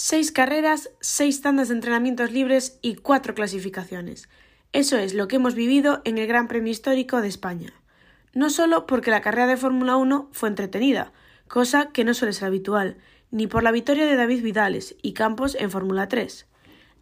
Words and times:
Seis 0.00 0.30
carreras, 0.30 0.90
seis 1.00 1.42
tandas 1.42 1.66
de 1.66 1.74
entrenamientos 1.74 2.30
libres 2.30 2.78
y 2.82 2.94
cuatro 2.94 3.34
clasificaciones. 3.34 4.28
Eso 4.72 4.96
es 4.96 5.12
lo 5.12 5.26
que 5.26 5.34
hemos 5.34 5.56
vivido 5.56 6.02
en 6.04 6.18
el 6.18 6.28
Gran 6.28 6.46
Premio 6.46 6.70
Histórico 6.70 7.20
de 7.20 7.26
España. 7.26 7.72
No 8.32 8.48
solo 8.48 8.86
porque 8.86 9.10
la 9.10 9.22
carrera 9.22 9.48
de 9.48 9.56
Fórmula 9.56 9.96
1 9.96 10.28
fue 10.30 10.50
entretenida, 10.50 11.12
cosa 11.48 11.90
que 11.90 12.04
no 12.04 12.14
suele 12.14 12.32
ser 12.32 12.46
habitual, 12.46 12.96
ni 13.32 13.48
por 13.48 13.64
la 13.64 13.72
victoria 13.72 14.06
de 14.06 14.14
David 14.14 14.44
Vidales 14.44 14.94
y 15.02 15.14
Campos 15.14 15.56
en 15.58 15.68
Fórmula 15.68 16.06
3, 16.06 16.46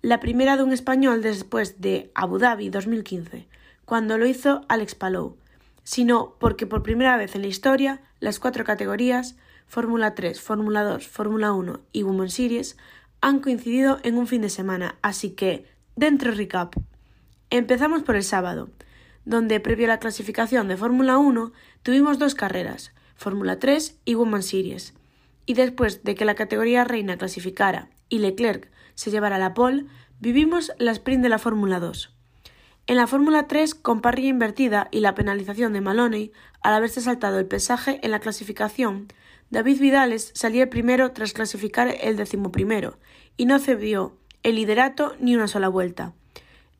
la 0.00 0.18
primera 0.18 0.56
de 0.56 0.62
un 0.62 0.72
español 0.72 1.20
después 1.20 1.82
de 1.82 2.10
Abu 2.14 2.38
Dhabi 2.38 2.70
2015, 2.70 3.46
cuando 3.84 4.16
lo 4.16 4.24
hizo 4.24 4.62
Alex 4.70 4.94
Palou, 4.94 5.36
sino 5.84 6.34
porque 6.40 6.66
por 6.66 6.82
primera 6.82 7.18
vez 7.18 7.34
en 7.34 7.42
la 7.42 7.48
historia 7.48 8.00
las 8.20 8.40
cuatro 8.40 8.64
categorías 8.64 9.36
Fórmula 9.66 10.14
3, 10.14 10.40
Fórmula 10.40 10.84
2, 10.84 11.06
Fórmula 11.08 11.52
1 11.52 11.80
y 11.92 12.02
Women's 12.04 12.34
Series 12.34 12.76
han 13.20 13.40
coincidido 13.40 13.98
en 14.02 14.18
un 14.18 14.26
fin 14.26 14.42
de 14.42 14.48
semana, 14.48 14.96
así 15.02 15.30
que 15.30 15.66
dentro 15.96 16.32
recap. 16.32 16.74
Empezamos 17.50 18.02
por 18.02 18.16
el 18.16 18.24
sábado, 18.24 18.70
donde 19.24 19.60
previo 19.60 19.86
a 19.86 19.88
la 19.88 19.98
clasificación 19.98 20.68
de 20.68 20.76
Fórmula 20.76 21.18
1 21.18 21.52
tuvimos 21.82 22.18
dos 22.18 22.34
carreras, 22.34 22.92
Fórmula 23.16 23.58
3 23.58 23.98
y 24.04 24.14
Women's 24.14 24.46
Series, 24.46 24.94
y 25.46 25.54
después 25.54 26.04
de 26.04 26.14
que 26.14 26.24
la 26.24 26.34
categoría 26.34 26.84
reina 26.84 27.16
clasificara 27.16 27.88
y 28.08 28.18
Leclerc 28.18 28.70
se 28.94 29.10
llevara 29.10 29.38
la 29.38 29.54
pole, 29.54 29.86
vivimos 30.20 30.72
la 30.78 30.92
sprint 30.92 31.22
de 31.22 31.28
la 31.28 31.38
Fórmula 31.38 31.80
2. 31.80 32.12
En 32.88 32.96
la 32.96 33.08
Fórmula 33.08 33.48
3, 33.48 33.74
con 33.74 34.00
parrilla 34.00 34.28
invertida 34.28 34.88
y 34.92 35.00
la 35.00 35.14
penalización 35.14 35.72
de 35.72 35.80
Maloney 35.80 36.32
al 36.62 36.74
haberse 36.74 37.00
saltado 37.00 37.38
el 37.40 37.46
pesaje 37.46 37.98
en 38.02 38.12
la 38.12 38.20
clasificación, 38.20 39.08
David 39.50 39.80
Vidales 39.80 40.32
salía 40.34 40.64
el 40.64 40.68
primero 40.68 41.12
tras 41.12 41.32
clasificar 41.32 41.94
el 42.00 42.16
decimoprimero 42.16 42.98
y 43.36 43.46
no 43.46 43.58
cedió 43.58 44.16
el 44.42 44.56
liderato 44.56 45.14
ni 45.20 45.36
una 45.36 45.48
sola 45.48 45.68
vuelta. 45.68 46.14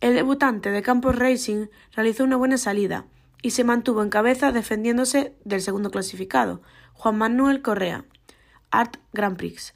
El 0.00 0.14
debutante 0.14 0.70
de 0.70 0.83
Campos 0.83 1.17
Racing 1.17 1.67
realizó 1.92 2.25
una 2.25 2.37
buena 2.37 2.59
salida 2.59 3.06
y 3.41 3.50
se 3.50 3.64
mantuvo 3.64 4.03
en 4.03 4.11
cabeza 4.11 4.53
defendiéndose 4.53 5.34
del 5.44 5.62
segundo 5.62 5.91
clasificado, 5.91 6.61
Juan 6.92 7.17
Manuel 7.17 7.62
Correa, 7.62 8.05
Art 8.70 8.97
Grand 9.12 9.37
Prix. 9.37 9.75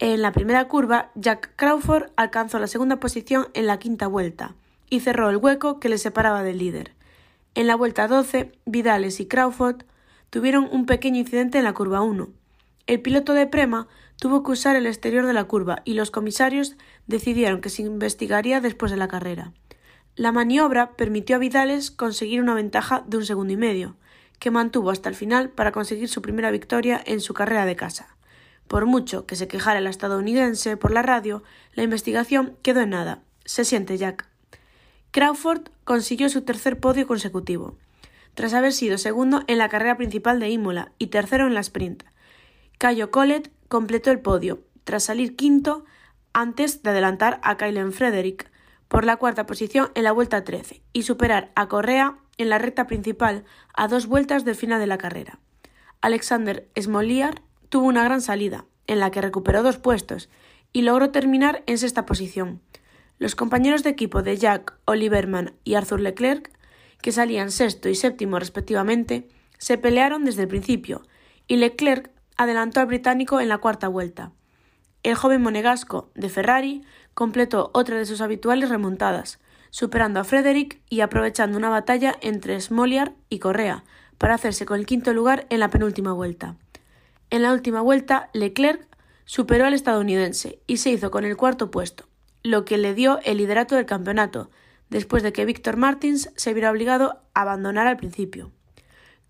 En 0.00 0.20
la 0.20 0.32
primera 0.32 0.66
curva, 0.66 1.12
Jack 1.14 1.52
Crawford 1.54 2.10
alcanzó 2.16 2.58
la 2.58 2.66
segunda 2.66 2.98
posición 2.98 3.48
en 3.54 3.66
la 3.66 3.78
quinta 3.78 4.08
vuelta 4.08 4.56
y 4.90 5.00
cerró 5.00 5.30
el 5.30 5.36
hueco 5.36 5.78
que 5.78 5.88
le 5.88 5.98
separaba 5.98 6.42
del 6.42 6.58
líder. 6.58 6.94
En 7.54 7.68
la 7.68 7.76
vuelta 7.76 8.08
12, 8.08 8.52
Vidales 8.66 9.20
y 9.20 9.26
Crawford 9.26 9.84
tuvieron 10.34 10.68
un 10.72 10.84
pequeño 10.84 11.20
incidente 11.20 11.58
en 11.58 11.64
la 11.64 11.74
curva 11.74 12.00
1. 12.00 12.28
El 12.88 13.00
piloto 13.00 13.34
de 13.34 13.46
Prema 13.46 13.86
tuvo 14.18 14.42
que 14.42 14.50
usar 14.50 14.74
el 14.74 14.84
exterior 14.84 15.26
de 15.26 15.32
la 15.32 15.44
curva 15.44 15.82
y 15.84 15.94
los 15.94 16.10
comisarios 16.10 16.74
decidieron 17.06 17.60
que 17.60 17.70
se 17.70 17.82
investigaría 17.82 18.60
después 18.60 18.90
de 18.90 18.98
la 18.98 19.06
carrera. 19.06 19.52
La 20.16 20.32
maniobra 20.32 20.96
permitió 20.96 21.36
a 21.36 21.38
Vidales 21.38 21.92
conseguir 21.92 22.42
una 22.42 22.54
ventaja 22.54 23.04
de 23.06 23.16
un 23.16 23.24
segundo 23.24 23.52
y 23.52 23.56
medio, 23.56 23.94
que 24.40 24.50
mantuvo 24.50 24.90
hasta 24.90 25.08
el 25.08 25.14
final 25.14 25.50
para 25.50 25.70
conseguir 25.70 26.08
su 26.08 26.20
primera 26.20 26.50
victoria 26.50 27.00
en 27.06 27.20
su 27.20 27.32
carrera 27.32 27.64
de 27.64 27.76
casa. 27.76 28.16
Por 28.66 28.86
mucho 28.86 29.26
que 29.26 29.36
se 29.36 29.46
quejara 29.46 29.78
el 29.78 29.86
estadounidense 29.86 30.76
por 30.76 30.90
la 30.90 31.02
radio, 31.02 31.44
la 31.74 31.84
investigación 31.84 32.56
quedó 32.62 32.80
en 32.80 32.90
nada. 32.90 33.22
Se 33.44 33.64
siente 33.64 33.96
Jack. 33.98 34.26
Crawford 35.12 35.68
consiguió 35.84 36.28
su 36.28 36.42
tercer 36.42 36.80
podio 36.80 37.06
consecutivo, 37.06 37.78
tras 38.34 38.54
haber 38.54 38.72
sido 38.72 38.98
segundo 38.98 39.42
en 39.46 39.58
la 39.58 39.68
carrera 39.68 39.96
principal 39.96 40.40
de 40.40 40.50
Imola 40.50 40.92
y 40.98 41.08
tercero 41.08 41.46
en 41.46 41.54
la 41.54 41.60
sprint. 41.60 42.04
Cayo 42.78 43.10
Collet 43.10 43.50
completó 43.68 44.10
el 44.10 44.20
podio, 44.20 44.64
tras 44.84 45.04
salir 45.04 45.36
quinto 45.36 45.84
antes 46.32 46.82
de 46.82 46.90
adelantar 46.90 47.40
a 47.42 47.56
Kylen 47.56 47.92
Frederick 47.92 48.50
por 48.88 49.04
la 49.04 49.16
cuarta 49.16 49.46
posición 49.46 49.90
en 49.94 50.04
la 50.04 50.12
vuelta 50.12 50.44
13 50.44 50.82
y 50.92 51.02
superar 51.04 51.50
a 51.54 51.68
Correa 51.68 52.18
en 52.36 52.48
la 52.48 52.58
recta 52.58 52.86
principal 52.86 53.44
a 53.74 53.88
dos 53.88 54.06
vueltas 54.06 54.44
del 54.44 54.56
final 54.56 54.80
de 54.80 54.86
la 54.86 54.98
carrera. 54.98 55.38
Alexander 56.00 56.68
Smoliar 56.78 57.42
tuvo 57.68 57.86
una 57.86 58.04
gran 58.04 58.20
salida, 58.20 58.66
en 58.86 59.00
la 59.00 59.10
que 59.10 59.22
recuperó 59.22 59.62
dos 59.62 59.78
puestos 59.78 60.28
y 60.72 60.82
logró 60.82 61.10
terminar 61.10 61.62
en 61.66 61.78
sexta 61.78 62.04
posición. 62.04 62.60
Los 63.18 63.34
compañeros 63.34 63.82
de 63.82 63.90
equipo 63.90 64.22
de 64.22 64.36
Jack 64.36 64.74
Oliverman 64.84 65.54
y 65.64 65.74
Arthur 65.74 66.00
Leclerc, 66.00 66.50
que 67.04 67.12
salían 67.12 67.50
sexto 67.50 67.90
y 67.90 67.94
séptimo 67.94 68.38
respectivamente, 68.38 69.28
se 69.58 69.76
pelearon 69.76 70.24
desde 70.24 70.40
el 70.40 70.48
principio, 70.48 71.02
y 71.46 71.56
Leclerc 71.56 72.10
adelantó 72.38 72.80
al 72.80 72.86
británico 72.86 73.40
en 73.40 73.50
la 73.50 73.58
cuarta 73.58 73.88
vuelta. 73.88 74.32
El 75.02 75.14
joven 75.14 75.42
monegasco 75.42 76.10
de 76.14 76.30
Ferrari 76.30 76.82
completó 77.12 77.70
otra 77.74 77.98
de 77.98 78.06
sus 78.06 78.22
habituales 78.22 78.70
remontadas, 78.70 79.38
superando 79.68 80.18
a 80.18 80.24
Frederick 80.24 80.80
y 80.88 81.02
aprovechando 81.02 81.58
una 81.58 81.68
batalla 81.68 82.16
entre 82.22 82.58
Smoliar 82.58 83.12
y 83.28 83.38
Correa 83.38 83.84
para 84.16 84.36
hacerse 84.36 84.64
con 84.64 84.78
el 84.80 84.86
quinto 84.86 85.12
lugar 85.12 85.46
en 85.50 85.60
la 85.60 85.68
penúltima 85.68 86.14
vuelta. 86.14 86.56
En 87.28 87.42
la 87.42 87.52
última 87.52 87.82
vuelta, 87.82 88.30
Leclerc 88.32 88.88
superó 89.26 89.66
al 89.66 89.74
estadounidense 89.74 90.58
y 90.66 90.78
se 90.78 90.88
hizo 90.88 91.10
con 91.10 91.26
el 91.26 91.36
cuarto 91.36 91.70
puesto, 91.70 92.06
lo 92.42 92.64
que 92.64 92.78
le 92.78 92.94
dio 92.94 93.20
el 93.24 93.36
liderato 93.36 93.76
del 93.76 93.84
campeonato, 93.84 94.48
después 94.94 95.24
de 95.24 95.32
que 95.32 95.44
Víctor 95.44 95.76
Martins 95.76 96.30
se 96.36 96.54
viera 96.54 96.70
obligado 96.70 97.20
a 97.34 97.40
abandonar 97.40 97.88
al 97.88 97.96
principio. 97.96 98.52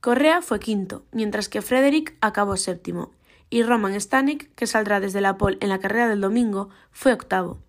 Correa 0.03 0.43
fue 0.43 0.61
quinto, 0.61 1.07
mientras 1.11 1.49
que 1.49 1.63
Frederick 1.63 2.19
acabó 2.21 2.59
séptimo, 2.59 3.13
y 3.49 3.63
Roman 3.63 3.99
Stanek, 3.99 4.55
que 4.57 4.67
saldrá 4.67 5.01
desde 5.01 5.23
la 5.23 5.39
pole 5.39 5.57
en 5.63 5.71
la 5.71 5.79
carrera 5.79 6.07
del 6.07 6.21
domingo, 6.21 6.69
fue 6.93 7.15
octavo. 7.15 7.61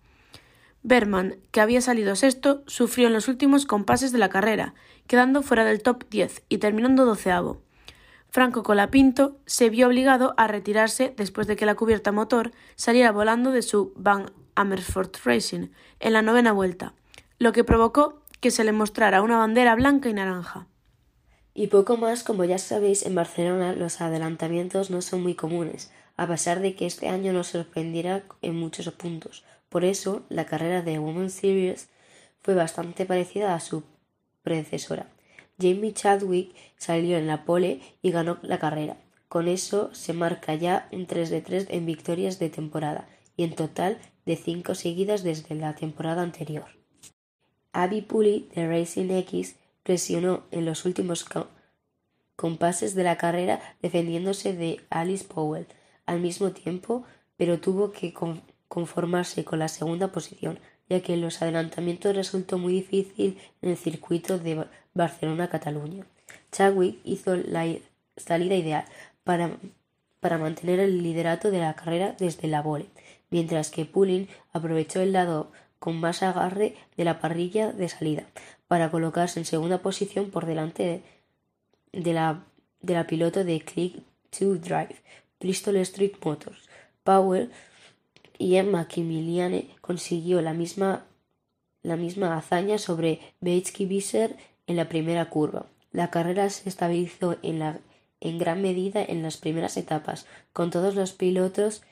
Berman, 0.82 1.36
que 1.52 1.62
había 1.62 1.80
salido 1.80 2.16
sexto, 2.16 2.62
sufrió 2.66 3.06
en 3.06 3.14
los 3.14 3.28
últimos 3.28 3.64
compases 3.64 4.12
de 4.12 4.18
la 4.18 4.28
carrera, 4.28 4.74
quedando 5.06 5.40
fuera 5.40 5.64
del 5.64 5.80
top 5.80 6.04
10 6.10 6.42
y 6.50 6.58
terminando 6.58 7.06
doceavo. 7.06 7.62
Franco 8.28 8.62
Colapinto 8.62 9.38
se 9.46 9.70
vio 9.70 9.86
obligado 9.86 10.34
a 10.36 10.48
retirarse 10.48 11.14
después 11.16 11.46
de 11.46 11.56
que 11.56 11.64
la 11.64 11.76
cubierta 11.76 12.12
motor 12.12 12.52
saliera 12.74 13.10
volando 13.10 13.52
de 13.52 13.62
su 13.62 13.94
Van 13.96 14.32
Amersfoort 14.54 15.16
Racing 15.24 15.68
en 15.98 16.12
la 16.12 16.20
novena 16.20 16.52
vuelta, 16.52 16.92
lo 17.38 17.52
que 17.52 17.64
provocó 17.64 18.22
que 18.40 18.50
se 18.50 18.64
le 18.64 18.72
mostrara 18.72 19.22
una 19.22 19.38
bandera 19.38 19.74
blanca 19.74 20.08
y 20.08 20.14
naranja. 20.14 20.66
Y 21.54 21.68
poco 21.68 21.96
más, 21.96 22.22
como 22.22 22.44
ya 22.44 22.58
sabéis, 22.58 23.04
en 23.04 23.14
Barcelona 23.14 23.72
los 23.72 24.00
adelantamientos 24.00 24.90
no 24.90 25.02
son 25.02 25.22
muy 25.22 25.34
comunes, 25.34 25.90
a 26.16 26.26
pesar 26.26 26.60
de 26.60 26.74
que 26.74 26.86
este 26.86 27.08
año 27.08 27.32
nos 27.32 27.48
sorprendiera 27.48 28.24
en 28.42 28.56
muchos 28.56 28.90
puntos. 28.92 29.44
Por 29.68 29.84
eso, 29.84 30.22
la 30.28 30.46
carrera 30.46 30.82
de 30.82 30.98
Women's 30.98 31.34
Series 31.34 31.88
fue 32.42 32.54
bastante 32.54 33.04
parecida 33.06 33.54
a 33.54 33.60
su 33.60 33.84
predecesora. 34.42 35.08
Jamie 35.58 35.92
Chadwick 35.92 36.54
salió 36.76 37.16
en 37.16 37.26
la 37.26 37.44
pole 37.44 37.80
y 38.02 38.10
ganó 38.10 38.38
la 38.42 38.58
carrera. 38.58 38.98
Con 39.28 39.48
eso 39.48 39.90
se 39.92 40.12
marca 40.12 40.54
ya 40.54 40.88
un 40.92 41.06
3 41.06 41.30
de 41.30 41.40
3 41.40 41.66
en 41.70 41.86
victorias 41.86 42.38
de 42.38 42.50
temporada 42.50 43.08
y 43.36 43.44
en 43.44 43.54
total 43.54 43.98
de 44.24 44.36
cinco 44.36 44.74
seguidas 44.74 45.22
desde 45.22 45.54
la 45.54 45.74
temporada 45.74 46.22
anterior. 46.22 46.75
Abby 47.76 48.00
Pulley 48.00 48.48
de 48.54 48.66
Racing 48.66 49.10
X 49.10 49.56
presionó 49.82 50.44
en 50.50 50.64
los 50.64 50.86
últimos 50.86 51.26
compases 52.34 52.94
de 52.94 53.04
la 53.04 53.18
carrera 53.18 53.60
defendiéndose 53.82 54.54
de 54.54 54.80
Alice 54.88 55.26
Powell 55.26 55.66
al 56.06 56.20
mismo 56.20 56.52
tiempo, 56.52 57.04
pero 57.36 57.60
tuvo 57.60 57.92
que 57.92 58.14
conformarse 58.68 59.44
con 59.44 59.58
la 59.58 59.68
segunda 59.68 60.10
posición, 60.10 60.58
ya 60.88 61.02
que 61.02 61.18
los 61.18 61.42
adelantamientos 61.42 62.16
resultó 62.16 62.56
muy 62.56 62.72
difícil 62.72 63.36
en 63.60 63.70
el 63.70 63.76
circuito 63.76 64.38
de 64.38 64.64
Barcelona-Cataluña. 64.94 66.06
Chadwick 66.50 66.98
hizo 67.04 67.36
la 67.36 67.66
salida 68.16 68.54
ideal 68.54 68.86
para, 69.22 69.50
para 70.20 70.38
mantener 70.38 70.80
el 70.80 71.02
liderato 71.02 71.50
de 71.50 71.58
la 71.58 71.74
carrera 71.74 72.16
desde 72.18 72.48
la 72.48 72.62
vole 72.62 72.86
mientras 73.30 73.70
que 73.70 73.84
Pulling 73.84 74.28
aprovechó 74.52 75.00
el 75.00 75.12
lado 75.12 75.50
con 75.78 76.00
más 76.00 76.22
agarre 76.22 76.74
de 76.96 77.04
la 77.04 77.20
parrilla 77.20 77.72
de 77.72 77.88
salida 77.88 78.26
para 78.68 78.90
colocarse 78.90 79.38
en 79.38 79.44
segunda 79.44 79.78
posición 79.78 80.30
por 80.30 80.46
delante 80.46 81.02
de, 81.92 82.12
la, 82.12 82.44
de 82.80 82.94
la 82.94 83.06
piloto 83.06 83.44
de 83.44 83.60
Click 83.60 84.02
to 84.36 84.56
Drive, 84.56 84.96
Bristol 85.40 85.76
Street 85.76 86.12
Motors. 86.24 86.68
Powell 87.04 87.50
y 88.38 88.56
Emma 88.56 88.88
Kimiliane 88.88 89.68
consiguió 89.80 90.42
la 90.42 90.52
misma, 90.52 91.04
la 91.82 91.96
misma 91.96 92.36
hazaña 92.36 92.78
sobre 92.78 93.20
Betsky 93.40 93.86
Visser 93.86 94.36
en 94.66 94.76
la 94.76 94.88
primera 94.88 95.30
curva. 95.30 95.66
La 95.92 96.10
carrera 96.10 96.50
se 96.50 96.68
estabilizó 96.68 97.36
en, 97.42 97.60
la, 97.60 97.78
en 98.20 98.38
gran 98.38 98.60
medida 98.60 99.02
en 99.02 99.22
las 99.22 99.36
primeras 99.36 99.76
etapas, 99.76 100.26
con 100.52 100.70
todos 100.70 100.94
los 100.94 101.12
pilotos 101.12 101.82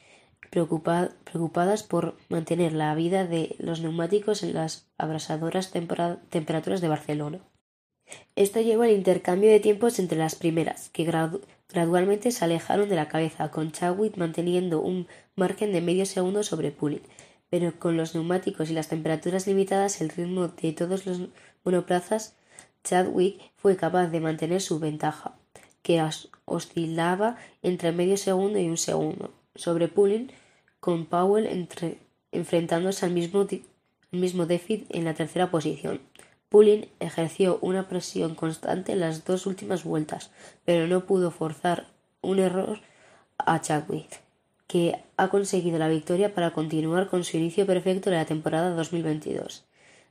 preocupadas 0.54 1.82
por 1.82 2.16
mantener 2.28 2.72
la 2.72 2.94
vida 2.94 3.26
de 3.26 3.56
los 3.58 3.80
neumáticos 3.80 4.42
en 4.44 4.54
las 4.54 4.88
abrasadoras 4.96 5.72
temperaturas 5.72 6.80
de 6.80 6.88
Barcelona. 6.88 7.40
Esto 8.36 8.60
llevó 8.60 8.84
al 8.84 8.90
intercambio 8.90 9.50
de 9.50 9.60
tiempos 9.60 9.98
entre 9.98 10.18
las 10.18 10.36
primeras, 10.36 10.90
que 10.90 11.04
gradualmente 11.04 12.30
se 12.30 12.44
alejaron 12.44 12.88
de 12.88 12.96
la 12.96 13.08
cabeza, 13.08 13.50
con 13.50 13.72
Chadwick 13.72 14.16
manteniendo 14.16 14.80
un 14.80 15.08
margen 15.34 15.72
de 15.72 15.80
medio 15.80 16.06
segundo 16.06 16.42
sobre 16.42 16.70
Pulling, 16.70 17.02
pero 17.50 17.78
con 17.78 17.96
los 17.96 18.14
neumáticos 18.14 18.70
y 18.70 18.74
las 18.74 18.88
temperaturas 18.88 19.46
limitadas 19.46 20.00
el 20.00 20.10
ritmo 20.10 20.48
de 20.48 20.72
todos 20.72 21.06
los 21.06 21.20
monoplazas, 21.64 22.36
Chadwick 22.84 23.40
fue 23.56 23.76
capaz 23.76 24.08
de 24.08 24.20
mantener 24.20 24.60
su 24.60 24.78
ventaja, 24.78 25.36
que 25.82 26.02
oscilaba 26.44 27.36
entre 27.62 27.92
medio 27.92 28.16
segundo 28.16 28.58
y 28.58 28.68
un 28.68 28.76
segundo, 28.76 29.32
sobre 29.54 29.88
Pulling, 29.88 30.30
con 30.84 31.06
Powell 31.06 31.46
enfrentándose 32.30 33.06
al 33.06 33.12
mismo, 33.12 33.46
déficit 34.44 34.86
en 34.90 35.06
la 35.06 35.14
tercera 35.14 35.50
posición. 35.50 36.02
Pulling 36.50 36.88
ejerció 37.00 37.58
una 37.62 37.88
presión 37.88 38.34
constante 38.34 38.92
en 38.92 39.00
las 39.00 39.24
dos 39.24 39.46
últimas 39.46 39.84
vueltas, 39.84 40.30
pero 40.66 40.86
no 40.86 41.06
pudo 41.06 41.30
forzar 41.30 41.86
un 42.20 42.38
error 42.38 42.80
a 43.38 43.62
Chadwick, 43.62 44.20
que 44.66 44.98
ha 45.16 45.28
conseguido 45.30 45.78
la 45.78 45.88
victoria 45.88 46.34
para 46.34 46.52
continuar 46.52 47.08
con 47.08 47.24
su 47.24 47.38
inicio 47.38 47.64
perfecto 47.64 48.10
de 48.10 48.16
la 48.16 48.26
temporada 48.26 48.68
2022 48.74 49.64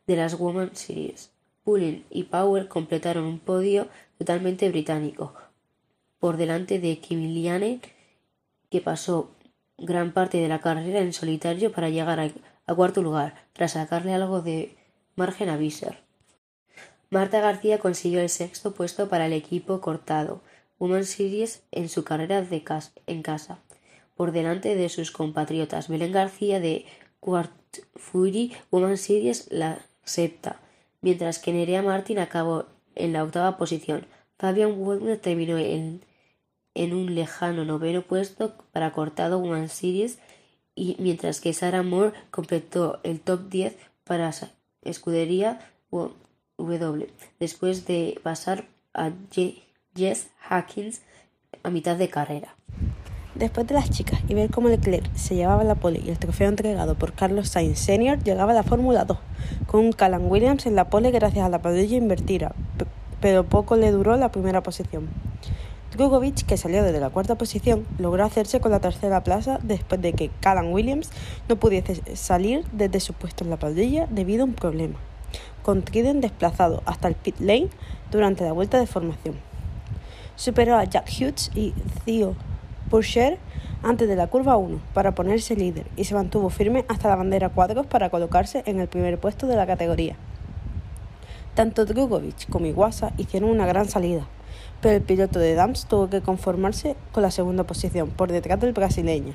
de 0.08 0.16
las 0.16 0.34
Women's 0.40 0.80
Series. 0.80 1.30
Pulling 1.64 2.04
y 2.10 2.24
Power 2.24 2.68
completaron 2.68 3.26
un 3.26 3.38
podio 3.38 3.90
totalmente 4.18 4.68
británico, 4.70 5.36
por 6.18 6.38
delante 6.38 6.80
de 6.80 6.98
Kimiliane, 6.98 7.80
que 8.72 8.82
pasó 8.82 9.30
gran 9.78 10.14
parte 10.14 10.38
de 10.38 10.48
la 10.48 10.60
carrera 10.60 11.00
en 11.00 11.14
solitario 11.14 11.72
para 11.72 11.90
llegar 11.90 12.20
a, 12.20 12.76
cuarto 12.76 13.02
lugar, 13.02 13.36
tras 13.54 13.74
sacarle 13.74 14.14
algo 14.14 14.42
de 14.42 14.76
margen 15.16 15.50
a 15.50 15.58
Visser. 15.58 16.00
Marta 17.10 17.42
García 17.42 17.80
consiguió 17.80 18.22
el 18.22 18.30
sexto 18.30 18.74
puesto 18.74 19.10
para 19.10 19.28
el 19.28 19.34
equipo 19.34 19.82
cortado 19.82 20.42
Women's 20.80 21.10
Series 21.10 21.64
en 21.72 21.90
su 21.90 22.04
carrera 22.04 22.42
de 22.42 22.64
en 23.08 23.22
casa, 23.22 23.60
por 24.16 24.32
delante 24.32 24.76
de 24.76 24.90
sus 24.90 25.12
compatriotas 25.12 25.88
Belén 25.88 26.12
García 26.12 26.60
de 26.60 26.86
Quart 27.20 27.52
Fury 27.96 28.54
Series 28.96 29.52
la 29.52 29.80
septa, 30.04 30.60
mientras 31.02 31.40
que 31.40 31.54
Nerea 31.54 31.82
Martin 31.82 32.20
acabó 32.20 32.66
en 32.96 33.14
la 33.14 33.24
octava 33.24 33.58
posición. 33.58 34.06
Fabian 34.38 34.84
Wagner 34.84 35.18
terminó 35.20 35.58
en, 35.58 36.04
en 36.76 36.94
un 36.94 37.16
lejano 37.16 37.66
noveno 37.66 38.02
puesto 38.02 38.54
para 38.72 38.92
cortado 38.92 39.40
Women's 39.40 39.74
Series 39.74 40.20
y 40.76 40.96
mientras 41.00 41.40
que 41.40 41.54
Sarah 41.54 41.84
Moore 41.84 42.14
completó 42.32 43.00
el 43.04 43.20
top 43.20 43.50
10 43.50 43.76
para 44.04 44.32
escudería 44.82 45.60
W, 46.58 47.10
después 47.40 47.86
de 47.86 48.20
pasar 48.24 48.66
a 48.94 49.12
Jess 49.96 50.28
Hackins 50.40 51.02
a 51.64 51.70
mitad 51.70 51.96
de 51.96 52.10
carrera. 52.10 52.56
Después 53.36 53.66
de 53.66 53.74
las 53.74 53.90
chicas 53.90 54.20
y 54.28 54.36
ver 54.36 54.52
cómo 54.52 54.70
Leclerc 54.70 55.12
se 55.16 55.36
llevaba 55.36 55.64
la 55.64 55.76
pole 55.76 56.02
y 56.04 56.10
el 56.10 56.20
trofeo 56.20 56.50
entregado 56.50 56.96
por 56.96 57.14
Carlos 57.14 57.50
Sainz 57.50 57.80
Sr., 57.80 58.24
llegaba 58.24 58.54
la 58.54 58.62
Fórmula 58.62 59.06
2, 59.06 59.18
con 59.66 59.86
un 59.86 59.92
Callan 59.92 60.30
Williams 60.30 60.68
en 60.68 60.76
la 60.76 60.90
pole 60.90 61.10
gracias 61.10 61.46
a 61.46 61.50
la 61.50 61.62
padilla 61.62 61.98
invertida, 61.98 62.54
pero 63.22 63.44
poco 63.44 63.76
le 63.76 63.92
duró 63.92 64.16
la 64.18 64.32
primera 64.32 64.62
posición. 64.62 65.08
Drugovic, 65.94 66.46
que 66.46 66.58
salió 66.58 66.84
desde 66.84 67.00
la 67.00 67.10
cuarta 67.10 67.36
posición, 67.36 67.86
logró 67.98 68.26
hacerse 68.26 68.60
con 68.60 68.72
la 68.72 68.80
tercera 68.80 69.24
plaza 69.24 69.60
después 69.64 70.02
de 70.02 70.14
que 70.14 70.30
Callan 70.40 70.74
Williams 70.74 71.10
no 71.48 71.56
pudiese 71.56 72.16
salir 72.16 72.66
desde 72.72 73.00
su 73.00 73.14
puesto 73.14 73.44
en 73.44 73.50
la 73.50 73.58
padilla 73.58 74.08
debido 74.10 74.44
a 74.44 74.46
un 74.46 74.54
problema 74.54 75.00
con 75.64 75.82
Trident 75.82 76.22
desplazado 76.22 76.84
hasta 76.86 77.08
el 77.08 77.16
pit 77.16 77.40
lane 77.40 77.70
durante 78.12 78.44
la 78.44 78.52
vuelta 78.52 78.80
de 78.80 78.86
formación. 78.86 79.36
Superó 80.36 80.76
a 80.76 80.84
Jack 80.84 81.08
Hughes 81.08 81.52
y 81.56 81.74
Theo 82.06 82.36
Pourchaire 82.90 83.40
antes 83.82 84.08
de 84.08 84.16
la 84.16 84.28
curva 84.28 84.58
1 84.58 84.80
para 84.94 85.16
ponerse 85.16 85.56
líder 85.56 85.86
y 85.96 86.04
se 86.04 86.14
mantuvo 86.14 86.50
firme 86.50 86.86
hasta 86.88 87.10
la 87.10 87.16
bandera 87.16 87.50
cuadros 87.50 87.88
para 87.88 88.10
colocarse 88.10 88.64
en 88.66 88.80
el 88.80 88.88
primer 88.88 89.20
puesto 89.20 89.48
de 89.48 89.56
la 89.56 89.66
categoría. 89.66 90.16
Tanto 91.56 91.86
Drugovic 91.86 92.50
como 92.50 92.66
Iwasa 92.66 93.14
hicieron 93.18 93.50
una 93.50 93.66
gran 93.66 93.88
salida, 93.88 94.28
pero 94.84 94.98
el 94.98 95.02
piloto 95.02 95.40
de 95.40 95.56
Dams 95.56 95.86
tuvo 95.86 96.10
que 96.10 96.20
conformarse 96.20 96.98
con 97.14 97.24
la 97.24 97.32
segunda 97.32 97.64
posición 97.64 98.10
por 98.10 98.30
detrás 98.30 98.60
del 98.60 98.74
brasileño, 98.74 99.32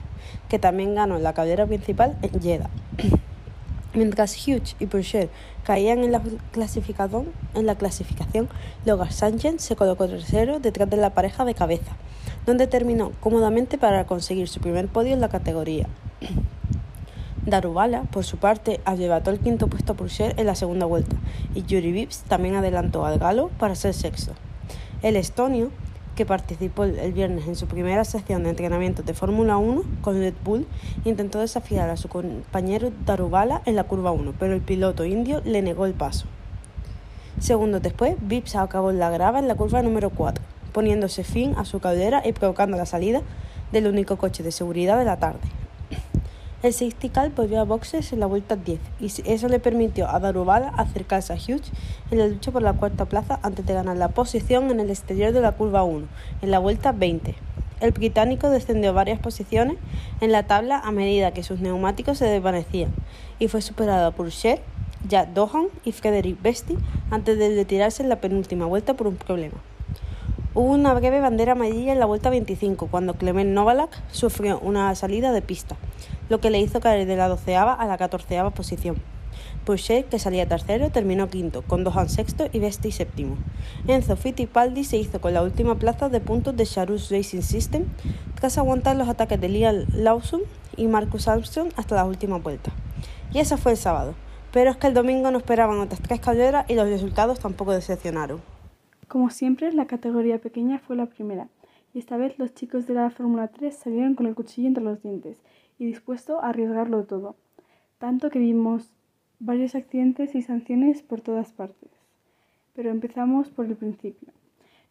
que 0.51 0.59
también 0.59 0.95
ganó 0.95 1.19
la 1.19 1.33
carrera 1.33 1.65
principal 1.65 2.19
en 2.21 2.39
Jeddah. 2.39 2.69
Mientras 3.95 4.37
Hughes 4.47 4.77
y 4.79 4.85
Pourchaire 4.85 5.31
caían 5.65 6.05
en 6.05 6.13
la 6.13 6.21
clasificación, 6.53 7.29
en 7.55 7.65
la 7.65 7.77
clasificación 7.77 8.51
Logan 8.85 9.11
Sánchez 9.11 9.63
se 9.63 9.75
colocó 9.75 10.07
tercero 10.07 10.61
detrás 10.61 10.91
de 10.91 10.99
la 10.99 11.15
pareja 11.15 11.47
de 11.47 11.55
cabeza, 11.55 11.97
donde 12.45 12.67
terminó 12.67 13.13
cómodamente 13.19 13.79
para 13.79 14.05
conseguir 14.05 14.49
su 14.49 14.61
primer 14.61 14.87
podio 14.89 15.15
en 15.15 15.23
la 15.23 15.31
categoría. 15.31 15.89
Darubala, 17.47 18.03
por 18.03 18.25
su 18.25 18.37
parte, 18.37 18.83
arrebató 18.85 19.31
el 19.31 19.41
quinto 19.41 19.69
puesto 19.69 19.95
a 19.95 19.97
Pourchaire 19.97 20.35
en 20.37 20.45
la 20.45 20.55
segunda 20.55 20.85
vuelta, 20.85 21.17
y 21.55 21.63
Yuri 21.63 21.91
Vips 21.91 22.25
también 22.29 22.57
adelantó 22.57 23.07
al 23.07 23.19
galo 23.19 23.49
para 23.59 23.75
ser 23.75 23.95
sexto. 23.95 24.35
El 25.01 25.15
estonio 25.15 25.71
que 26.17 26.27
participó 26.27 26.83
el 26.83 27.13
viernes 27.13 27.47
en 27.47 27.55
su 27.55 27.69
primera 27.69 28.05
sección 28.05 28.43
de 28.43 28.51
entrenamiento 28.51 29.05
de 29.05 29.15
Fórmula 29.15 29.57
1 29.57 29.85
con 30.01 30.19
Red 30.19 30.35
Bull, 30.45 30.67
intentó 31.05 31.39
desafiar 31.39 31.89
a 31.89 31.97
su 31.97 32.09
compañero 32.09 32.91
Darubala 33.07 33.63
en 33.67 33.77
la 33.77 33.85
curva 33.85 34.11
1, 34.11 34.35
pero 34.41 34.55
el 34.55 34.61
piloto 34.61 35.05
indio 35.05 35.41
le 35.45 35.63
negó 35.63 35.87
el 35.87 35.95
paso. 35.95 36.27
Segundos 37.39 37.81
después, 37.81 38.17
Vips 38.21 38.57
acabó 38.57 38.91
la 38.91 39.11
grava 39.11 39.39
en 39.39 39.47
la 39.47 39.55
curva 39.55 39.81
número 39.83 40.11
4, 40.11 40.43
poniéndose 40.73 41.23
fin 41.23 41.55
a 41.57 41.65
su 41.65 41.79
caldera 41.79 42.23
y 42.27 42.33
provocando 42.33 42.77
la 42.77 42.85
salida 42.85 43.23
del 43.71 43.87
único 43.87 44.17
coche 44.17 44.43
de 44.43 44.51
seguridad 44.51 44.99
de 44.99 45.05
la 45.05 45.21
tarde. 45.21 45.58
El 46.61 46.73
safety 46.73 47.13
volvió 47.37 47.61
a 47.61 47.65
boxes 47.65 48.13
en 48.13 48.19
la 48.19 48.27
vuelta 48.27 48.57
10 48.57 48.81
y 48.99 49.13
eso 49.31 49.47
le 49.47 49.61
permitió 49.61 50.11
a 50.11 50.19
Darubala 50.19 50.71
acercarse 50.71 51.33
a 51.33 51.37
Hughes 51.37 51.71
en 52.11 52.19
la 52.19 52.27
lucha 52.27 52.51
por 52.51 52.63
la 52.63 52.73
cuarta 52.73 53.05
plaza 53.05 53.39
antes 53.45 53.65
de 53.65 53.75
ganar 53.75 53.97
la 53.97 54.09
posición 54.09 54.69
en 54.73 54.81
el 54.81 54.91
exterior 54.91 55.33
de 55.33 55.41
la 55.41 55.53
curva 55.53 55.85
1 55.85 56.09
en 56.43 56.51
la 56.51 56.59
vuelta 56.59 56.91
20. 56.91 57.37
El 57.81 57.93
británico 57.93 58.51
descendió 58.51 58.93
varias 58.93 59.21
posiciones 59.21 59.77
en 60.21 60.33
la 60.33 60.49
tabla 60.49 60.81
a 60.81 60.91
medida 60.91 61.31
que 61.31 61.45
sus 61.45 61.61
neumáticos 61.61 62.19
se 62.19 62.25
desvanecían 62.25 62.91
y 63.39 63.47
fue 63.47 63.63
superado 63.63 64.11
por 64.11 64.31
Sher, 64.31 64.61
Jack 65.09 65.29
Dohan 65.35 65.69
y 65.85 65.93
Frederick 65.93 66.43
Besti 66.43 66.77
antes 67.13 67.39
de 67.39 67.55
retirarse 67.55 68.03
en 68.03 68.09
la 68.09 68.21
penúltima 68.21 68.67
vuelta 68.67 68.95
por 68.95 69.07
un 69.07 69.15
problema. 69.15 69.59
Hubo 70.55 70.73
una 70.73 70.93
breve 70.93 71.21
bandera 71.21 71.53
amarilla 71.53 71.93
en 71.93 72.01
la 72.01 72.07
vuelta 72.07 72.31
25 72.31 72.89
cuando 72.89 73.15
Clement 73.15 73.51
Novalak 73.51 73.91
sufrió 74.11 74.59
una 74.59 74.93
salida 74.97 75.31
de 75.31 75.41
pista, 75.41 75.77
lo 76.29 76.41
que 76.41 76.51
le 76.51 76.61
hizo 76.61 76.81
caer 76.81 77.07
de 77.07 77.17
la 77.17 77.29
doceava 77.29 77.73
a 77.75 77.87
la 77.87 77.99
catorceava 77.99 78.51
posición. 78.51 78.97
Porsche, 79.65 80.05
que 80.05 80.19
salía 80.19 80.49
tercero, 80.49 80.91
terminó 80.91 81.29
quinto, 81.29 81.63
con 81.63 81.85
Dohan 81.85 82.09
sexto 82.09 82.49
y 82.53 82.59
Vesti 82.59 82.91
séptimo. 82.91 83.37
Enzo 83.87 84.17
Fittipaldi 84.17 84.85
se 84.85 84.97
hizo 84.97 85.21
con 85.21 85.35
la 85.35 85.43
última 85.43 85.75
plaza 85.75 86.09
de 86.09 86.21
puntos 86.21 86.57
de 86.57 86.65
Charus 86.65 87.11
Racing 87.11 87.43
System 87.43 87.85
tras 88.35 88.59
aguantar 88.59 88.97
los 88.97 89.09
ataques 89.09 89.41
de 89.41 89.49
Liam 89.49 89.85
Lawson 89.93 90.41
y 90.77 90.87
Marcus 90.87 91.29
Armstrong 91.29 91.71
hasta 91.77 91.97
la 91.97 92.05
última 92.05 92.39
vuelta. 92.39 92.73
Y 93.33 93.41
eso 93.41 93.59
fue 93.59 93.73
el 93.73 93.79
sábado, 93.79 94.15
pero 94.53 94.71
es 94.71 94.77
que 94.77 94.87
el 94.87 94.95
domingo 94.95 95.31
no 95.31 95.39
esperaban 95.39 95.81
otras 95.81 96.01
tres 96.01 96.21
carreras 96.21 96.65
y 96.69 96.75
los 96.75 96.89
resultados 96.89 97.39
tampoco 97.39 97.73
decepcionaron. 97.73 98.41
Como 99.07 99.31
siempre, 99.31 99.73
la 99.73 99.87
categoría 99.87 100.39
pequeña 100.39 100.79
fue 100.79 100.97
la 100.97 101.07
primera, 101.07 101.49
y 101.95 101.99
esta 101.99 102.17
vez 102.17 102.39
los 102.39 102.55
chicos 102.55 102.87
de 102.87 102.95
la 102.95 103.11
Fórmula 103.11 103.49
3 103.49 103.75
salieron 103.75 104.15
con 104.15 104.27
el 104.27 104.35
cuchillo 104.35 104.69
entre 104.69 104.85
los 104.85 105.03
dientes 105.03 105.39
y 105.79 105.87
dispuesto 105.87 106.41
a 106.41 106.49
arriesgarlo 106.49 107.05
todo, 107.05 107.37
tanto 107.99 108.31
que 108.31 108.39
vimos 108.39 108.93
varios 109.39 109.75
accidentes 109.75 110.35
y 110.35 110.43
sanciones 110.43 111.03
por 111.03 111.21
todas 111.21 111.53
partes. 111.53 111.91
Pero 112.75 112.91
empezamos 112.91 113.51
por 113.51 113.67
el 113.67 113.77
principio. 113.77 114.33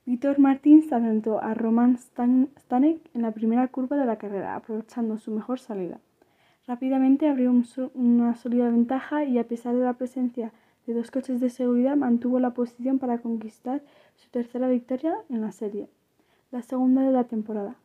Víctor 0.05 0.39
Martins 0.39 0.91
adelantó 0.93 1.43
a 1.43 1.53
Roman 1.53 1.97
Stanek 1.97 2.99
en 3.13 3.21
la 3.21 3.31
primera 3.31 3.67
curva 3.67 3.97
de 3.97 4.05
la 4.05 4.17
carrera, 4.17 4.55
aprovechando 4.55 5.17
su 5.17 5.31
mejor 5.31 5.59
salida. 5.59 5.99
Rápidamente 6.65 7.27
abrió 7.27 7.53
una 7.93 8.35
sólida 8.35 8.69
ventaja 8.69 9.25
y 9.25 9.37
a 9.37 9.47
pesar 9.47 9.75
de 9.75 9.83
la 9.83 9.93
presencia 9.93 10.53
de 10.85 10.93
dos 10.93 11.11
coches 11.11 11.41
de 11.41 11.49
seguridad 11.49 11.97
mantuvo 11.97 12.39
la 12.39 12.51
posición 12.51 12.99
para 12.99 13.17
conquistar 13.19 13.81
su 14.15 14.29
tercera 14.29 14.69
victoria 14.69 15.13
en 15.29 15.41
la 15.41 15.51
serie, 15.51 15.89
la 16.51 16.61
segunda 16.61 17.01
de 17.01 17.11
la 17.11 17.25
temporada. 17.25 17.75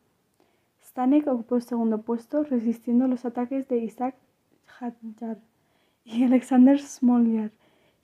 Stanek 0.92 1.26
ocupó 1.26 1.56
el 1.56 1.62
segundo 1.62 2.02
puesto, 2.02 2.42
resistiendo 2.42 3.08
los 3.08 3.24
ataques 3.24 3.66
de 3.66 3.78
Isaac 3.78 4.14
Hadjar 4.78 5.38
y 6.04 6.24
Alexander 6.24 6.78
Smolyar, 6.78 7.50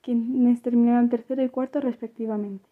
quienes 0.00 0.62
terminaron 0.62 1.10
tercero 1.10 1.44
y 1.44 1.50
cuarto 1.50 1.82
respectivamente. 1.82 2.64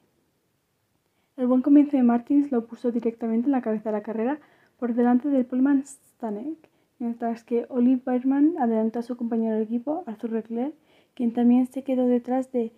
El 1.37 1.46
buen 1.49 1.61
comienzo 1.61 1.99
de 1.99 2.02
Martins 2.02 2.50
lo 2.50 2.66
puso 2.66 2.92
directamente 2.92 3.49
en 3.49 3.52
la 3.52 3.61
cabeza 3.61 3.90
de 3.90 3.99
la 3.99 4.02
carrera 4.02 4.38
por 4.78 4.94
delante 4.94 5.28
del 5.28 5.44
Pullman 5.44 5.85
Stanek, 5.85 6.70
mientras 6.99 7.44
que 7.44 7.66
Olive 7.68 8.00
Berman 8.06 8.54
adelantó 8.58 9.00
a 9.00 9.02
su 9.02 9.18
compañero 9.18 9.56
de 9.56 9.64
equipo, 9.64 10.02
Arthur 10.06 10.32
Leclerc, 10.32 10.73
quien 11.12 11.35
también 11.35 11.66
se 11.66 11.85
quedó 11.85 12.06
detrás 12.06 12.50
de 12.52 12.73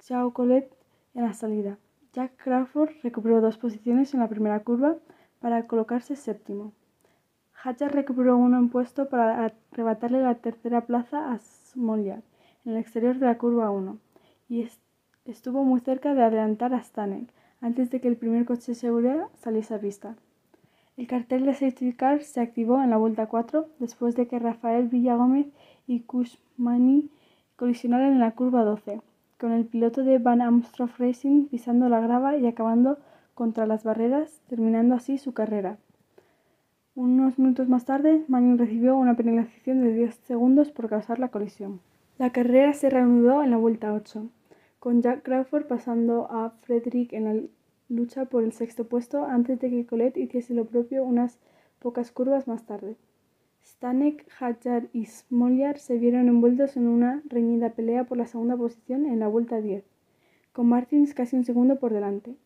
Chao 0.00 0.34
Colette 0.34 0.70
en 1.14 1.22
la 1.22 1.32
salida. 1.32 1.78
Jack 2.12 2.36
Crawford 2.36 2.90
recuperó 3.02 3.40
dos 3.40 3.56
posiciones 3.56 4.12
en 4.12 4.20
la 4.20 4.28
primera 4.28 4.60
curva 4.60 4.98
para 5.44 5.66
colocarse 5.66 6.16
séptimo. 6.16 6.72
Hatcher 7.52 7.92
recuperó 7.92 8.38
uno 8.38 8.56
en 8.56 8.70
puesto 8.70 9.10
para 9.10 9.44
arrebatarle 9.44 10.22
la 10.22 10.36
tercera 10.36 10.86
plaza 10.86 11.30
a 11.30 11.38
Smolyar 11.38 12.22
en 12.64 12.72
el 12.72 12.78
exterior 12.78 13.18
de 13.18 13.26
la 13.26 13.36
curva 13.36 13.70
1 13.70 13.98
y 14.48 14.66
estuvo 15.26 15.62
muy 15.62 15.80
cerca 15.80 16.14
de 16.14 16.22
adelantar 16.22 16.72
a 16.72 16.82
Stanek 16.82 17.28
antes 17.60 17.90
de 17.90 18.00
que 18.00 18.08
el 18.08 18.16
primer 18.16 18.46
coche 18.46 18.72
de 18.72 18.74
seguridad 18.74 19.26
saliese 19.34 19.74
a 19.74 19.80
pista. 19.80 20.16
El 20.96 21.06
cartel 21.08 21.44
de 21.44 21.52
safety 21.52 21.92
car 21.92 22.22
se 22.22 22.40
activó 22.40 22.82
en 22.82 22.88
la 22.88 22.96
vuelta 22.96 23.26
4 23.26 23.68
después 23.80 24.16
de 24.16 24.26
que 24.26 24.38
Rafael 24.38 24.88
Villagómez 24.88 25.48
y 25.86 26.00
Kushmani 26.04 27.10
colisionaran 27.56 28.12
en 28.12 28.20
la 28.20 28.30
curva 28.30 28.64
12, 28.64 29.02
con 29.38 29.52
el 29.52 29.66
piloto 29.66 30.04
de 30.04 30.16
Van 30.16 30.40
Amstroff 30.40 30.98
Racing 30.98 31.48
pisando 31.48 31.90
la 31.90 32.00
grava 32.00 32.34
y 32.34 32.46
acabando 32.46 32.96
contra 33.34 33.66
las 33.66 33.84
barreras, 33.84 34.40
terminando 34.48 34.94
así 34.94 35.18
su 35.18 35.34
carrera. 35.34 35.78
Unos 36.94 37.38
minutos 37.38 37.68
más 37.68 37.84
tarde, 37.84 38.24
Manning 38.28 38.58
recibió 38.58 38.96
una 38.96 39.16
penalización 39.16 39.82
de 39.82 39.92
10 39.92 40.14
segundos 40.14 40.70
por 40.70 40.88
causar 40.88 41.18
la 41.18 41.28
colisión. 41.28 41.80
La 42.18 42.30
carrera 42.30 42.72
se 42.72 42.88
reanudó 42.88 43.42
en 43.42 43.50
la 43.50 43.56
vuelta 43.56 43.92
8, 43.92 44.28
con 44.78 45.02
Jack 45.02 45.22
Crawford 45.22 45.66
pasando 45.66 46.28
a 46.30 46.50
Frederick 46.62 47.12
en 47.12 47.24
la 47.24 47.42
lucha 47.88 48.26
por 48.26 48.44
el 48.44 48.52
sexto 48.52 48.86
puesto 48.86 49.24
antes 49.24 49.58
de 49.58 49.70
que 49.70 49.86
Colette 49.86 50.18
hiciese 50.18 50.54
lo 50.54 50.66
propio 50.66 51.04
unas 51.04 51.38
pocas 51.80 52.12
curvas 52.12 52.46
más 52.46 52.64
tarde. 52.64 52.96
Stanek, 53.64 54.26
Hadjar 54.38 54.88
y 54.92 55.06
Smolyar 55.06 55.78
se 55.78 55.98
vieron 55.98 56.28
envueltos 56.28 56.76
en 56.76 56.86
una 56.86 57.22
reñida 57.26 57.70
pelea 57.70 58.04
por 58.04 58.18
la 58.18 58.26
segunda 58.26 58.56
posición 58.56 59.06
en 59.06 59.18
la 59.18 59.26
vuelta 59.26 59.60
10, 59.60 59.84
con 60.52 60.68
Martins 60.68 61.14
casi 61.14 61.34
un 61.34 61.44
segundo 61.44 61.80
por 61.80 61.92
delante. 61.92 62.36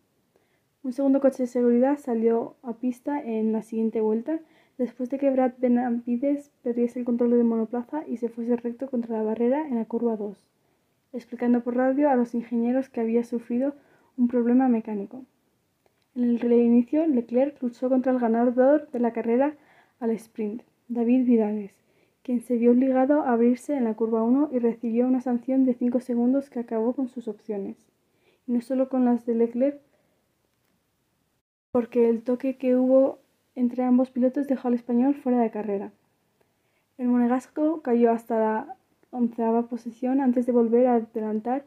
Un 0.84 0.92
segundo 0.92 1.20
coche 1.20 1.42
de 1.42 1.48
seguridad 1.48 1.98
salió 1.98 2.54
a 2.62 2.74
pista 2.74 3.20
en 3.20 3.52
la 3.52 3.62
siguiente 3.62 4.00
vuelta, 4.00 4.38
después 4.78 5.10
de 5.10 5.18
que 5.18 5.30
Brad 5.30 5.54
Benavides 5.58 6.52
perdiese 6.62 7.00
el 7.00 7.04
control 7.04 7.30
de 7.32 7.42
monoplaza 7.42 8.06
y 8.06 8.18
se 8.18 8.28
fuese 8.28 8.54
recto 8.56 8.88
contra 8.88 9.16
la 9.16 9.24
barrera 9.24 9.66
en 9.66 9.74
la 9.74 9.86
curva 9.86 10.16
2, 10.16 10.38
explicando 11.12 11.64
por 11.64 11.76
radio 11.76 12.08
a 12.08 12.14
los 12.14 12.34
ingenieros 12.34 12.88
que 12.88 13.00
había 13.00 13.24
sufrido 13.24 13.74
un 14.16 14.28
problema 14.28 14.68
mecánico. 14.68 15.24
En 16.14 16.24
el 16.24 16.40
reinicio, 16.40 17.06
Leclerc 17.06 17.60
luchó 17.60 17.88
contra 17.88 18.12
el 18.12 18.20
ganador 18.20 18.88
de 18.90 19.00
la 19.00 19.12
carrera 19.12 19.56
al 19.98 20.10
sprint, 20.12 20.62
David 20.86 21.26
Vidales, 21.26 21.72
quien 22.22 22.40
se 22.40 22.56
vio 22.56 22.70
obligado 22.70 23.22
a 23.22 23.32
abrirse 23.32 23.74
en 23.74 23.84
la 23.84 23.94
curva 23.94 24.22
1 24.22 24.50
y 24.52 24.58
recibió 24.60 25.08
una 25.08 25.20
sanción 25.20 25.64
de 25.64 25.74
5 25.74 26.00
segundos 26.00 26.50
que 26.50 26.60
acabó 26.60 26.92
con 26.92 27.08
sus 27.08 27.26
opciones. 27.26 27.76
Y 28.46 28.52
no 28.52 28.60
solo 28.60 28.88
con 28.88 29.04
las 29.04 29.26
de 29.26 29.34
Leclerc, 29.34 29.80
porque 31.78 32.08
el 32.08 32.24
toque 32.24 32.56
que 32.56 32.74
hubo 32.74 33.20
entre 33.54 33.84
ambos 33.84 34.10
pilotos 34.10 34.48
dejó 34.48 34.66
al 34.66 34.74
español 34.74 35.14
fuera 35.14 35.40
de 35.40 35.52
carrera. 35.52 35.92
El 36.96 37.06
monegasco 37.06 37.82
cayó 37.82 38.10
hasta 38.10 38.36
la 38.36 38.76
onceava 39.12 39.68
posición 39.68 40.20
antes 40.20 40.44
de 40.44 40.50
volver 40.50 40.88
a 40.88 40.96
adelantar 40.96 41.64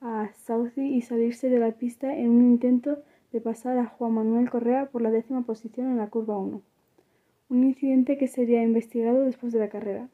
a 0.00 0.28
Southey 0.44 0.92
y 0.92 1.02
salirse 1.02 1.50
de 1.50 1.60
la 1.60 1.70
pista 1.70 2.12
en 2.16 2.30
un 2.30 2.42
intento 2.42 2.98
de 3.30 3.40
pasar 3.40 3.78
a 3.78 3.86
Juan 3.86 4.14
Manuel 4.14 4.50
Correa 4.50 4.86
por 4.86 5.02
la 5.02 5.12
décima 5.12 5.42
posición 5.42 5.86
en 5.86 5.98
la 5.98 6.08
curva 6.08 6.36
1. 6.36 6.60
Un 7.50 7.62
incidente 7.62 8.18
que 8.18 8.26
sería 8.26 8.60
investigado 8.60 9.22
después 9.22 9.52
de 9.52 9.60
la 9.60 9.68
carrera. 9.68 10.08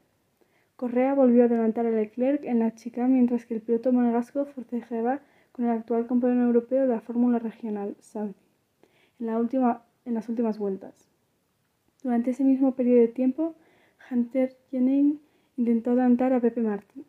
Correa 0.77 1.15
volvió 1.15 1.45
a 1.45 1.47
adelantar 1.47 1.87
a 1.87 1.91
Leclerc 1.91 2.45
en 2.45 2.59
la 2.59 2.75
chica 2.75 3.07
mientras 3.07 3.47
que 3.47 3.55
el 3.55 3.63
piloto 3.63 3.91
monegasco 3.91 4.45
forcejeaba 4.45 5.23
con 5.53 5.65
el 5.65 5.71
actual 5.71 6.07
campeón 6.07 6.43
europeo 6.43 6.83
de 6.83 6.89
la 6.89 7.01
Fórmula 7.01 7.39
Regional, 7.39 7.97
Southey, 8.01 8.50
en, 9.21 10.15
las 10.15 10.29
últimas 10.29 10.59
vueltas. 10.59 10.95
Durante 12.03 12.31
ese 12.31 12.43
mismo 12.43 12.73
periodo 12.73 13.01
de 13.01 13.09
tiempo, 13.09 13.55
Hunter 14.11 14.57
Jennings 14.71 15.21
intentó 15.57 15.91
adelantar 15.91 16.33
a 16.33 16.41
Pepe 16.41 16.63
Martin 16.63 17.05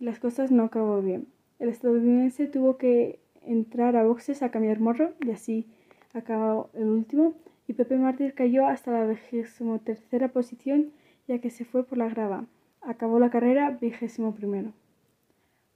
y 0.00 0.04
las 0.04 0.18
cosas 0.18 0.50
no 0.50 0.64
acabó 0.64 1.00
bien. 1.00 1.28
El 1.60 1.68
estadounidense 1.68 2.46
tuvo 2.46 2.76
que 2.76 3.20
entrar 3.42 3.96
a 3.96 4.04
boxes 4.04 4.42
a 4.42 4.50
cambiar 4.50 4.80
morro 4.80 5.12
y 5.20 5.30
así 5.30 5.66
acabó 6.12 6.70
el 6.74 6.88
último 6.88 7.34
y 7.68 7.74
Pepe 7.74 7.96
Martínez 7.96 8.34
cayó 8.34 8.66
hasta 8.66 8.90
la 8.90 9.06
vigésimo 9.06 9.78
tercera 9.78 10.28
posición 10.28 10.90
ya 11.28 11.38
que 11.38 11.50
se 11.50 11.64
fue 11.64 11.84
por 11.84 11.98
la 11.98 12.08
grava. 12.08 12.44
Acabó 12.80 13.20
la 13.20 13.30
carrera 13.30 13.70
vigésimo 13.70 14.34
primero. 14.34 14.72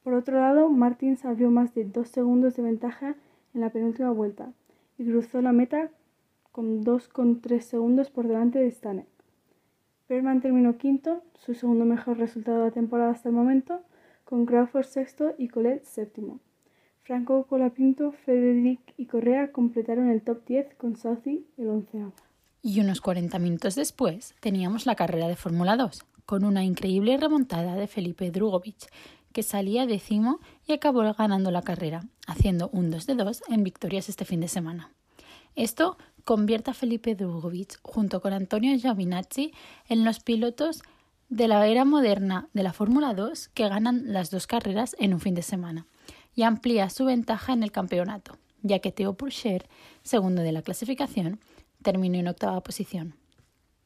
Por 0.03 0.15
otro 0.15 0.41
lado, 0.41 0.69
Martins 0.69 1.25
abrió 1.25 1.51
más 1.51 1.75
de 1.75 1.85
dos 1.85 2.09
segundos 2.09 2.57
de 2.57 2.63
ventaja 2.63 3.15
en 3.55 3.61
la 3.61 3.71
penúltima 3.71 4.11
vuelta 4.11 4.53
y 4.99 5.05
cruzó 5.05 5.41
la 5.43 5.53
meta 5.53 5.91
con 6.53 6.85
2,3 6.85 7.61
segundos 7.61 8.11
por 8.11 8.27
delante 8.27 8.59
de 8.59 8.71
Stanek. 8.71 9.07
Perman 10.07 10.41
terminó 10.41 10.79
quinto, 10.79 11.23
su 11.35 11.55
segundo 11.55 11.85
mejor 11.85 12.19
resultado 12.19 12.59
de 12.59 12.65
la 12.67 12.71
temporada 12.71 13.11
hasta 13.11 13.29
el 13.29 13.35
momento, 13.35 13.83
con 14.25 14.47
Crawford 14.47 14.85
sexto 14.85 15.35
y 15.37 15.49
Colette 15.49 15.85
séptimo. 15.85 16.41
Franco 17.03 17.45
Colapinto, 17.45 18.13
Frederick 18.13 18.81
y 18.97 19.07
Correa 19.07 19.53
completaron 19.53 20.09
el 20.09 20.23
top 20.23 20.45
10 20.47 20.75
con 20.77 20.97
Southey 20.97 21.47
el 21.57 21.69
onceavo. 21.69 22.13
Y 22.63 22.81
unos 22.81 23.01
40 23.01 23.39
minutos 23.39 23.77
después 23.77 24.35
teníamos 24.41 24.87
la 24.87 24.97
carrera 24.97 25.29
de 25.29 25.37
Fórmula 25.37 25.77
2, 25.77 26.05
con 26.25 26.45
una 26.45 26.65
increíble 26.65 27.17
remontada 27.17 27.77
de 27.77 27.87
Felipe 27.87 28.31
Drugovich, 28.33 28.89
que 29.37 29.43
salía 29.43 29.85
décimo 29.85 30.41
y 30.67 30.73
acabó 30.73 31.03
ganando 31.13 31.51
la 31.51 31.61
carrera, 31.61 32.07
haciendo 32.27 32.71
un 32.71 32.91
2 32.91 33.05
de 33.05 33.17
2 33.17 33.43
en 33.51 33.65
victorias 33.65 34.09
este 34.09 34.25
fin 34.25 34.41
de 34.41 34.49
semana. 34.49 34.93
Esto 35.57 35.99
convierte 36.25 36.71
a 36.71 36.75
Felipe 36.75 37.15
Drugovich 37.15 37.77
junto 37.83 38.23
con 38.23 38.33
Antonio 38.33 38.75
Giovinazzi 38.79 39.53
en 39.91 40.07
los 40.07 40.21
pilotos 40.21 40.81
de 41.29 41.49
la 41.49 41.67
era 41.67 41.85
moderna 41.85 42.49
de 42.55 42.63
la 42.63 42.73
Fórmula 42.73 43.13
2 43.13 43.49
que 43.49 43.69
ganan 43.69 44.11
las 44.15 44.31
dos 44.31 44.47
carreras 44.47 44.97
en 44.99 45.13
un 45.13 45.21
fin 45.21 45.35
de 45.35 45.43
semana 45.43 45.87
y 46.35 46.45
amplía 46.45 46.89
su 46.89 47.05
ventaja 47.05 47.53
en 47.53 47.63
el 47.63 47.73
campeonato, 47.73 48.39
ya 48.63 48.79
que 48.79 48.91
Theo 48.91 49.19
Pourchaire, 49.19 49.69
segundo 50.03 50.41
de 50.41 50.53
la 50.53 50.63
clasificación, 50.63 51.41
terminó 51.83 52.17
en 52.17 52.29
octava 52.29 52.63
posición. 52.63 53.17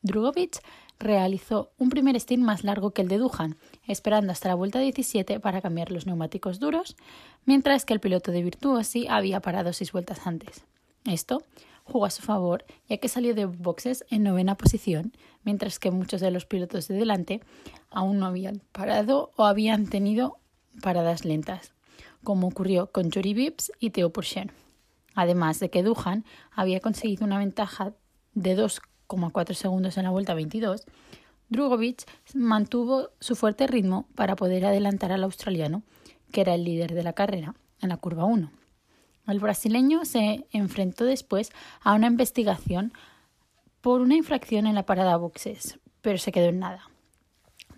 Drugovic 0.02 0.62
realizó 1.00 1.72
un 1.76 1.90
primer 1.90 2.14
stint 2.20 2.44
más 2.44 2.62
largo 2.62 2.92
que 2.92 3.02
el 3.02 3.08
de 3.08 3.18
Duhan, 3.18 3.56
esperando 3.88 4.30
hasta 4.30 4.48
la 4.48 4.54
vuelta 4.54 4.78
17 4.78 5.40
para 5.40 5.60
cambiar 5.60 5.90
los 5.90 6.06
neumáticos 6.06 6.60
duros, 6.60 6.96
mientras 7.44 7.84
que 7.84 7.92
el 7.92 7.98
piloto 7.98 8.30
de 8.30 8.44
Virtuosi 8.44 9.08
había 9.08 9.40
parado 9.40 9.72
seis 9.72 9.90
vueltas 9.90 10.24
antes. 10.28 10.62
Esto 11.04 11.42
jugó 11.82 12.04
a 12.04 12.10
su 12.10 12.22
favor, 12.22 12.64
ya 12.88 12.98
que 12.98 13.08
salió 13.08 13.34
de 13.34 13.46
boxes 13.46 14.04
en 14.10 14.22
novena 14.22 14.54
posición, 14.54 15.12
mientras 15.42 15.80
que 15.80 15.90
muchos 15.90 16.20
de 16.20 16.30
los 16.30 16.46
pilotos 16.46 16.86
de 16.86 16.94
delante 16.94 17.40
aún 17.90 18.20
no 18.20 18.26
habían 18.26 18.62
parado 18.70 19.32
o 19.34 19.46
habían 19.46 19.86
tenido 19.88 20.38
paradas 20.80 21.24
lentas 21.24 21.72
como 22.22 22.48
ocurrió 22.48 22.90
con 22.90 23.10
Jory 23.10 23.34
Vips 23.34 23.72
y 23.78 23.90
Theo 23.90 24.10
Pourchaire. 24.10 24.52
Además 25.14 25.58
de 25.60 25.70
que 25.70 25.82
Duhan 25.82 26.24
había 26.52 26.80
conseguido 26.80 27.24
una 27.24 27.38
ventaja 27.38 27.92
de 28.34 28.54
2,4 29.16 29.54
segundos 29.54 29.96
en 29.98 30.04
la 30.04 30.10
vuelta 30.10 30.34
22, 30.34 30.84
Drugovic 31.48 32.04
mantuvo 32.34 33.10
su 33.18 33.34
fuerte 33.34 33.66
ritmo 33.66 34.06
para 34.14 34.36
poder 34.36 34.64
adelantar 34.64 35.10
al 35.10 35.24
australiano, 35.24 35.82
que 36.32 36.42
era 36.42 36.54
el 36.54 36.64
líder 36.64 36.94
de 36.94 37.02
la 37.02 37.12
carrera, 37.12 37.54
en 37.80 37.88
la 37.88 37.96
curva 37.96 38.24
1. 38.24 38.50
El 39.26 39.40
brasileño 39.40 40.04
se 40.04 40.46
enfrentó 40.52 41.04
después 41.04 41.50
a 41.82 41.94
una 41.94 42.06
investigación 42.06 42.92
por 43.80 44.00
una 44.00 44.14
infracción 44.14 44.66
en 44.66 44.74
la 44.74 44.86
parada 44.86 45.16
boxes, 45.16 45.78
pero 46.02 46.18
se 46.18 46.32
quedó 46.32 46.46
en 46.46 46.60
nada. 46.60 46.88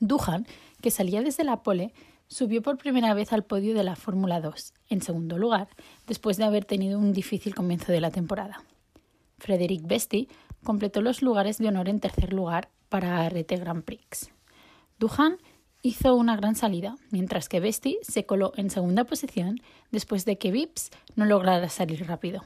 Duhan, 0.00 0.46
que 0.80 0.90
salía 0.90 1.22
desde 1.22 1.44
la 1.44 1.62
pole, 1.62 1.94
subió 2.26 2.62
por 2.62 2.78
primera 2.78 3.14
vez 3.14 3.32
al 3.32 3.44
podio 3.44 3.74
de 3.74 3.84
la 3.84 3.96
Fórmula 3.96 4.40
2, 4.40 4.74
en 4.88 5.02
segundo 5.02 5.38
lugar, 5.38 5.68
después 6.06 6.36
de 6.36 6.44
haber 6.44 6.64
tenido 6.64 6.98
un 6.98 7.12
difícil 7.12 7.54
comienzo 7.54 7.92
de 7.92 8.00
la 8.00 8.10
temporada. 8.10 8.64
Frederic 9.38 9.86
Besti 9.86 10.28
completó 10.64 11.00
los 11.02 11.22
lugares 11.22 11.58
de 11.58 11.68
honor 11.68 11.88
en 11.88 12.00
tercer 12.00 12.32
lugar 12.32 12.68
para 12.88 13.28
RT 13.28 13.52
Grand 13.58 13.84
Prix. 13.84 14.30
Duhan 14.98 15.38
hizo 15.82 16.14
una 16.14 16.36
gran 16.36 16.54
salida, 16.54 16.96
mientras 17.10 17.48
que 17.48 17.60
Besti 17.60 17.98
se 18.02 18.24
coló 18.24 18.52
en 18.56 18.70
segunda 18.70 19.04
posición 19.04 19.60
después 19.90 20.24
de 20.24 20.38
que 20.38 20.52
Vips 20.52 20.90
no 21.16 21.24
lograra 21.24 21.68
salir 21.68 22.06
rápido. 22.06 22.44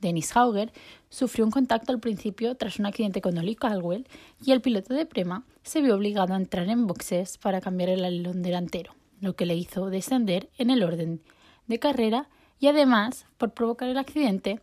Dennis 0.00 0.36
Hauger, 0.36 0.72
sufrió 1.08 1.44
un 1.44 1.52
contacto 1.52 1.92
al 1.92 2.00
principio 2.00 2.56
tras 2.56 2.78
un 2.78 2.86
accidente 2.86 3.22
con 3.22 3.38
Ollie 3.38 3.54
Caldwell 3.54 4.06
y 4.44 4.50
el 4.50 4.60
piloto 4.60 4.94
de 4.94 5.06
Prema 5.06 5.44
se 5.62 5.80
vio 5.80 5.94
obligado 5.94 6.34
a 6.34 6.36
entrar 6.36 6.68
en 6.68 6.86
boxes 6.86 7.38
para 7.38 7.60
cambiar 7.60 7.88
el 7.88 8.04
alelón 8.04 8.42
delantero, 8.42 8.94
lo 9.20 9.36
que 9.36 9.46
le 9.46 9.54
hizo 9.54 9.88
descender 9.90 10.50
en 10.58 10.70
el 10.70 10.82
orden 10.82 11.22
de 11.68 11.78
carrera 11.78 12.28
y 12.58 12.66
además, 12.66 13.26
por 13.38 13.54
provocar 13.54 13.88
el 13.88 13.98
accidente, 13.98 14.60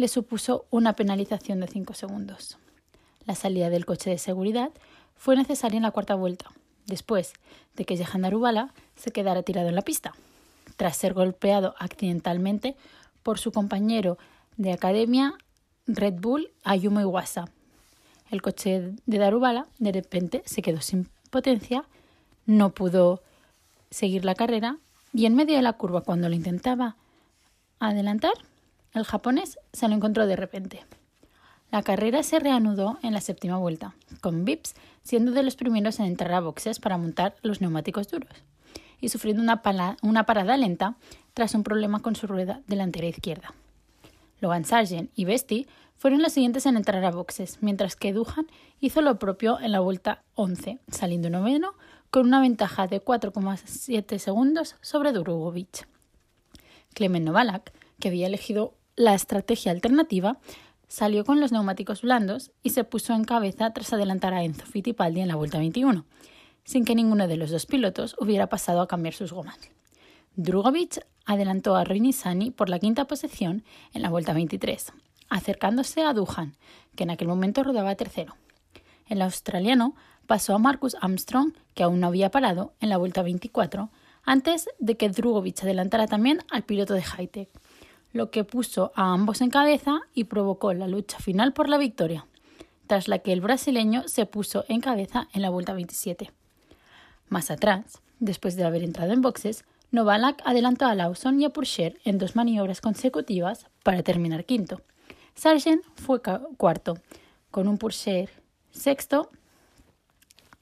le 0.00 0.08
supuso 0.08 0.64
una 0.70 0.94
penalización 0.94 1.60
de 1.60 1.66
5 1.66 1.92
segundos. 1.92 2.56
La 3.26 3.34
salida 3.34 3.68
del 3.68 3.84
coche 3.84 4.08
de 4.08 4.16
seguridad 4.16 4.70
fue 5.14 5.36
necesaria 5.36 5.76
en 5.76 5.82
la 5.82 5.90
cuarta 5.90 6.14
vuelta, 6.14 6.50
después 6.86 7.34
de 7.76 7.84
que 7.84 7.98
Jehan 7.98 8.22
Darubala 8.22 8.72
se 8.96 9.10
quedara 9.10 9.42
tirado 9.42 9.68
en 9.68 9.74
la 9.74 9.82
pista, 9.82 10.14
tras 10.78 10.96
ser 10.96 11.12
golpeado 11.12 11.74
accidentalmente 11.78 12.76
por 13.22 13.38
su 13.38 13.52
compañero 13.52 14.16
de 14.56 14.72
academia 14.72 15.34
Red 15.86 16.14
Bull 16.14 16.50
Ayumu 16.64 17.00
Iwasa. 17.00 17.50
El 18.30 18.40
coche 18.40 18.94
de 19.04 19.18
Darubala 19.18 19.66
de 19.80 19.92
repente 19.92 20.42
se 20.46 20.62
quedó 20.62 20.80
sin 20.80 21.10
potencia, 21.28 21.84
no 22.46 22.70
pudo 22.70 23.22
seguir 23.90 24.24
la 24.24 24.34
carrera 24.34 24.78
y 25.12 25.26
en 25.26 25.34
medio 25.34 25.56
de 25.56 25.62
la 25.62 25.74
curva 25.74 26.00
cuando 26.00 26.30
lo 26.30 26.34
intentaba 26.34 26.96
adelantar, 27.80 28.32
el 28.94 29.04
japonés 29.04 29.58
se 29.72 29.88
lo 29.88 29.94
encontró 29.94 30.26
de 30.26 30.36
repente. 30.36 30.84
La 31.70 31.82
carrera 31.82 32.22
se 32.22 32.40
reanudó 32.40 32.98
en 33.02 33.12
la 33.12 33.20
séptima 33.20 33.56
vuelta, 33.56 33.94
con 34.20 34.44
Vips 34.44 34.74
siendo 35.02 35.30
de 35.32 35.42
los 35.42 35.56
primeros 35.56 36.00
en 36.00 36.06
entrar 36.06 36.32
a 36.32 36.40
boxes 36.40 36.80
para 36.80 36.98
montar 36.98 37.36
los 37.42 37.60
neumáticos 37.60 38.08
duros 38.08 38.34
y 39.00 39.08
sufriendo 39.08 39.42
una, 39.42 40.26
parada 40.26 40.56
lenta 40.56 40.96
tras 41.34 41.54
un 41.54 41.62
problema 41.62 42.00
con 42.00 42.16
su 42.16 42.26
rueda 42.26 42.60
delantera 42.66 43.06
izquierda. 43.06 43.54
Logan 44.40 44.64
Sargent 44.64 45.10
y 45.14 45.24
Bestie 45.24 45.66
fueron 45.96 46.22
los 46.22 46.32
siguientes 46.32 46.66
en 46.66 46.76
entrar 46.76 47.04
a 47.04 47.10
boxes, 47.10 47.58
mientras 47.60 47.96
que 47.96 48.12
Duhan 48.12 48.46
hizo 48.80 49.02
lo 49.02 49.18
propio 49.18 49.60
en 49.60 49.72
la 49.72 49.80
vuelta 49.80 50.22
11, 50.34 50.78
saliendo 50.88 51.28
noveno 51.30 51.74
con 52.10 52.26
una 52.26 52.40
ventaja 52.40 52.86
de 52.86 53.02
4,7 53.02 54.18
segundos 54.18 54.76
sobre 54.80 55.12
Drugovic. 55.12 55.86
Clement 56.94 57.24
Novalak, 57.24 57.72
que 58.00 58.08
había 58.08 58.26
elegido 58.26 58.74
la 59.00 59.14
estrategia 59.14 59.72
alternativa, 59.72 60.36
salió 60.86 61.24
con 61.24 61.40
los 61.40 61.52
neumáticos 61.52 62.02
blandos 62.02 62.50
y 62.62 62.70
se 62.70 62.84
puso 62.84 63.14
en 63.14 63.24
cabeza 63.24 63.72
tras 63.72 63.94
adelantar 63.94 64.34
a 64.34 64.44
Enzo 64.44 64.66
Fittipaldi 64.66 65.22
en 65.22 65.28
la 65.28 65.36
vuelta 65.36 65.58
21, 65.58 66.04
sin 66.64 66.84
que 66.84 66.94
ninguno 66.94 67.26
de 67.26 67.38
los 67.38 67.50
dos 67.50 67.64
pilotos 67.64 68.14
hubiera 68.18 68.48
pasado 68.48 68.82
a 68.82 68.88
cambiar 68.88 69.14
sus 69.14 69.32
gomas. 69.32 69.58
Drugovic 70.36 71.06
adelantó 71.24 71.76
a 71.76 71.84
Nissany 71.84 72.50
por 72.50 72.68
la 72.68 72.78
quinta 72.78 73.06
posición 73.06 73.64
en 73.94 74.02
la 74.02 74.10
vuelta 74.10 74.34
23, 74.34 74.92
acercándose 75.30 76.02
a 76.02 76.12
Duhan, 76.12 76.56
que 76.94 77.04
en 77.04 77.10
aquel 77.10 77.28
momento 77.28 77.64
rodaba 77.64 77.94
tercero. 77.94 78.36
El 79.06 79.22
australiano 79.22 79.94
pasó 80.26 80.54
a 80.54 80.58
Marcus 80.58 80.94
Armstrong, 81.00 81.54
que 81.72 81.84
aún 81.84 82.00
no 82.00 82.08
había 82.08 82.30
parado, 82.30 82.74
en 82.80 82.90
la 82.90 82.98
vuelta 82.98 83.22
24, 83.22 83.88
antes 84.24 84.68
de 84.78 84.98
que 84.98 85.08
Drugovic 85.08 85.62
adelantara 85.62 86.06
también 86.06 86.40
al 86.50 86.64
piloto 86.64 86.92
de 86.92 87.02
Hightech 87.02 87.48
lo 88.12 88.30
que 88.30 88.44
puso 88.44 88.92
a 88.94 89.12
ambos 89.12 89.40
en 89.40 89.50
cabeza 89.50 90.00
y 90.14 90.24
provocó 90.24 90.72
la 90.72 90.88
lucha 90.88 91.18
final 91.18 91.52
por 91.52 91.68
la 91.68 91.78
victoria, 91.78 92.26
tras 92.86 93.08
la 93.08 93.20
que 93.20 93.32
el 93.32 93.40
brasileño 93.40 94.08
se 94.08 94.26
puso 94.26 94.64
en 94.68 94.80
cabeza 94.80 95.28
en 95.32 95.42
la 95.42 95.50
vuelta 95.50 95.74
27. 95.74 96.32
Más 97.28 97.50
atrás, 97.50 98.02
después 98.18 98.56
de 98.56 98.64
haber 98.64 98.82
entrado 98.82 99.12
en 99.12 99.22
boxes, 99.22 99.64
Novalak 99.92 100.40
adelantó 100.44 100.86
a 100.86 100.94
Lawson 100.94 101.40
y 101.40 101.44
a 101.44 101.50
Purcher 101.50 101.98
en 102.04 102.18
dos 102.18 102.36
maniobras 102.36 102.80
consecutivas 102.80 103.66
para 103.82 104.02
terminar 104.02 104.44
quinto. 104.44 104.82
Sargent 105.34 105.82
fue 105.94 106.20
cuarto, 106.56 106.98
con 107.50 107.66
un 107.66 107.78
Purcher 107.78 108.30
sexto, 108.70 109.30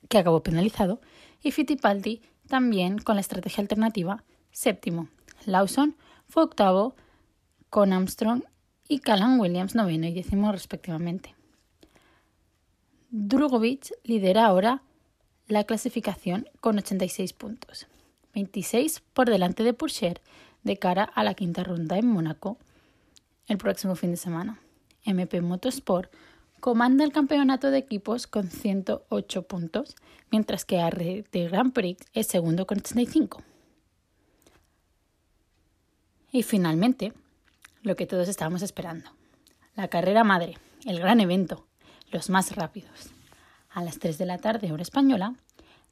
que 0.08 0.18
acabó 0.18 0.42
penalizado, 0.42 1.00
y 1.42 1.50
Fittipaldi 1.50 2.22
también 2.48 2.98
con 2.98 3.16
la 3.16 3.20
estrategia 3.20 3.60
alternativa 3.60 4.24
séptimo. 4.50 5.08
Lawson 5.44 5.96
fue 6.26 6.42
octavo 6.42 6.94
con 7.70 7.92
Armstrong 7.92 8.42
y 8.88 9.00
Callan 9.00 9.38
Williams 9.38 9.74
noveno 9.74 10.06
y 10.06 10.14
décimo 10.14 10.50
respectivamente. 10.52 11.34
Drugovic 13.10 13.92
lidera 14.04 14.46
ahora 14.46 14.82
la 15.46 15.64
clasificación 15.64 16.48
con 16.60 16.78
86 16.78 17.32
puntos, 17.32 17.86
26 18.34 19.02
por 19.12 19.30
delante 19.30 19.62
de 19.62 19.72
Purcher 19.72 20.20
de 20.62 20.76
cara 20.76 21.04
a 21.04 21.24
la 21.24 21.34
quinta 21.34 21.64
ronda 21.64 21.98
en 21.98 22.06
Mónaco 22.06 22.58
el 23.46 23.58
próximo 23.58 23.96
fin 23.96 24.10
de 24.10 24.16
semana. 24.16 24.60
MP 25.04 25.40
Motorsport 25.40 26.12
comanda 26.60 27.04
el 27.04 27.12
campeonato 27.12 27.70
de 27.70 27.78
equipos 27.78 28.26
con 28.26 28.50
108 28.50 29.42
puntos, 29.42 29.96
mientras 30.30 30.64
que 30.64 30.80
ART 30.80 31.32
Grand 31.32 31.72
Prix 31.72 32.04
es 32.12 32.26
segundo 32.26 32.66
con 32.66 32.78
85. 32.78 33.42
Y 36.30 36.42
finalmente, 36.42 37.14
lo 37.82 37.96
que 37.96 38.06
todos 38.06 38.28
estábamos 38.28 38.62
esperando. 38.62 39.10
La 39.74 39.88
carrera 39.88 40.24
madre, 40.24 40.58
el 40.84 40.98
gran 40.98 41.20
evento, 41.20 41.66
los 42.10 42.30
más 42.30 42.54
rápidos. 42.56 43.10
A 43.70 43.82
las 43.82 43.98
3 43.98 44.18
de 44.18 44.26
la 44.26 44.38
tarde, 44.38 44.72
hora 44.72 44.82
española, 44.82 45.34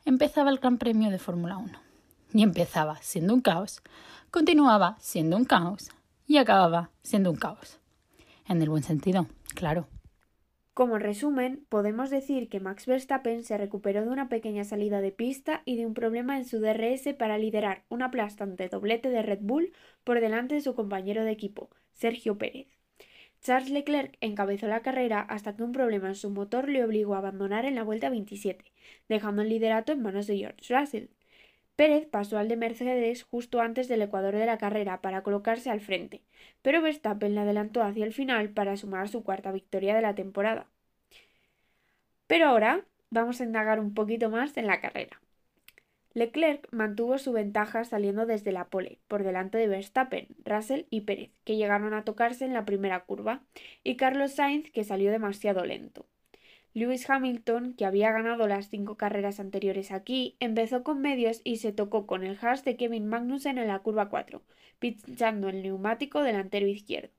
empezaba 0.05 0.51
el 0.51 0.59
Gran 0.59 0.79
Premio 0.79 1.11
de 1.11 1.19
Fórmula 1.19 1.57
1. 1.57 1.79
Y 2.35 2.43
empezaba 2.43 2.97
siendo 3.03 3.35
un 3.35 3.41
caos, 3.41 3.83
continuaba 4.31 4.97
siendo 5.01 5.37
un 5.37 5.45
caos 5.45 5.91
y 6.27 6.39
acababa 6.39 6.91
siendo 7.03 7.31
un 7.31 7.37
caos. 7.37 7.79
En 8.49 8.61
el 8.63 8.69
buen 8.69 8.83
sentido, 8.83 9.27
claro. 9.55 9.89
Como 10.77 10.99
resumen, 10.99 11.65
podemos 11.71 12.11
decir 12.11 12.51
que 12.51 12.61
Max 12.61 12.85
Verstappen 12.85 13.45
se 13.45 13.57
recuperó 13.57 14.03
de 14.03 14.11
una 14.11 14.29
pequeña 14.29 14.63
salida 14.63 15.01
de 15.01 15.11
pista 15.11 15.63
y 15.65 15.79
de 15.79 15.87
un 15.87 15.95
problema 15.95 16.37
en 16.37 16.45
su 16.45 16.61
DRS 16.61 17.15
para 17.15 17.39
liderar 17.39 17.85
un 17.89 18.03
aplastante 18.03 18.69
doblete 18.69 19.09
de 19.09 19.23
Red 19.23 19.39
Bull 19.41 19.73
por 20.05 20.21
delante 20.21 20.55
de 20.55 20.61
su 20.61 20.75
compañero 20.75 21.25
de 21.25 21.31
equipo, 21.31 21.71
Sergio 21.93 22.37
Pérez. 22.37 22.67
Charles 23.41 23.71
Leclerc 23.71 24.19
encabezó 24.21 24.67
la 24.67 24.83
carrera 24.83 25.23
hasta 25.23 25.57
que 25.57 25.63
un 25.63 25.73
problema 25.73 26.09
en 26.09 26.15
su 26.15 26.29
motor 26.29 26.69
le 26.69 26.85
obligó 26.85 27.15
a 27.15 27.19
abandonar 27.21 27.65
en 27.65 27.75
la 27.75 27.83
vuelta 27.83 28.11
27, 28.11 28.63
dejando 29.09 29.41
el 29.41 29.49
liderato 29.49 29.93
en 29.93 30.03
manos 30.03 30.27
de 30.27 30.37
George 30.37 30.75
Russell. 30.79 31.07
Pérez 31.77 32.07
pasó 32.07 32.39
al 32.39 32.49
de 32.49 32.57
Mercedes 32.57 33.23
justo 33.23 33.61
antes 33.61 33.87
del 33.87 34.03
ecuador 34.03 34.35
de 34.35 34.47
la 34.47 34.59
carrera 34.59 35.03
para 35.03 35.23
colocarse 35.23 35.71
al 35.71 35.81
frente, 35.81 36.23
pero 36.63 36.81
Verstappen 36.81 37.35
le 37.35 37.43
adelantó 37.43 37.83
hacia 37.83 38.07
el 38.07 38.15
final 38.15 38.49
para 38.51 38.77
sumar 38.79 39.09
su 39.09 39.23
cuarta 39.23 39.53
victoria 39.53 39.95
de 39.95 40.03
la 40.03 40.15
temporada. 40.15 40.67
Pero 42.27 42.49
ahora 42.49 42.85
vamos 43.11 43.41
a 43.41 43.45
indagar 43.45 43.79
un 43.79 43.95
poquito 43.95 44.31
más 44.31 44.57
en 44.57 44.67
la 44.67 44.81
carrera. 44.81 45.21
Leclerc 46.15 46.67
mantuvo 46.73 47.19
su 47.19 47.33
ventaja 47.33 47.85
saliendo 47.85 48.25
desde 48.25 48.51
la 48.51 48.71
pole, 48.71 48.99
por 49.07 49.23
delante 49.23 49.59
de 49.59 49.69
Verstappen, 49.69 50.29
Russell 50.47 50.87
y 50.89 51.03
Pérez, 51.03 51.31
que 51.45 51.57
llegaron 51.57 51.93
a 51.93 52.05
tocarse 52.05 52.47
en 52.47 52.55
la 52.55 52.65
primera 52.65 53.05
curva, 53.05 53.43
y 53.85 53.97
Carlos 53.97 54.33
Sainz, 54.33 54.71
que 54.71 54.83
salió 54.83 55.11
demasiado 55.11 55.63
lento. 55.67 56.07
Lewis 56.77 57.09
Hamilton, 57.09 57.73
que 57.73 57.87
había 57.87 58.13
ganado 58.13 58.47
las 58.47 58.69
cinco 58.69 58.99
carreras 58.99 59.41
anteriores 59.41 59.93
aquí, 59.93 60.37
empezó 60.41 60.83
con 60.83 61.01
medios 61.01 61.41
y 61.43 61.57
se 61.57 61.73
tocó 61.73 62.07
con 62.07 62.23
el 62.23 62.37
hash 62.39 62.61
de 62.65 62.77
Kevin 62.77 63.07
Magnussen 63.07 63.57
en 63.57 63.69
la 63.69 63.79
curva 63.79 64.11
4, 64.11 64.43
pinchando 64.79 65.49
el 65.49 65.63
neumático 65.63 66.21
delantero 66.21 66.67
izquierdo. 66.67 67.15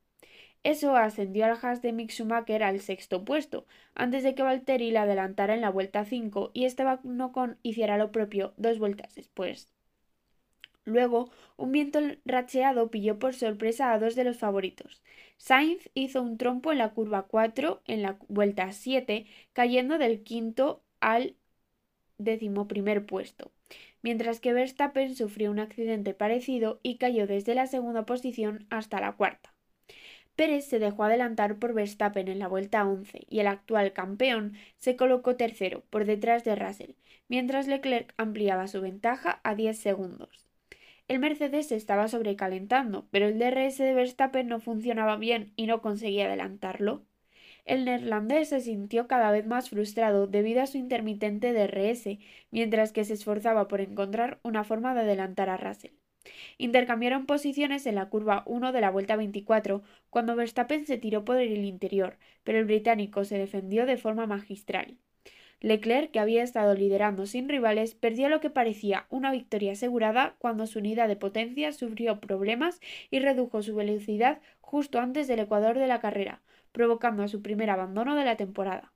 Eso 0.62 0.96
ascendió 0.96 1.46
al 1.46 1.58
hash 1.60 1.80
de 1.80 1.92
Mick 1.92 2.12
Schumacher 2.12 2.62
al 2.62 2.80
sexto 2.82 3.26
puesto, 3.26 3.66
antes 3.96 4.22
de 4.22 4.36
que 4.36 4.44
Valtteri 4.44 4.92
le 4.92 5.00
adelantara 5.00 5.56
en 5.56 5.62
la 5.62 5.72
vuelta 5.72 6.06
5 6.06 6.52
y 6.54 6.66
Esteban 6.66 7.20
Ocon 7.20 7.58
hiciera 7.64 7.98
lo 7.98 8.12
propio 8.12 8.54
dos 8.58 8.78
vueltas 8.78 9.16
después. 9.16 9.74
Luego, 10.88 11.30
un 11.58 11.74
viento 11.74 12.00
racheado 12.24 12.90
pilló 12.90 13.20
por 13.20 13.34
sorpresa 13.36 13.92
a 13.92 14.00
dos 14.00 14.16
de 14.16 14.24
los 14.24 14.38
favoritos. 14.38 15.04
Sainz 15.36 15.90
hizo 15.96 16.22
un 16.22 16.38
trompo 16.38 16.72
en 16.72 16.78
la 16.78 16.94
curva 16.94 17.24
4 17.28 17.82
en 17.88 18.02
la 18.02 18.18
vuelta 18.30 18.72
7, 18.72 19.26
cayendo 19.52 19.98
del 19.98 20.24
quinto 20.24 20.82
al 21.02 21.36
decimoprimer 22.18 23.06
puesto, 23.06 23.52
mientras 24.02 24.40
que 24.40 24.54
Verstappen 24.54 25.14
sufrió 25.14 25.52
un 25.52 25.60
accidente 25.60 26.14
parecido 26.14 26.80
y 26.84 26.98
cayó 26.98 27.28
desde 27.28 27.54
la 27.54 27.68
segunda 27.68 28.06
posición 28.06 28.66
hasta 28.70 29.02
la 29.02 29.12
cuarta. 29.12 29.54
Pérez 30.38 30.68
se 30.70 30.80
dejó 30.80 31.04
adelantar 31.04 31.60
por 31.60 31.74
Verstappen 31.74 32.30
en 32.30 32.40
la 32.40 32.48
vuelta 32.48 32.88
11 32.88 33.26
y 33.30 33.40
el 33.42 33.48
actual 33.48 33.92
campeón 33.92 34.54
se 34.78 34.96
colocó 34.96 35.36
tercero 35.36 35.84
por 35.90 36.06
detrás 36.06 36.46
de 36.46 36.56
Russell, 36.56 36.92
mientras 37.28 37.68
Leclerc 37.68 38.14
ampliaba 38.16 38.68
su 38.68 38.80
ventaja 38.80 39.42
a 39.44 39.54
10 39.54 39.78
segundos. 39.78 40.47
El 41.08 41.20
Mercedes 41.20 41.68
se 41.68 41.76
estaba 41.76 42.08
sobrecalentando, 42.08 43.08
pero 43.12 43.28
el 43.28 43.40
DRS 43.40 43.78
de 43.78 43.94
Verstappen 43.94 44.48
no 44.48 44.60
funcionaba 44.60 45.16
bien 45.18 45.54
y 45.56 45.68
no 45.68 45.82
conseguía 45.82 46.26
adelantarlo. 46.26 47.06
El 47.66 47.86
neerlandés 47.86 48.50
se 48.50 48.62
sintió 48.62 49.08
cada 49.08 49.32
vez 49.32 49.46
más 49.46 49.70
frustrado 49.70 50.28
debido 50.28 50.62
a 50.62 50.68
su 50.68 50.78
intermitente 50.78 51.54
DRS, 51.54 52.20
mientras 52.52 52.92
que 52.94 53.06
se 53.06 53.14
esforzaba 53.14 53.68
por 53.68 53.82
encontrar 53.82 54.40
una 54.44 54.64
forma 54.64 54.94
de 54.94 55.02
adelantar 55.02 55.50
a 55.50 55.58
Russell. 55.58 55.94
Intercambiaron 56.58 57.26
posiciones 57.26 57.86
en 57.86 57.96
la 57.96 58.10
curva 58.10 58.44
1 58.46 58.72
de 58.72 58.82
la 58.82 58.92
vuelta 58.92 59.16
24, 59.16 59.84
cuando 60.10 60.36
Verstappen 60.36 60.86
se 60.86 60.98
tiró 60.98 61.26
por 61.26 61.38
el 61.38 61.66
interior, 61.66 62.18
pero 62.44 62.60
el 62.60 62.66
británico 62.66 63.24
se 63.26 63.38
defendió 63.38 63.86
de 63.86 63.98
forma 63.98 64.28
magistral. 64.28 64.98
Leclerc, 65.60 66.12
que 66.12 66.20
había 66.20 66.44
estado 66.44 66.76
liderando 66.76 67.26
sin 67.26 67.50
rivales, 67.50 67.96
perdió 67.96 68.30
lo 68.30 68.40
que 68.40 68.52
parecía 68.52 69.08
una 69.10 69.32
victoria 69.32 69.72
asegurada 69.72 70.36
cuando 70.38 70.68
su 70.68 70.80
unidad 70.80 71.08
de 71.08 71.16
potencia 71.16 71.72
sufrió 71.72 72.20
problemas 72.20 72.80
y 73.10 73.20
redujo 73.20 73.64
su 73.64 73.76
velocidad 73.76 74.40
justo 74.62 75.00
antes 75.00 75.28
del 75.28 75.40
ecuador 75.40 75.80
de 75.80 75.88
la 75.88 76.00
carrera, 76.00 76.42
provocando 76.72 77.28
su 77.28 77.42
primer 77.42 77.72
abandono 77.72 78.16
de 78.16 78.26
la 78.26 78.38
temporada. 78.38 78.94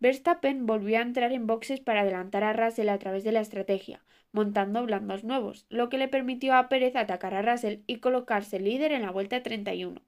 Verstappen 0.00 0.66
volvió 0.66 0.98
a 0.98 1.02
entrar 1.02 1.32
en 1.32 1.46
boxes 1.46 1.80
para 1.80 2.02
adelantar 2.02 2.44
a 2.44 2.52
Russell 2.52 2.88
a 2.88 2.98
través 2.98 3.24
de 3.24 3.32
la 3.32 3.40
estrategia, 3.40 4.02
montando 4.32 4.84
blandos 4.84 5.24
nuevos, 5.24 5.66
lo 5.70 5.88
que 5.88 5.98
le 5.98 6.08
permitió 6.08 6.54
a 6.54 6.68
Pérez 6.68 6.96
atacar 6.96 7.34
a 7.34 7.42
Russell 7.42 7.80
y 7.86 7.96
colocarse 7.96 8.60
líder 8.60 8.92
en 8.92 9.02
la 9.02 9.10
vuelta 9.10 9.42
31. 9.42 10.00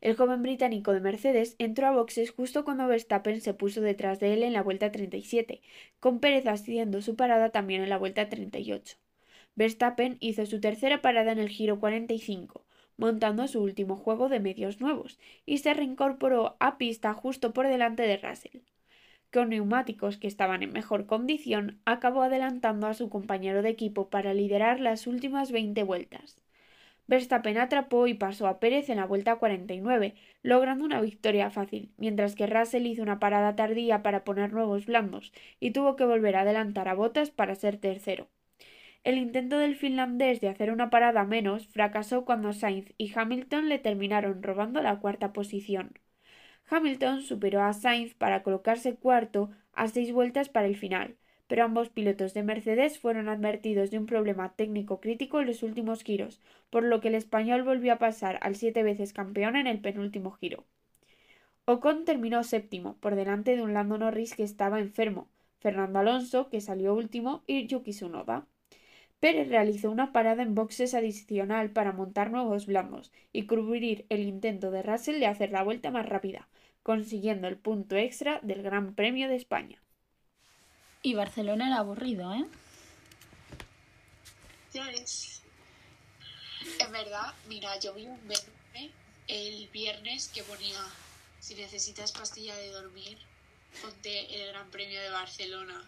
El 0.00 0.16
joven 0.16 0.42
británico 0.42 0.92
de 0.92 1.00
Mercedes 1.00 1.56
entró 1.58 1.86
a 1.86 1.92
boxes 1.92 2.30
justo 2.30 2.64
cuando 2.64 2.86
Verstappen 2.86 3.40
se 3.40 3.54
puso 3.54 3.80
detrás 3.80 4.20
de 4.20 4.34
él 4.34 4.42
en 4.42 4.52
la 4.52 4.62
vuelta 4.62 4.92
37, 4.92 5.62
con 6.00 6.20
Pérez 6.20 6.46
haciendo 6.46 7.00
su 7.02 7.16
parada 7.16 7.50
también 7.50 7.82
en 7.82 7.88
la 7.88 7.98
vuelta 7.98 8.28
38. 8.28 8.96
Verstappen 9.54 10.18
hizo 10.20 10.44
su 10.44 10.60
tercera 10.60 11.00
parada 11.00 11.32
en 11.32 11.38
el 11.38 11.48
giro 11.48 11.80
45, 11.80 12.64
montando 12.98 13.48
su 13.48 13.62
último 13.62 13.96
juego 13.96 14.28
de 14.28 14.40
medios 14.40 14.80
nuevos, 14.80 15.18
y 15.46 15.58
se 15.58 15.72
reincorporó 15.72 16.56
a 16.60 16.76
pista 16.78 17.14
justo 17.14 17.52
por 17.52 17.66
delante 17.66 18.02
de 18.02 18.18
Russell. 18.18 18.60
Con 19.32 19.50
neumáticos 19.50 20.18
que 20.18 20.28
estaban 20.28 20.62
en 20.62 20.72
mejor 20.72 21.06
condición, 21.06 21.80
acabó 21.84 22.22
adelantando 22.22 22.86
a 22.86 22.94
su 22.94 23.08
compañero 23.08 23.62
de 23.62 23.70
equipo 23.70 24.08
para 24.08 24.34
liderar 24.34 24.80
las 24.80 25.06
últimas 25.06 25.52
veinte 25.52 25.82
vueltas. 25.82 26.45
Verstappen 27.08 27.58
atrapó 27.58 28.06
y 28.06 28.14
pasó 28.14 28.48
a 28.48 28.58
Pérez 28.58 28.88
en 28.90 28.96
la 28.96 29.06
vuelta 29.06 29.36
49, 29.36 30.14
logrando 30.42 30.84
una 30.84 31.00
victoria 31.00 31.50
fácil, 31.50 31.92
mientras 31.96 32.34
que 32.34 32.46
Russell 32.46 32.86
hizo 32.86 33.02
una 33.02 33.20
parada 33.20 33.54
tardía 33.54 34.02
para 34.02 34.24
poner 34.24 34.52
nuevos 34.52 34.86
blandos 34.86 35.32
y 35.60 35.70
tuvo 35.70 35.94
que 35.96 36.04
volver 36.04 36.36
a 36.36 36.40
adelantar 36.40 36.88
a 36.88 36.94
Bottas 36.94 37.30
para 37.30 37.54
ser 37.54 37.76
tercero. 37.78 38.28
El 39.04 39.18
intento 39.18 39.58
del 39.58 39.76
finlandés 39.76 40.40
de 40.40 40.48
hacer 40.48 40.72
una 40.72 40.90
parada 40.90 41.24
menos 41.24 41.68
fracasó 41.68 42.24
cuando 42.24 42.52
Sainz 42.52 42.92
y 42.98 43.12
Hamilton 43.16 43.68
le 43.68 43.78
terminaron 43.78 44.42
robando 44.42 44.82
la 44.82 44.98
cuarta 44.98 45.32
posición. 45.32 46.00
Hamilton 46.68 47.22
superó 47.22 47.62
a 47.62 47.72
Sainz 47.72 48.14
para 48.14 48.42
colocarse 48.42 48.96
cuarto 48.96 49.50
a 49.72 49.86
seis 49.86 50.12
vueltas 50.12 50.48
para 50.48 50.66
el 50.66 50.76
final, 50.76 51.16
pero 51.46 51.64
ambos 51.64 51.88
pilotos 51.88 52.34
de 52.34 52.42
Mercedes 52.42 52.98
fueron 52.98 53.28
advertidos 53.28 53.90
de 53.90 53.98
un 53.98 54.06
problema 54.06 54.54
técnico 54.54 55.00
crítico 55.00 55.40
en 55.40 55.46
los 55.46 55.62
últimos 55.62 56.02
giros, 56.02 56.40
por 56.70 56.82
lo 56.82 57.00
que 57.00 57.08
el 57.08 57.14
español 57.14 57.62
volvió 57.62 57.92
a 57.92 57.98
pasar 57.98 58.38
al 58.42 58.56
siete 58.56 58.82
veces 58.82 59.12
campeón 59.12 59.56
en 59.56 59.66
el 59.66 59.80
penúltimo 59.80 60.32
giro. 60.32 60.64
Ocon 61.64 62.04
terminó 62.04 62.44
séptimo, 62.44 62.96
por 63.00 63.16
delante 63.16 63.56
de 63.56 63.62
un 63.62 63.74
Lando 63.74 63.98
Norris 63.98 64.34
que 64.34 64.44
estaba 64.44 64.78
enfermo, 64.78 65.28
Fernando 65.58 65.98
Alonso, 65.98 66.48
que 66.48 66.60
salió 66.60 66.94
último, 66.94 67.42
y 67.46 67.66
Yuki 67.66 67.90
Tsunoda. 67.90 68.46
Pérez 69.18 69.48
realizó 69.48 69.90
una 69.90 70.12
parada 70.12 70.42
en 70.42 70.54
boxes 70.54 70.94
adicional 70.94 71.70
para 71.70 71.92
montar 71.92 72.30
nuevos 72.30 72.66
blandos 72.66 73.12
y 73.32 73.46
cubrir 73.46 74.06
el 74.10 74.20
intento 74.20 74.70
de 74.70 74.82
Russell 74.82 75.18
de 75.18 75.26
hacer 75.26 75.50
la 75.50 75.62
vuelta 75.62 75.90
más 75.90 76.06
rápida, 76.08 76.48
consiguiendo 76.82 77.48
el 77.48 77.56
punto 77.56 77.96
extra 77.96 78.38
del 78.42 78.62
Gran 78.62 78.94
Premio 78.94 79.26
de 79.28 79.36
España. 79.36 79.82
Y 81.06 81.14
Barcelona 81.14 81.68
era 81.68 81.78
aburrido, 81.78 82.34
¿eh? 82.34 82.44
Ya 84.74 84.90
es. 84.90 85.40
En 86.80 86.90
verdad, 86.90 87.32
mira, 87.46 87.78
yo 87.78 87.94
vi 87.94 88.06
un 88.06 88.18
meme 88.26 88.90
el 89.28 89.68
viernes 89.68 90.26
que 90.34 90.42
ponía 90.42 90.80
si 91.38 91.54
necesitas 91.54 92.10
pastilla 92.10 92.56
de 92.56 92.72
dormir, 92.72 93.18
ponte 93.80 94.34
el 94.34 94.48
Gran 94.48 94.68
Premio 94.72 95.00
de 95.00 95.10
Barcelona. 95.10 95.80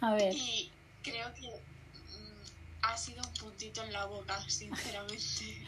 A 0.00 0.14
ver, 0.14 0.32
Y 0.32 0.70
creo 1.02 1.34
que 1.34 1.48
mm, 1.48 2.82
ha 2.82 2.96
sido 2.96 3.24
un 3.26 3.34
puntito 3.34 3.82
en 3.82 3.92
la 3.92 4.04
boca, 4.04 4.40
sinceramente. 4.48 5.66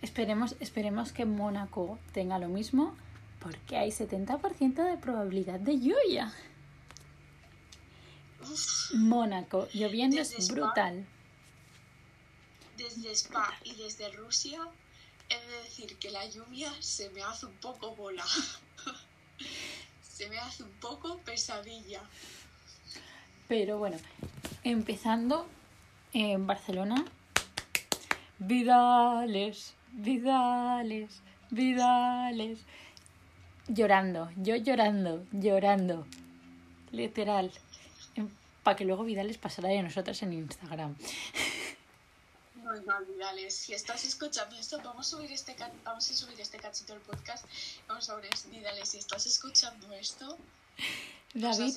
esperemos, 0.00 0.56
esperemos 0.60 1.12
que 1.12 1.26
Mónaco 1.26 1.98
tenga 2.14 2.38
lo 2.38 2.48
mismo, 2.48 2.96
porque 3.38 3.76
hay 3.76 3.90
70% 3.90 4.82
de 4.82 4.96
probabilidad 4.96 5.60
de 5.60 5.78
lluvia. 5.78 6.32
Mónaco, 8.94 9.68
lloviendo 9.72 10.16
Desde 10.16 10.36
es 10.38 10.44
Spa. 10.44 10.54
brutal. 10.54 11.06
desde 12.76 13.10
Spa 13.14 13.54
y 13.64 13.74
desde 13.74 14.10
Rusia, 14.12 14.60
he 15.28 15.34
de 15.34 15.62
decir 15.62 15.96
que 15.98 16.10
la 16.10 16.26
lluvia 16.26 16.70
se 16.80 17.08
me 17.10 17.22
hace 17.22 17.46
un 17.46 17.54
poco 17.54 17.94
bola. 17.96 18.24
se 20.02 20.28
me 20.28 20.38
hace 20.38 20.62
un 20.62 20.72
poco 20.72 21.18
pesadilla. 21.18 22.02
Pero 23.48 23.78
bueno, 23.78 23.96
empezando 24.64 25.46
en 26.12 26.46
Barcelona. 26.46 27.04
Vidales, 28.38 29.74
Vidales, 29.92 31.22
Vidales. 31.50 32.60
Llorando, 33.68 34.30
yo 34.36 34.56
llorando, 34.56 35.24
llorando. 35.32 36.06
Literal. 36.92 37.50
Para 38.66 38.74
que 38.74 38.84
luego 38.84 39.04
Vidales 39.04 39.38
pasara 39.38 39.68
de 39.68 39.80
nosotras 39.80 40.20
en 40.24 40.32
Instagram. 40.32 40.96
Vidales, 43.06 43.54
si 43.54 43.74
estás 43.74 44.04
escuchando 44.04 44.56
esto, 44.56 44.80
vamos 44.82 45.06
a 45.06 45.16
subir 45.16 45.30
este 45.30 45.54
vamos 45.84 46.10
a 46.10 46.14
subir 46.14 46.40
este 46.40 46.58
cachito 46.58 46.92
del 46.94 47.02
podcast. 47.02 47.46
Vamos 47.86 48.10
a 48.10 48.16
ver, 48.16 48.28
Vidales, 48.50 48.88
si 48.88 48.98
estás 48.98 49.24
escuchando 49.24 49.92
esto, 49.92 50.36
David. 51.32 51.76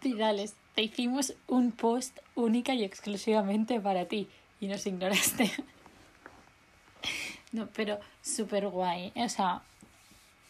Vidales, 0.00 0.54
te 0.74 0.84
hicimos 0.84 1.34
un 1.48 1.70
post 1.70 2.16
única 2.34 2.72
y 2.72 2.82
exclusivamente 2.82 3.78
para 3.78 4.06
ti 4.06 4.26
y 4.58 4.68
nos 4.68 4.86
ignoraste. 4.86 5.52
No, 7.52 7.68
pero 7.74 8.00
súper 8.22 8.68
guay. 8.68 9.12
O 9.16 9.28
sea, 9.28 9.60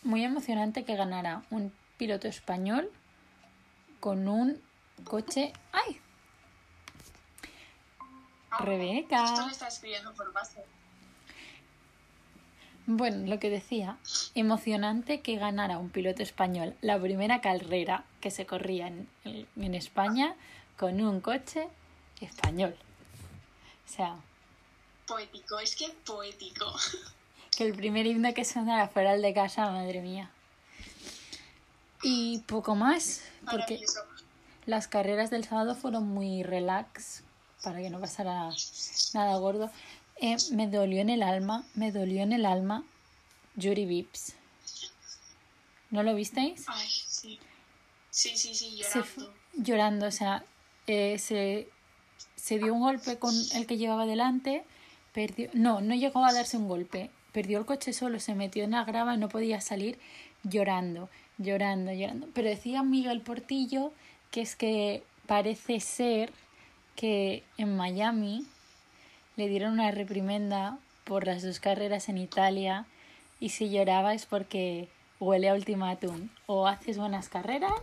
muy 0.05 0.23
emocionante 0.23 0.85
que 0.85 0.95
ganara 0.95 1.43
un 1.51 1.73
piloto 1.99 2.29
español 2.29 2.89
con 3.99 4.29
un 4.29 4.65
coche. 5.05 5.53
¡Ay! 5.73 6.01
Ah, 8.51 8.65
Rebeca. 8.65 9.25
Esto 9.25 9.47
le 9.47 9.53
está 9.53 9.69
escribiendo 9.69 10.13
por 10.15 10.33
base. 10.33 10.65
Bueno, 12.89 13.27
lo 13.29 13.41
que 13.41 13.51
decía, 13.51 13.99
emocionante 14.37 15.21
que 15.21 15.37
ganara 15.37 15.79
un 15.79 15.91
piloto 15.91 16.23
español 16.23 16.77
la 16.83 17.01
primera 17.01 17.41
carrera 17.41 18.05
que 18.21 18.31
se 18.31 18.47
corría 18.47 18.87
en, 18.87 19.09
en 19.25 19.75
España 19.75 20.37
con 20.79 21.01
un 21.01 21.21
coche 21.21 21.69
español. 22.21 22.77
O 23.85 23.93
sea, 23.93 24.17
Poético, 25.07 25.59
es 25.61 25.77
que 25.77 25.89
poético. 26.05 26.75
que 27.57 27.65
el 27.65 27.75
primer 27.75 28.07
himno 28.07 28.35
que 28.35 28.45
sonara 28.45 28.89
fuera 28.89 29.15
el 29.15 29.23
de 29.23 29.33
casa, 29.35 29.71
madre 29.71 30.01
mía. 30.01 30.31
Y 32.03 32.41
poco 32.41 32.75
más, 32.75 33.23
porque 33.45 33.57
Maravilloso. 33.59 34.01
Las 34.67 34.89
carreras 34.89 35.31
del 35.31 35.45
sábado 35.45 35.75
fueron 35.75 36.09
muy 36.09 36.43
relax, 36.43 37.23
para 37.63 37.79
que 37.81 37.91
no 37.91 38.01
pasara 38.01 38.51
nada 39.15 39.37
gordo. 39.39 39.71
Eh, 40.21 40.37
me 40.53 40.67
dolió 40.69 41.01
en 41.01 41.11
el 41.11 41.23
alma, 41.23 41.65
me 41.75 41.93
dolió 41.93 42.23
en 42.23 42.33
el 42.33 42.47
alma 42.47 42.85
Yuri 43.55 43.87
Vips. 43.87 44.35
¿No 45.91 46.03
lo 46.03 46.15
visteis? 46.15 46.65
Ay, 46.67 46.89
sí. 46.89 47.39
Sí, 48.11 48.37
sí, 48.37 48.55
sí, 48.55 48.81
Se 48.83 48.99
llorando. 49.01 49.35
llorando, 49.55 50.07
o 50.07 50.11
sea, 50.11 50.45
eh, 50.87 51.19
se, 51.19 51.69
se 52.35 52.59
dio 52.59 52.73
un 52.75 52.81
golpe 52.81 53.19
con 53.19 53.35
el 53.55 53.67
que 53.67 53.77
llevaba 53.77 54.07
delante, 54.07 54.65
perdió, 55.13 55.51
no, 55.53 55.81
no 55.81 55.95
llegó 55.95 56.25
a 56.25 56.33
darse 56.33 56.57
un 56.57 56.67
golpe, 56.67 57.11
perdió 57.33 57.59
el 57.59 57.67
coche 57.67 57.93
solo, 57.93 58.19
se 58.19 58.35
metió 58.35 58.65
en 58.65 58.71
la 58.71 58.85
grava 58.85 59.15
y 59.15 59.19
no 59.19 59.29
podía 59.29 59.61
salir 59.61 59.99
llorando, 60.45 61.11
llorando, 61.37 61.93
llorando. 61.93 62.29
Pero 62.33 62.49
decía 62.49 62.83
Miguel 62.83 63.21
Portillo 63.21 63.93
que 64.37 64.43
es 64.43 64.55
que 64.55 65.03
parece 65.27 65.81
ser 65.81 66.31
que 66.95 67.43
en 67.57 67.75
Miami 67.75 68.47
le 69.37 69.49
dieron 69.49 69.73
una 69.73 69.91
reprimenda 69.93 70.77
por 71.05 71.27
las 71.27 71.43
dos 71.43 71.59
carreras 71.59 72.11
en 72.11 72.19
Italia 72.19 72.85
y 73.41 73.49
si 73.49 73.71
lloraba 73.71 74.13
es 74.13 74.27
porque 74.27 74.91
huele 75.21 75.49
a 75.49 75.55
ultimátum. 75.55 76.29
O 76.45 76.69
haces 76.69 76.99
buenas 76.99 77.31
carreras 77.31 77.81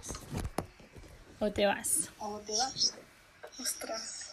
o 1.40 1.50
te 1.50 1.66
vas. 1.66 2.12
¿Cómo 2.20 2.38
te 2.42 2.56
vas? 2.56 3.00
Ostras. 3.60 4.30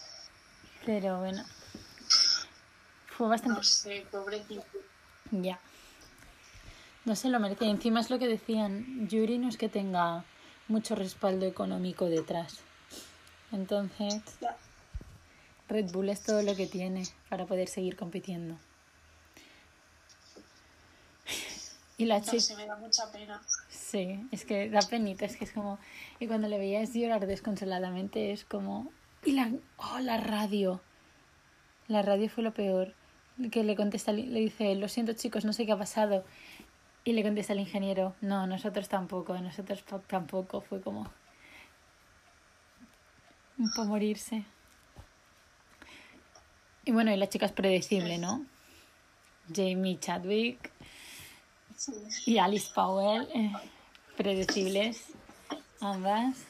Pero 0.84 1.20
bueno, 1.20 1.42
fue 3.06 3.28
bastante... 3.28 3.56
No 3.56 3.62
sé, 3.62 4.06
pobre 4.12 4.40
tipo. 4.40 4.62
Ya. 5.30 5.58
No 7.06 7.16
se 7.16 7.30
lo 7.30 7.40
merece. 7.40 7.64
Encima 7.64 8.00
es 8.00 8.10
lo 8.10 8.18
que 8.18 8.28
decían, 8.28 9.08
Yuri 9.08 9.38
no 9.38 9.48
es 9.48 9.56
que 9.56 9.70
tenga 9.70 10.26
mucho 10.70 10.94
respaldo 10.94 11.46
económico 11.46 12.06
detrás. 12.06 12.60
Entonces. 13.52 14.22
Red 15.68 15.92
Bull 15.92 16.08
es 16.08 16.22
todo 16.22 16.42
lo 16.42 16.56
que 16.56 16.66
tiene 16.66 17.04
para 17.28 17.46
poder 17.46 17.68
seguir 17.68 17.96
compitiendo. 17.96 18.56
Y 21.96 22.06
la 22.06 22.18
No 22.18 22.24
chica... 22.24 22.40
sé, 22.40 22.56
me 22.56 22.66
da 22.66 22.76
mucha 22.76 23.12
pena. 23.12 23.40
Sí, 23.68 24.26
es 24.32 24.44
que 24.44 24.70
da 24.70 24.80
penita, 24.80 25.26
es 25.26 25.36
que 25.36 25.44
es 25.44 25.52
como... 25.52 25.78
Y 26.18 26.26
cuando 26.26 26.48
le 26.48 26.58
veías 26.58 26.94
llorar 26.94 27.26
desconsoladamente 27.26 28.32
es 28.32 28.44
como... 28.44 28.90
Y 29.24 29.32
la... 29.32 29.52
Oh, 29.76 29.98
la 30.00 30.16
radio. 30.16 30.80
La 31.88 32.02
radio 32.02 32.28
fue 32.30 32.42
lo 32.42 32.54
peor. 32.54 32.94
Que 33.52 33.62
le 33.62 33.76
contesta, 33.76 34.12
le 34.12 34.40
dice, 34.40 34.74
lo 34.74 34.88
siento 34.88 35.12
chicos, 35.12 35.44
no 35.44 35.52
sé 35.52 35.66
qué 35.66 35.72
ha 35.72 35.78
pasado. 35.78 36.24
Y 37.04 37.12
le 37.12 37.22
contesta 37.22 37.54
el 37.54 37.60
ingeniero, 37.60 38.14
no, 38.20 38.46
nosotros 38.46 38.88
tampoco, 38.88 39.38
nosotros 39.38 39.84
tampoco. 40.06 40.60
Fue 40.60 40.80
como... 40.80 41.10
Para 43.74 43.88
morirse. 43.88 44.44
Y 46.84 46.92
bueno, 46.92 47.12
y 47.12 47.16
la 47.16 47.28
chica 47.28 47.46
es 47.46 47.52
predecible, 47.52 48.18
¿no? 48.18 48.44
Jamie 49.54 49.98
Chadwick 49.98 50.70
y 52.26 52.38
Alice 52.38 52.70
Powell, 52.74 53.28
eh, 53.34 53.52
predecibles, 54.16 55.06
ambas. 55.80 56.44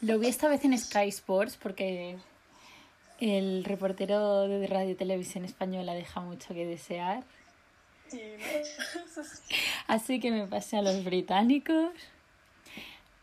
Lo 0.00 0.18
vi 0.18 0.28
esta 0.28 0.48
vez 0.48 0.64
en 0.64 0.76
Sky 0.78 1.08
Sports 1.08 1.58
porque 1.60 2.18
el 3.20 3.64
reportero 3.64 4.48
de 4.48 4.66
Radio 4.66 4.96
Televisión 4.96 5.44
Española 5.44 5.94
deja 5.94 6.20
mucho 6.20 6.54
que 6.54 6.66
desear. 6.66 7.24
Así 9.86 10.20
que 10.20 10.30
me 10.30 10.46
pasé 10.46 10.76
a 10.76 10.82
los 10.82 11.04
británicos 11.04 11.92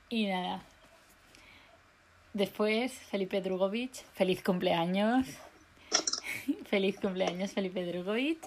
y 0.09 0.27
nada. 0.27 0.61
Después, 2.33 2.93
Felipe 2.93 3.41
Drugovic, 3.41 3.93
feliz 4.13 4.43
cumpleaños. 4.43 5.25
feliz 6.69 6.99
cumpleaños, 6.99 7.51
Felipe 7.51 7.85
Drugovic. 7.85 8.39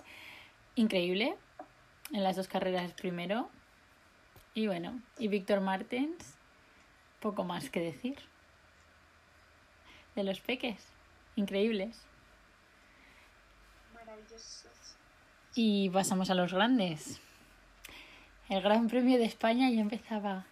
Increíble. 0.77 1.37
En 2.13 2.23
las 2.23 2.37
dos 2.37 2.49
carreras 2.49 2.93
primero. 2.93 3.51
Y 4.55 4.67
bueno, 4.67 5.01
y 5.19 5.29
Víctor 5.29 5.61
Martens, 5.61 6.35
poco 7.21 7.45
más 7.45 7.71
que 7.71 7.81
decir. 7.81 8.19
De 10.15 10.25
los 10.25 10.41
peques, 10.41 10.85
increíbles. 11.37 12.01
Maravilloso. 13.95 14.69
Y 15.55 15.91
pasamos 15.91 16.31
a 16.31 16.35
los 16.35 16.53
grandes. 16.53 17.21
El 18.49 18.63
Gran 18.63 18.89
Premio 18.89 19.19
de 19.19 19.25
España 19.25 19.71
ya 19.71 19.81
empezaba 19.81 20.47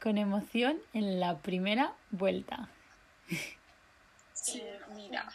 con 0.00 0.18
emoción 0.18 0.78
en 0.92 1.20
la 1.20 1.38
primera 1.38 1.94
vuelta. 2.10 2.68
Eh, 3.30 4.80
mira, 4.94 5.28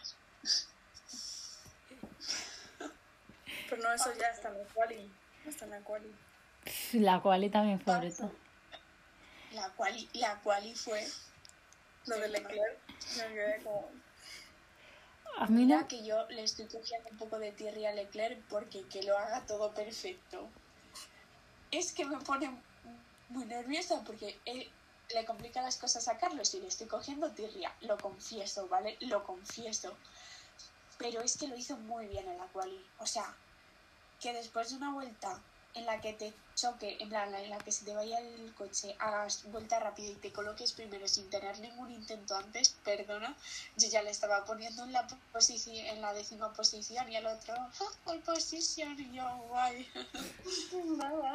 Pero 3.70 3.84
no, 3.84 3.94
eso 3.94 4.10
ya 4.20 4.28
está 4.28 4.50
en 4.50 4.58
la 4.58 4.64
quali. 4.74 5.12
Está 5.46 5.66
en 5.66 5.72
la 5.72 5.80
quali. 5.82 6.16
La 6.94 7.20
cual 7.20 7.52
también 7.52 7.80
fue 7.80 7.98
brutal. 8.00 8.32
la 9.54 9.70
quali, 9.70 10.10
la 10.14 10.36
quali 10.42 10.76
fue. 10.76 11.06
Lo 12.06 12.18
de 12.18 12.30
Leclerc, 12.30 12.80
me 13.18 13.34
quedé 13.34 13.62
como... 13.64 13.92
A 15.40 15.46
mí 15.46 15.66
Mira 15.66 15.82
no, 15.82 15.88
que 15.88 16.04
yo 16.04 16.28
le 16.30 16.42
estoy 16.42 16.66
cogiendo 16.66 17.10
un 17.12 17.18
poco 17.18 17.38
de 17.38 17.52
tierra 17.52 17.90
a 17.90 17.94
Leclerc 17.94 18.42
porque 18.50 18.82
que 18.88 19.04
lo 19.04 19.16
haga 19.16 19.46
todo 19.46 19.72
perfecto. 19.72 20.50
Es 21.70 21.94
que 21.94 22.06
me 22.06 22.18
pone 22.18 22.50
muy 23.30 23.46
nerviosa 23.46 24.04
porque 24.04 24.40
él 24.46 24.68
le 25.14 25.26
complica 25.26 25.62
las 25.62 25.78
cosas 25.78 26.08
a 26.08 26.18
Carlos 26.18 26.54
y 26.56 26.60
le 26.60 26.68
estoy 26.68 26.88
cogiendo 26.88 27.32
tirria. 27.32 27.72
Lo 27.82 27.98
confieso, 27.98 28.68
¿vale? 28.68 28.98
Lo 29.02 29.24
confieso. 29.24 29.96
Pero 30.98 31.22
es 31.22 31.38
que 31.38 31.48
lo 31.48 31.56
hizo 31.56 31.78
muy 31.78 32.08
bien 32.08 32.28
en 32.28 32.40
la 32.40 32.48
quali. 32.48 32.84
O 32.98 33.06
sea, 33.06 33.36
que 34.20 34.34
después 34.34 34.72
de 34.72 34.78
una 34.78 34.92
vuelta 34.92 35.40
en 35.74 35.86
la 35.86 36.02
que 36.02 36.14
te 36.14 36.34
choque, 36.56 36.98
en 37.00 37.10
plan, 37.10 37.34
en 37.36 37.50
la 37.52 37.58
que 37.60 37.72
se 37.72 37.86
te 37.86 37.94
vaya 37.94 38.18
el 38.20 38.54
coche, 38.56 38.96
hagas 39.00 39.44
vuelta 39.52 39.80
rápida 39.80 40.10
y 40.10 40.16
te 40.16 40.32
coloques 40.32 40.74
primero 40.74 41.08
sin 41.08 41.30
tener 41.30 41.60
ningún 41.60 41.92
intento 41.92 42.36
antes, 42.36 42.70
perdona, 42.84 43.36
yo 43.78 43.88
ya 43.90 44.02
le 44.02 44.10
estaba 44.10 44.44
poniendo 44.46 44.84
en 44.84 44.92
la 44.92 45.06
posición, 45.32 45.76
en 45.86 46.02
la 46.02 46.14
décima 46.14 46.52
posición 46.54 47.12
y 47.12 47.16
el 47.16 47.28
otro, 47.28 47.54
"Ah, 47.56 47.70
pole 48.04 48.20
position, 48.22 49.00
y 49.00 49.12
yo, 49.14 49.38
guay. 49.50 49.88
Nada. 50.98 51.34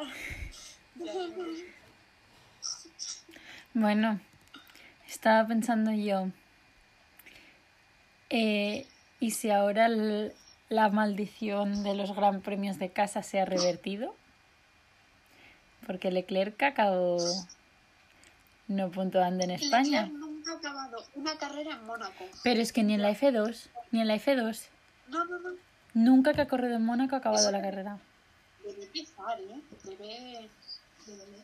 Bueno, 3.73 4.19
estaba 5.07 5.47
pensando 5.47 5.91
yo, 5.91 6.27
eh, 8.29 8.87
¿y 9.19 9.31
si 9.31 9.49
ahora 9.49 9.85
el- 9.87 10.33
la 10.69 10.89
maldición 10.89 11.83
de 11.83 11.95
los 11.95 12.15
gran 12.15 12.41
premios 12.41 12.77
de 12.79 12.91
casa 12.91 13.23
se 13.23 13.39
ha 13.39 13.45
revertido? 13.45 14.15
Porque 15.85 16.11
Leclerc 16.11 16.61
acabó 16.63 17.17
no 18.67 18.89
puntuando 18.91 19.43
en 19.43 19.51
España. 19.51 20.03
Leclerc 20.03 20.19
nunca 20.19 20.51
ha 20.53 20.55
acabado 20.57 21.05
una 21.15 21.37
carrera 21.37 21.71
en 21.75 21.85
Mónaco. 21.85 22.25
Pero 22.43 22.61
es 22.61 22.71
que 22.73 22.83
ni 22.83 22.93
en 22.93 23.01
la 23.01 23.11
F2, 23.11 23.67
ni 23.91 24.01
en 24.01 24.07
la 24.07 24.15
F2, 24.15 24.67
No, 25.09 25.25
no, 25.25 25.39
no. 25.39 25.49
nunca 25.93 26.33
que 26.33 26.41
ha 26.41 26.47
corrido 26.47 26.75
en 26.75 26.85
Mónaco 26.85 27.15
ha 27.15 27.19
acabado 27.19 27.51
la 27.51 27.61
carrera. 27.61 27.97
Debe 28.65 28.83
empezar, 28.85 29.39
¿eh? 29.41 29.61
Debe... 29.83 30.49
debe- 31.05 31.43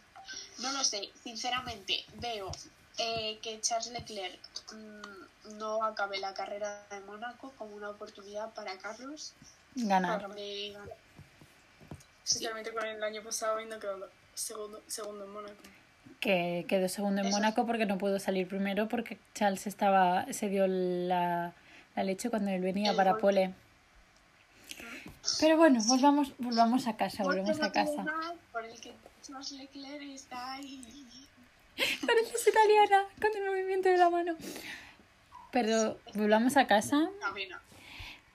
No 0.59 0.71
lo 0.73 0.83
sé, 0.83 1.09
sinceramente, 1.23 2.05
veo 2.15 2.51
eh, 2.97 3.39
que 3.41 3.59
Charles 3.61 3.91
Leclerc 3.91 4.39
mm, 4.73 5.57
no 5.57 5.83
acabe 5.83 6.19
la 6.19 6.33
carrera 6.33 6.85
de 6.91 6.99
Mónaco 7.01 7.51
como 7.57 7.75
una 7.75 7.89
oportunidad 7.89 8.53
para 8.53 8.77
Carlos 8.77 9.33
Ganar. 9.75 10.33
de 10.35 10.71
ganar. 10.73 10.89
Especialmente 12.25 12.71
con 12.73 12.85
el 12.85 13.01
año 13.03 13.23
pasado 13.23 13.59
y 13.59 13.65
no 13.65 13.79
quedó 13.79 14.07
segundo, 14.39 14.81
segundo 14.87 15.25
en 15.25 15.31
Mónaco. 15.31 15.55
Que 16.19 16.65
quedó 16.67 16.89
segundo 16.89 17.21
en 17.21 17.27
Eso. 17.27 17.37
Mónaco 17.37 17.65
porque 17.65 17.85
no 17.85 17.97
pudo 17.97 18.19
salir 18.19 18.47
primero 18.47 18.87
porque 18.89 19.17
Charles 19.33 19.67
estaba, 19.67 20.25
se 20.33 20.49
dio 20.49 20.67
la, 20.67 21.53
la 21.95 22.03
leche 22.03 22.29
cuando 22.29 22.51
él 22.51 22.61
venía 22.61 22.91
El 22.91 22.97
para 22.97 23.11
golpe. 23.11 23.21
pole. 23.21 23.53
Pero 25.39 25.57
bueno, 25.57 25.79
volvamos, 25.87 26.33
volvamos 26.39 26.87
a 26.87 26.97
casa, 26.97 27.23
volvemos 27.23 27.61
a 27.61 27.71
casa. 27.71 28.05
Por 28.51 28.65
el 28.65 28.79
que 28.79 28.93
Charles 29.21 29.51
Leclerc 29.51 30.01
está 30.03 30.53
ahí. 30.53 30.81
Pareces 32.05 32.47
italiana 32.47 33.05
con 33.21 33.31
el 33.35 33.45
movimiento 33.49 33.89
de 33.89 33.97
la 33.97 34.09
mano. 34.09 34.35
Pero 35.51 35.97
volvamos 36.15 36.57
a 36.57 36.67
casa. 36.67 36.97
No. 36.97 37.59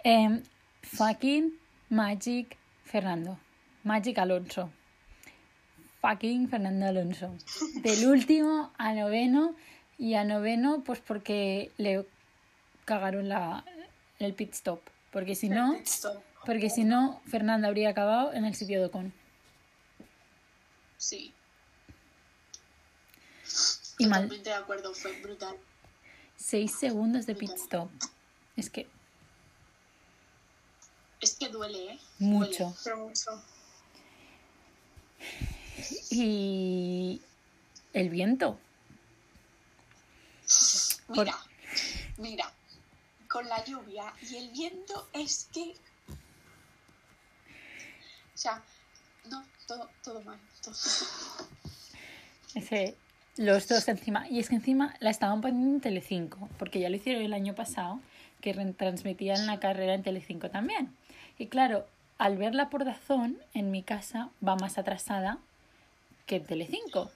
Em, 0.03 0.43
fucking 0.83 1.59
Magic 1.91 2.57
Fernando. 2.85 3.39
Magic 3.83 4.19
Alonso. 4.19 4.71
Fucking 6.05 6.49
Fernando 6.51 6.87
Alonso. 6.87 7.35
Del 7.83 8.07
último 8.09 8.73
a 8.77 8.93
noveno. 8.93 9.55
Y 9.97 10.15
a 10.15 10.25
noveno, 10.25 10.83
pues 10.85 10.99
porque 11.01 11.71
le 11.79 12.05
cagaron 12.85 13.29
la, 13.29 13.65
el 14.19 14.35
pit 14.35 14.53
stop. 14.53 14.81
Porque 15.13 15.35
si 15.37 15.49
no, 15.49 15.79
porque 16.45 16.69
si 16.69 16.83
no, 16.85 17.23
Fernando 17.27 17.69
habría 17.69 17.91
acabado 17.91 18.33
en 18.35 18.45
el 18.45 18.55
sitio 18.55 18.81
de 18.81 18.87
Ocon. 18.87 19.13
Sí, 20.99 21.33
Y 23.99 24.07
mal. 24.07 24.23
totalmente 24.23 24.51
de 24.51 24.57
acuerdo, 24.57 24.93
fue 24.95 25.13
brutal. 25.23 25.57
Seis 26.37 26.75
segundos 26.75 27.25
de 27.27 27.35
pit 27.37 27.53
stop. 27.53 27.89
Es 28.57 28.69
que 28.69 28.89
Es 31.21 31.37
que 31.37 31.49
duele, 31.49 31.93
¿eh? 31.93 31.99
mucho. 32.19 32.75
Pero 32.83 32.97
mucho. 32.99 33.31
Y 36.17 37.21
el 37.93 38.09
viento. 38.09 38.59
Por- 41.09 41.25
Mira, 41.27 41.39
mira, 42.19 42.53
con 43.29 43.49
la 43.49 43.65
lluvia 43.65 44.13
y 44.23 44.37
el 44.37 44.51
viento 44.51 45.09
es 45.13 45.49
que... 45.53 45.75
O 48.35 48.37
sea, 48.37 48.63
no, 49.31 49.45
todo, 49.67 49.89
todo 50.03 50.21
mal. 50.23 50.39
todo- 50.63 50.75
Ese, 52.55 52.97
los 53.37 53.67
dos 53.69 53.89
encima. 53.89 54.29
Y 54.29 54.39
es 54.39 54.49
que 54.49 54.55
encima 54.57 54.95
la 55.01 55.11
estaban 55.11 55.41
poniendo 55.41 55.75
en 55.77 55.81
Telecinco, 55.81 56.49
porque 56.59 56.79
ya 56.81 56.89
lo 56.91 56.97
hicieron 56.97 57.23
el 57.23 57.33
año 57.33 57.55
pasado, 57.55 58.01
que 58.41 58.53
retransmitían 58.53 59.47
la 59.47 59.59
carrera 59.61 59.95
en 59.95 60.03
Telecinco 60.03 60.51
también. 60.51 60.95
Y 61.39 61.47
claro, 61.49 61.87
al 62.19 62.37
verla 62.37 62.71
por 62.71 62.85
Dazón, 62.85 63.39
en 63.55 63.71
mi 63.73 63.83
casa 63.83 64.31
va 64.47 64.55
más 64.57 64.79
atrasada 64.79 65.39
que 66.27 66.37
en 66.37 66.45
Telecinco. 66.45 67.11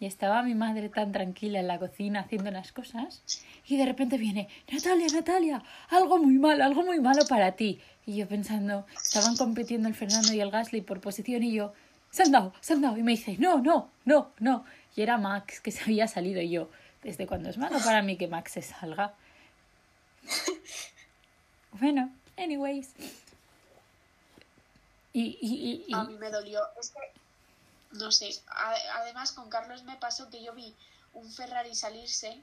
Y 0.00 0.06
estaba 0.06 0.42
mi 0.42 0.54
madre 0.54 0.88
tan 0.88 1.12
tranquila 1.12 1.60
en 1.60 1.68
la 1.68 1.78
cocina 1.78 2.20
haciendo 2.20 2.50
unas 2.50 2.72
cosas 2.72 3.22
y 3.68 3.76
de 3.76 3.84
repente 3.86 4.18
viene, 4.18 4.48
Natalia, 4.72 5.06
Natalia, 5.12 5.62
algo 5.90 6.18
muy 6.18 6.34
malo, 6.38 6.64
algo 6.64 6.82
muy 6.82 6.98
malo 6.98 7.24
para 7.28 7.52
ti. 7.52 7.80
Y 8.04 8.16
yo 8.16 8.26
pensando, 8.26 8.84
estaban 9.00 9.36
compitiendo 9.36 9.86
el 9.88 9.94
Fernando 9.94 10.32
y 10.32 10.40
el 10.40 10.50
Gasly 10.50 10.80
por 10.80 11.00
posición 11.00 11.44
y 11.44 11.52
yo, 11.52 11.72
se 12.10 12.24
han 12.24 12.32
dado, 12.32 12.52
se 12.60 12.72
han 12.72 12.80
dado. 12.80 12.96
Y 12.96 13.04
me 13.04 13.12
dice, 13.12 13.36
no, 13.38 13.58
no, 13.58 13.90
no, 14.04 14.32
no. 14.40 14.64
Y 14.96 15.02
era 15.02 15.18
Max 15.18 15.60
que 15.60 15.70
se 15.70 15.82
había 15.84 16.08
salido 16.08 16.40
y 16.42 16.50
yo, 16.50 16.68
¿desde 17.04 17.28
cuando 17.28 17.48
es 17.48 17.56
malo 17.56 17.78
para 17.84 18.02
mí 18.02 18.16
que 18.16 18.26
Max 18.26 18.52
se 18.52 18.62
salga? 18.62 19.14
bueno, 21.80 22.10
anyways. 22.36 22.90
Y, 25.12 25.38
y, 25.40 25.84
y- 25.88 25.94
A 25.94 26.04
mí 26.04 26.16
me 26.18 26.30
dolió. 26.30 26.60
Es 26.80 26.90
que, 26.90 26.98
no 27.92 28.10
sé, 28.12 28.30
a- 28.48 28.74
además 29.00 29.32
con 29.32 29.48
Carlos 29.50 29.82
me 29.84 29.96
pasó 29.96 30.28
que 30.30 30.42
yo 30.42 30.52
vi 30.54 30.74
un 31.14 31.30
Ferrari 31.32 31.74
salirse 31.74 32.40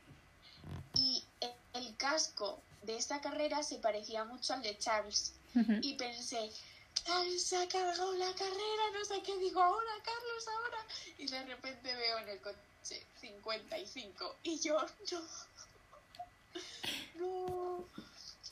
y 0.95 1.23
el, 1.41 1.51
el 1.73 1.97
casco 1.97 2.59
de 2.83 2.95
esta 2.97 3.19
carrera 3.21 3.63
se 3.63 3.77
parecía 3.77 4.23
mucho 4.25 4.53
al 4.53 4.61
de 4.61 4.77
Charles. 4.77 5.33
Y 5.81 5.95
pensé, 5.95 6.51
Charles 6.93 7.43
se 7.43 7.57
ha 7.57 7.67
cargado 7.67 8.13
la 8.13 8.31
carrera, 8.33 8.83
no 8.93 9.03
sé 9.05 9.21
qué 9.23 9.35
digo 9.37 9.61
ahora, 9.61 9.91
Carlos, 10.03 10.47
ahora. 10.47 10.85
Y 11.17 11.25
de 11.27 11.43
repente 11.45 11.95
veo 11.95 12.19
en 12.19 12.29
el 12.29 12.39
coche 12.39 13.03
55 13.19 14.35
y 14.43 14.59
yo, 14.59 14.77
no. 15.11 15.21
No. 17.15 17.83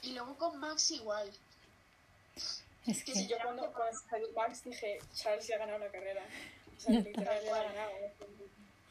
Y 0.02 0.14
luego 0.14 0.36
con 0.38 0.58
Max 0.60 0.92
igual. 0.92 1.32
es 2.86 3.04
que 3.04 3.14
que 3.14 3.14
si 3.20 3.28
Yo 3.28 3.38
cuando, 3.44 3.72
cuando 3.74 4.00
salió 4.10 4.28
Max 4.34 4.64
dije, 4.64 5.00
Charles 5.16 5.48
ya 5.48 5.56
ha 5.56 5.60
ganado 5.60 5.80
la 5.80 5.92
carrera. 5.92 6.24
O 6.78 6.80
sea, 6.80 7.02
de- 7.02 7.14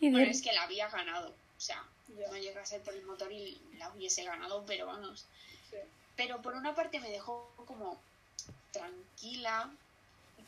Bueno, 0.00 0.18
es 0.30 0.42
que 0.42 0.52
la 0.52 0.62
había 0.64 0.88
ganado. 0.88 1.28
O 1.30 1.60
sea, 1.60 1.82
Ya. 2.18 2.28
no 2.28 2.36
llega 2.36 2.60
a 2.62 2.66
ser 2.66 2.82
por 2.82 2.94
el 2.94 3.04
motor 3.04 3.32
y 3.32 3.58
la 3.78 3.90
hubiese 3.90 4.24
ganado, 4.24 4.64
pero 4.66 4.86
vamos. 4.86 5.24
Sí. 5.70 5.76
Pero 6.16 6.40
por 6.42 6.54
una 6.54 6.74
parte 6.74 7.00
me 7.00 7.10
dejó 7.10 7.50
como 7.66 7.98
tranquila. 8.72 9.70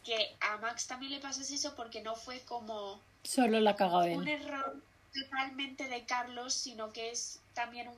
Que 0.05 0.35
a 0.41 0.57
Max 0.59 0.87
también 0.87 1.13
le 1.13 1.19
pasase 1.21 1.55
eso 1.55 1.75
porque 1.75 2.01
no 2.03 2.15
fue 2.15 2.41
como 2.43 3.01
solo 3.25 3.61
la 3.61 3.77
cagado 3.77 4.05
un 4.05 4.27
él. 4.29 4.41
error 4.43 4.81
totalmente 5.13 5.89
de 5.89 6.05
Carlos, 6.05 6.55
sino 6.55 6.93
que 6.93 7.11
es 7.11 7.41
también 7.55 7.89
un 7.89 7.97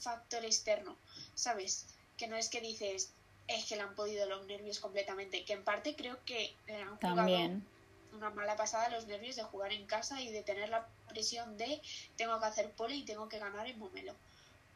factor 0.00 0.44
externo, 0.44 0.94
¿sabes? 1.34 1.86
Que 2.16 2.28
no 2.28 2.36
es 2.36 2.48
que 2.48 2.60
dices, 2.60 3.10
es 3.48 3.64
que 3.64 3.76
le 3.76 3.82
han 3.82 3.94
podido 3.94 4.26
los 4.28 4.46
nervios 4.46 4.78
completamente, 4.78 5.44
que 5.44 5.54
en 5.54 5.64
parte 5.64 5.96
creo 5.96 6.18
que 6.24 6.54
le 6.66 6.82
han 6.82 6.96
jugado 6.96 7.16
También. 7.16 7.66
Una 8.14 8.30
mala 8.30 8.56
pasada 8.56 8.88
los 8.88 9.06
nervios 9.06 9.36
de 9.36 9.42
jugar 9.42 9.72
en 9.72 9.86
casa 9.86 10.20
y 10.20 10.30
de 10.32 10.42
tener 10.42 10.68
la 10.68 10.86
presión 11.08 11.56
de 11.56 11.80
tengo 12.16 12.38
que 12.38 12.46
hacer 12.46 12.70
pole 12.70 12.96
y 12.96 13.04
tengo 13.04 13.28
que 13.28 13.38
ganar 13.38 13.66
en 13.66 13.78
Momelo. 13.78 14.14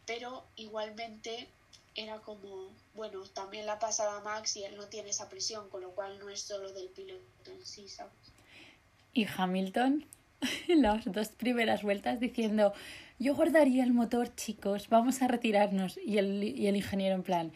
Pero 0.06 0.44
igualmente 0.56 1.48
era 1.94 2.18
como, 2.18 2.70
bueno, 2.94 3.22
también 3.34 3.66
la 3.66 3.78
pasada 3.78 4.20
Max 4.20 4.56
y 4.56 4.64
él 4.64 4.76
no 4.76 4.86
tiene 4.86 5.10
esa 5.10 5.28
presión, 5.28 5.68
con 5.68 5.82
lo 5.82 5.90
cual 5.90 6.18
no 6.18 6.28
es 6.30 6.40
solo 6.40 6.72
del 6.72 6.88
piloto 6.88 7.22
en 7.46 7.64
sí, 7.64 7.88
¿sabes? 7.88 8.12
Y 9.12 9.26
Hamilton, 9.26 10.06
las 10.68 11.04
dos 11.04 11.28
primeras 11.28 11.82
vueltas 11.82 12.18
diciendo, 12.18 12.72
yo 13.18 13.34
guardaría 13.34 13.84
el 13.84 13.92
motor, 13.92 14.34
chicos, 14.34 14.88
vamos 14.88 15.22
a 15.22 15.28
retirarnos. 15.28 15.98
Y 16.04 16.18
el, 16.18 16.42
y 16.42 16.66
el 16.66 16.76
ingeniero 16.76 17.14
en 17.14 17.22
plan, 17.22 17.52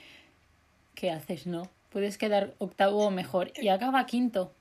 ¿qué 0.94 1.10
haces, 1.10 1.46
no? 1.46 1.68
Puedes 1.90 2.18
quedar 2.18 2.54
octavo 2.58 3.06
o 3.06 3.10
mejor. 3.10 3.52
Y 3.56 3.68
acaba 3.68 4.04
quinto. 4.06 4.52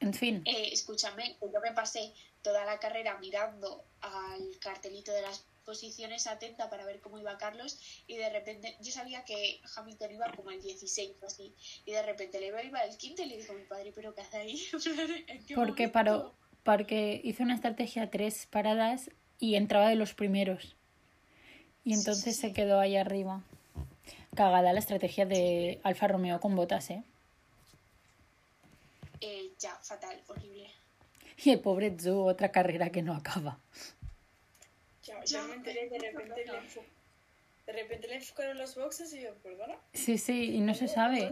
En 0.00 0.14
fin, 0.14 0.42
Eh, 0.46 0.70
escúchame, 0.72 1.36
yo 1.40 1.60
me 1.60 1.72
pasé 1.72 2.12
toda 2.42 2.64
la 2.64 2.78
carrera 2.78 3.18
mirando 3.18 3.84
al 4.00 4.58
cartelito 4.60 5.12
de 5.12 5.22
las 5.22 5.44
posiciones 5.64 6.26
atenta 6.26 6.70
para 6.70 6.86
ver 6.86 7.00
cómo 7.00 7.18
iba 7.18 7.36
Carlos 7.36 7.78
y 8.06 8.16
de 8.16 8.30
repente 8.30 8.76
yo 8.80 8.90
sabía 8.90 9.24
que 9.24 9.60
Hamilton 9.76 10.12
iba 10.12 10.32
como 10.32 10.50
el 10.50 10.62
16 10.62 11.10
o 11.22 11.26
así 11.26 11.52
y 11.84 11.90
de 11.92 12.02
repente 12.02 12.40
le 12.40 12.46
iba 12.46 12.60
el 12.60 12.96
quinto 12.96 13.22
y 13.22 13.26
le 13.26 13.36
digo 13.36 13.52
a 13.52 13.56
mi 13.56 13.64
padre, 13.64 13.92
¿pero 13.94 14.14
qué 14.14 14.22
hace 14.22 14.36
ahí? 14.38 14.62
¿En 15.26 15.44
qué 15.44 15.54
porque 15.54 15.88
momento?". 15.88 15.92
paró, 15.92 16.34
porque 16.62 17.20
hizo 17.22 17.42
una 17.42 17.54
estrategia 17.54 18.08
tres 18.10 18.46
paradas 18.46 19.10
y 19.38 19.56
entraba 19.56 19.88
de 19.88 19.96
los 19.96 20.14
primeros. 20.14 20.74
Y 21.84 21.92
Sí, 21.92 21.98
entonces 22.00 22.36
sí, 22.36 22.40
se 22.42 22.52
quedó 22.52 22.80
ahí 22.80 22.96
arriba. 22.96 23.42
Cagada 24.34 24.72
la 24.72 24.78
estrategia 24.78 25.26
de 25.26 25.80
Alfa 25.82 26.08
Romeo 26.08 26.40
con 26.40 26.54
botas, 26.56 26.90
¿eh? 26.90 27.02
Ya, 29.58 29.74
fatal, 29.82 30.22
horrible. 30.28 30.70
Y 31.38 31.50
el 31.50 31.60
pobre 31.60 31.96
Zhu, 31.98 32.26
otra 32.28 32.50
carrera 32.50 32.90
que 32.90 33.02
no 33.02 33.14
acaba. 33.14 33.58
Ya, 35.02 35.24
Ya, 35.24 35.40
yo 35.42 35.48
me 35.48 35.54
enteré, 35.54 35.88
de 35.88 35.98
repente, 35.98 36.44
le 36.44 36.52
enfo- 36.60 36.84
de 37.66 37.72
repente 37.72 38.08
le 38.08 38.16
enfocaron 38.16 38.58
los 38.58 38.74
boxes 38.74 39.12
y 39.14 39.22
yo, 39.22 39.34
¿perdona? 39.36 39.76
Sí, 39.92 40.18
sí, 40.18 40.54
y 40.56 40.60
no 40.60 40.74
se 40.74 40.88
sabe. 40.88 41.30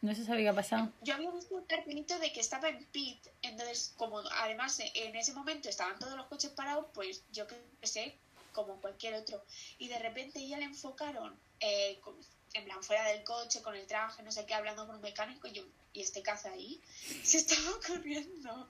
No 0.00 0.14
se 0.14 0.24
sabe 0.24 0.42
qué 0.42 0.48
ha 0.48 0.54
pasado. 0.54 0.92
Yo 1.02 1.14
había 1.14 1.30
visto 1.30 1.56
un 1.56 1.64
cartelito 1.64 2.18
de 2.18 2.32
que 2.32 2.40
estaba 2.40 2.68
en 2.68 2.84
pit, 2.86 3.18
entonces 3.42 3.94
como 3.96 4.20
además 4.40 4.78
en 4.94 5.16
ese 5.16 5.32
momento 5.32 5.68
estaban 5.68 5.98
todos 5.98 6.16
los 6.16 6.26
coches 6.26 6.50
parados, 6.50 6.86
pues 6.94 7.24
yo 7.32 7.46
qué 7.46 7.56
sé, 7.82 8.14
como 8.52 8.80
cualquier 8.80 9.14
otro. 9.14 9.42
Y 9.78 9.88
de 9.88 9.98
repente 9.98 10.46
ya 10.46 10.58
le 10.58 10.64
enfocaron, 10.64 11.34
eh, 11.60 11.98
con- 12.02 12.16
en 12.56 12.64
plan 12.64 12.82
fuera 12.82 13.04
del 13.08 13.22
coche, 13.24 13.62
con 13.62 13.74
el 13.74 13.86
traje, 13.86 14.22
no 14.22 14.30
sé 14.32 14.44
qué, 14.46 14.54
hablando 14.54 14.86
con 14.86 14.96
un 14.96 15.02
mecánico 15.02 15.46
y 15.46 15.52
yo, 15.52 15.62
¿y 15.92 16.00
este 16.02 16.22
caza 16.22 16.50
ahí? 16.50 16.80
Se 17.22 17.38
estaba 17.38 17.70
corriendo. 17.86 18.68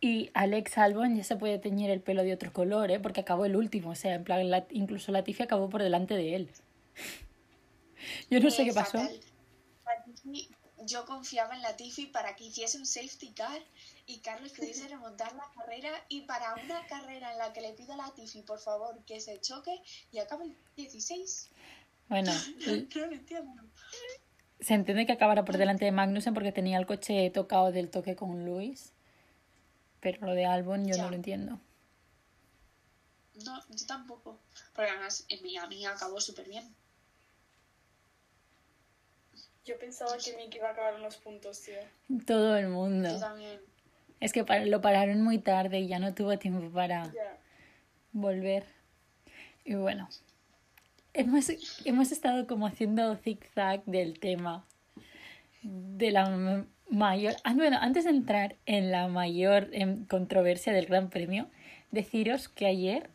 Y 0.00 0.30
Alex 0.34 0.76
Albon 0.78 1.16
ya 1.16 1.24
se 1.24 1.36
puede 1.36 1.58
teñir 1.58 1.90
el 1.90 2.00
pelo 2.02 2.22
de 2.22 2.34
otro 2.34 2.52
color, 2.52 2.90
¿eh? 2.90 3.00
Porque 3.00 3.20
acabó 3.22 3.46
el 3.46 3.56
último. 3.56 3.90
O 3.90 3.94
sea, 3.94 4.14
en 4.14 4.24
plan, 4.24 4.50
la- 4.50 4.66
incluso 4.70 5.10
Latifi 5.10 5.42
acabó 5.42 5.70
por 5.70 5.82
delante 5.82 6.14
de 6.14 6.34
él. 6.36 6.50
Yo 8.30 8.38
no 8.40 8.50
sé 8.50 8.64
qué 8.64 8.72
pasó. 8.74 8.98
fatal. 8.98 9.20
Yo 10.84 11.06
confiaba 11.06 11.56
en 11.56 11.62
Latifi 11.62 12.06
para 12.06 12.36
que 12.36 12.44
hiciese 12.44 12.76
un 12.78 12.86
safety 12.86 13.32
car 13.32 13.60
y 14.06 14.18
Carlos 14.18 14.52
pudiese 14.52 14.86
remontar 14.88 15.32
la 15.34 15.50
carrera 15.56 15.90
y 16.08 16.20
para 16.22 16.54
una 16.62 16.86
carrera 16.86 17.32
en 17.32 17.38
la 17.38 17.52
que 17.52 17.62
le 17.62 17.72
pido 17.72 17.94
a 17.94 17.96
Latifi, 17.96 18.42
por 18.42 18.60
favor, 18.60 19.02
que 19.06 19.18
se 19.20 19.40
choque 19.40 19.82
y 20.12 20.18
acabe 20.18 20.44
el 20.44 20.56
16. 20.76 21.48
Bueno, 22.08 22.32
No 22.66 22.72
lo 23.06 23.12
entiendo. 23.12 23.62
se 24.60 24.74
entiende 24.74 25.06
que 25.06 25.12
acabara 25.12 25.44
por 25.44 25.56
delante 25.58 25.84
de 25.84 25.92
Magnussen 25.92 26.34
porque 26.34 26.52
tenía 26.52 26.78
el 26.78 26.86
coche 26.86 27.30
tocado 27.30 27.72
del 27.72 27.90
toque 27.90 28.16
con 28.16 28.44
Luis. 28.44 28.92
Pero 30.00 30.26
lo 30.26 30.34
de 30.34 30.44
Albon 30.46 30.86
yo 30.86 30.96
Ya. 30.96 31.02
no 31.02 31.10
lo 31.10 31.16
entiendo. 31.16 31.60
No, 33.44 33.60
yo 33.68 33.86
tampoco. 33.86 34.38
Porque 34.74 34.90
además 34.90 35.26
en 35.28 35.42
Miami 35.42 35.84
acabó 35.84 36.20
súper 36.20 36.48
bien. 36.48 36.74
Yo 39.64 39.78
pensaba 39.78 40.16
que 40.16 40.36
Mick 40.36 40.54
iba 40.54 40.68
a 40.68 40.72
acabar 40.72 40.94
en 40.94 41.02
los 41.02 41.16
puntos, 41.16 41.60
tío. 41.62 41.74
Todo 42.24 42.56
el 42.56 42.66
Yo 42.66 42.70
mundo. 42.70 43.18
también. 43.18 43.60
Es 44.20 44.32
que 44.32 44.44
lo 44.66 44.80
pararon 44.80 45.22
muy 45.22 45.38
tarde 45.38 45.80
y 45.80 45.88
ya 45.88 45.98
no 45.98 46.14
tuvo 46.14 46.38
tiempo 46.38 46.70
para 46.72 47.12
Ya. 47.12 47.36
volver. 48.12 48.64
Y 49.64 49.74
bueno, 49.74 50.08
hemos, 51.16 51.50
hemos 51.84 52.12
estado 52.12 52.46
como 52.46 52.66
haciendo 52.66 53.16
zigzag 53.16 53.84
del 53.84 54.18
tema 54.18 54.64
de 55.62 56.10
la 56.10 56.64
mayor... 56.88 57.34
Ah, 57.44 57.54
bueno, 57.54 57.78
antes 57.80 58.04
de 58.04 58.10
entrar 58.10 58.56
en 58.66 58.90
la 58.90 59.08
mayor 59.08 59.68
em, 59.72 60.04
controversia 60.06 60.72
del 60.72 60.86
Gran 60.86 61.10
Premio, 61.10 61.48
deciros 61.90 62.48
que 62.48 62.66
ayer 62.66 63.10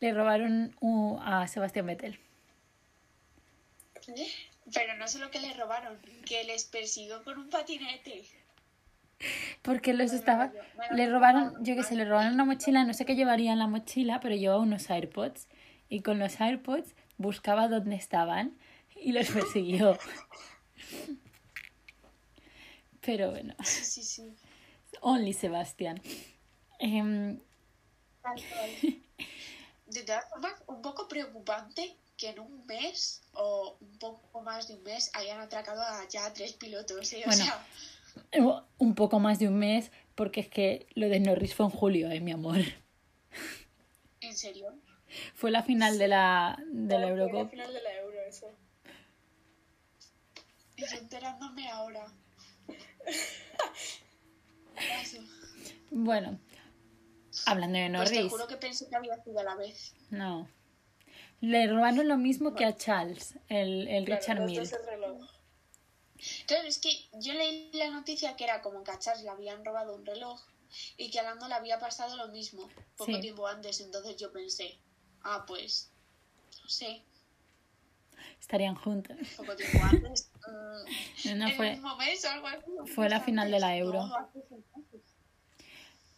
le 0.00 0.12
robaron 0.12 0.74
a 1.20 1.46
Sebastián 1.46 1.86
Vettel. 1.86 2.18
Pero 4.74 4.96
no 4.96 5.06
solo 5.06 5.30
que 5.30 5.40
le 5.40 5.54
robaron, 5.54 5.98
que 6.24 6.44
les 6.44 6.64
persiguió 6.64 7.22
con 7.22 7.38
un 7.38 7.48
patinete. 7.50 8.24
Porque 9.62 9.92
los 9.92 10.12
estaba... 10.12 10.52
Bueno, 10.74 10.96
Le 10.96 11.08
robaron, 11.08 11.64
yo 11.64 11.76
que 11.76 11.84
sé, 11.84 11.94
le 11.94 12.04
robaron 12.04 12.34
una 12.34 12.44
mochila, 12.44 12.84
no 12.84 12.94
sé 12.94 13.04
qué 13.04 13.14
llevaría 13.14 13.52
en 13.52 13.60
la 13.60 13.68
mochila, 13.68 14.18
pero 14.18 14.34
llevaba 14.34 14.60
unos 14.60 14.90
AirPods. 14.90 15.46
Y 15.88 16.00
con 16.00 16.18
los 16.18 16.40
AirPods 16.40 16.94
buscaba 17.18 17.68
dónde 17.68 17.96
estaban 17.96 18.56
y 18.96 19.12
los 19.12 19.28
persiguió. 19.30 19.98
Pero 23.00 23.30
bueno, 23.30 23.54
Sí, 23.64 23.84
sí, 23.84 24.02
sí. 24.02 24.34
only 25.00 25.32
Sebastián. 25.32 26.00
Em, 26.78 27.40
Tal 28.22 28.34
cual. 28.48 28.70
De 29.86 30.02
todas 30.04 30.28
formas, 30.30 30.54
un 30.68 30.80
poco 30.82 31.08
preocupante 31.08 31.96
que 32.16 32.28
en 32.30 32.38
un 32.40 32.64
mes 32.66 33.22
o 33.34 33.76
un 33.80 33.98
poco 33.98 34.40
más 34.42 34.68
de 34.68 34.74
un 34.74 34.82
mes 34.84 35.10
hayan 35.14 35.40
atracado 35.40 35.82
a 35.82 36.06
ya 36.08 36.32
tres 36.32 36.52
pilotos. 36.52 37.12
¿eh? 37.12 37.22
O 37.24 37.26
Bueno. 37.26 37.44
sea, 37.44 38.64
un 38.78 38.94
poco 38.94 39.18
más 39.18 39.38
de 39.40 39.48
un 39.48 39.58
mes, 39.58 39.90
porque 40.14 40.40
es 40.40 40.48
que 40.48 40.86
lo 40.94 41.08
de 41.08 41.18
Norris 41.20 41.54
fue 41.54 41.66
en 41.66 41.72
julio, 41.72 42.10
eh, 42.10 42.20
mi 42.20 42.30
amor. 42.32 42.58
¿en 44.20 44.36
serio? 44.36 44.72
Fue 45.34 45.50
la 45.50 45.62
final 45.62 45.98
de 45.98 46.08
la, 46.08 46.56
de 46.66 46.98
la 46.98 47.08
Fue 47.08 47.32
la 47.32 47.48
final 47.48 47.72
de 47.72 47.82
la 47.82 47.96
Euro, 47.98 48.20
eso. 48.22 48.50
Y 50.76 50.82
yo 50.82 50.96
enterándome 50.98 51.68
ahora. 51.70 52.06
Bueno, 55.90 56.38
hablando 57.46 57.78
de 57.78 57.90
Pues 57.90 58.10
te 58.10 58.16
Norris, 58.16 58.30
juro 58.32 58.46
que 58.46 58.56
pensé 58.56 58.88
que 58.88 58.96
había 58.96 59.22
sido 59.22 59.40
a 59.40 59.44
la 59.44 59.54
vez. 59.56 59.94
no. 60.10 60.48
Le 61.40 61.66
robaron 61.66 62.06
lo 62.06 62.16
mismo 62.16 62.54
que 62.54 62.64
a 62.64 62.76
Charles, 62.76 63.34
el, 63.48 63.88
el 63.88 64.04
Claro, 64.04 64.20
Richard 64.20 64.40
Mille. 64.44 64.70
Claro, 66.46 66.68
es 66.68 66.78
que 66.78 66.90
yo 67.14 67.32
leí 67.34 67.68
la 67.72 67.90
noticia 67.90 68.36
que 68.36 68.44
era 68.44 68.62
como 68.62 68.84
que 68.84 68.92
a 68.92 68.98
Charles 69.00 69.24
le 69.24 69.30
habían 69.30 69.64
robado 69.64 69.92
un 69.96 70.06
reloj 70.06 70.40
y 70.96 71.10
que 71.10 71.18
a 71.18 71.24
Lando 71.24 71.48
le 71.48 71.54
había 71.54 71.80
pasado 71.80 72.16
lo 72.16 72.28
mismo 72.28 72.68
poco 72.96 73.10
Sí. 73.12 73.20
tiempo 73.20 73.48
antes. 73.48 73.80
Entonces 73.80 74.16
yo 74.18 74.30
pensé, 74.30 74.78
ah, 75.24 75.44
pues 75.46 75.90
no 76.62 76.68
sé, 76.68 77.02
Estarían 78.40 78.74
juntos. 78.74 79.16
poco 79.36 79.54
tiempo 79.56 79.78
antes. 79.84 80.30
mm, 81.26 81.38
No 81.38 81.48
en 81.48 81.56
fue. 81.56 81.68
el 81.68 81.72
mismo 81.74 81.96
mes 81.96 82.24
o 82.24 82.28
algo 82.30 82.46
así. 82.48 82.92
fue 82.94 83.08
la 83.08 83.20
final 83.20 83.50
de 83.50 83.60
la 83.60 83.76
Euro. 83.76 84.06
No. 84.06 84.28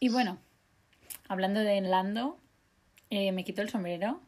Y 0.01 0.09
bueno, 0.09 0.39
hablando 1.29 1.61
de 1.61 1.81
Lando, 1.83 2.39
eh, 3.11 3.31
me 3.33 3.45
quito 3.45 3.63
el 3.63 3.69
sombrero 3.71 4.21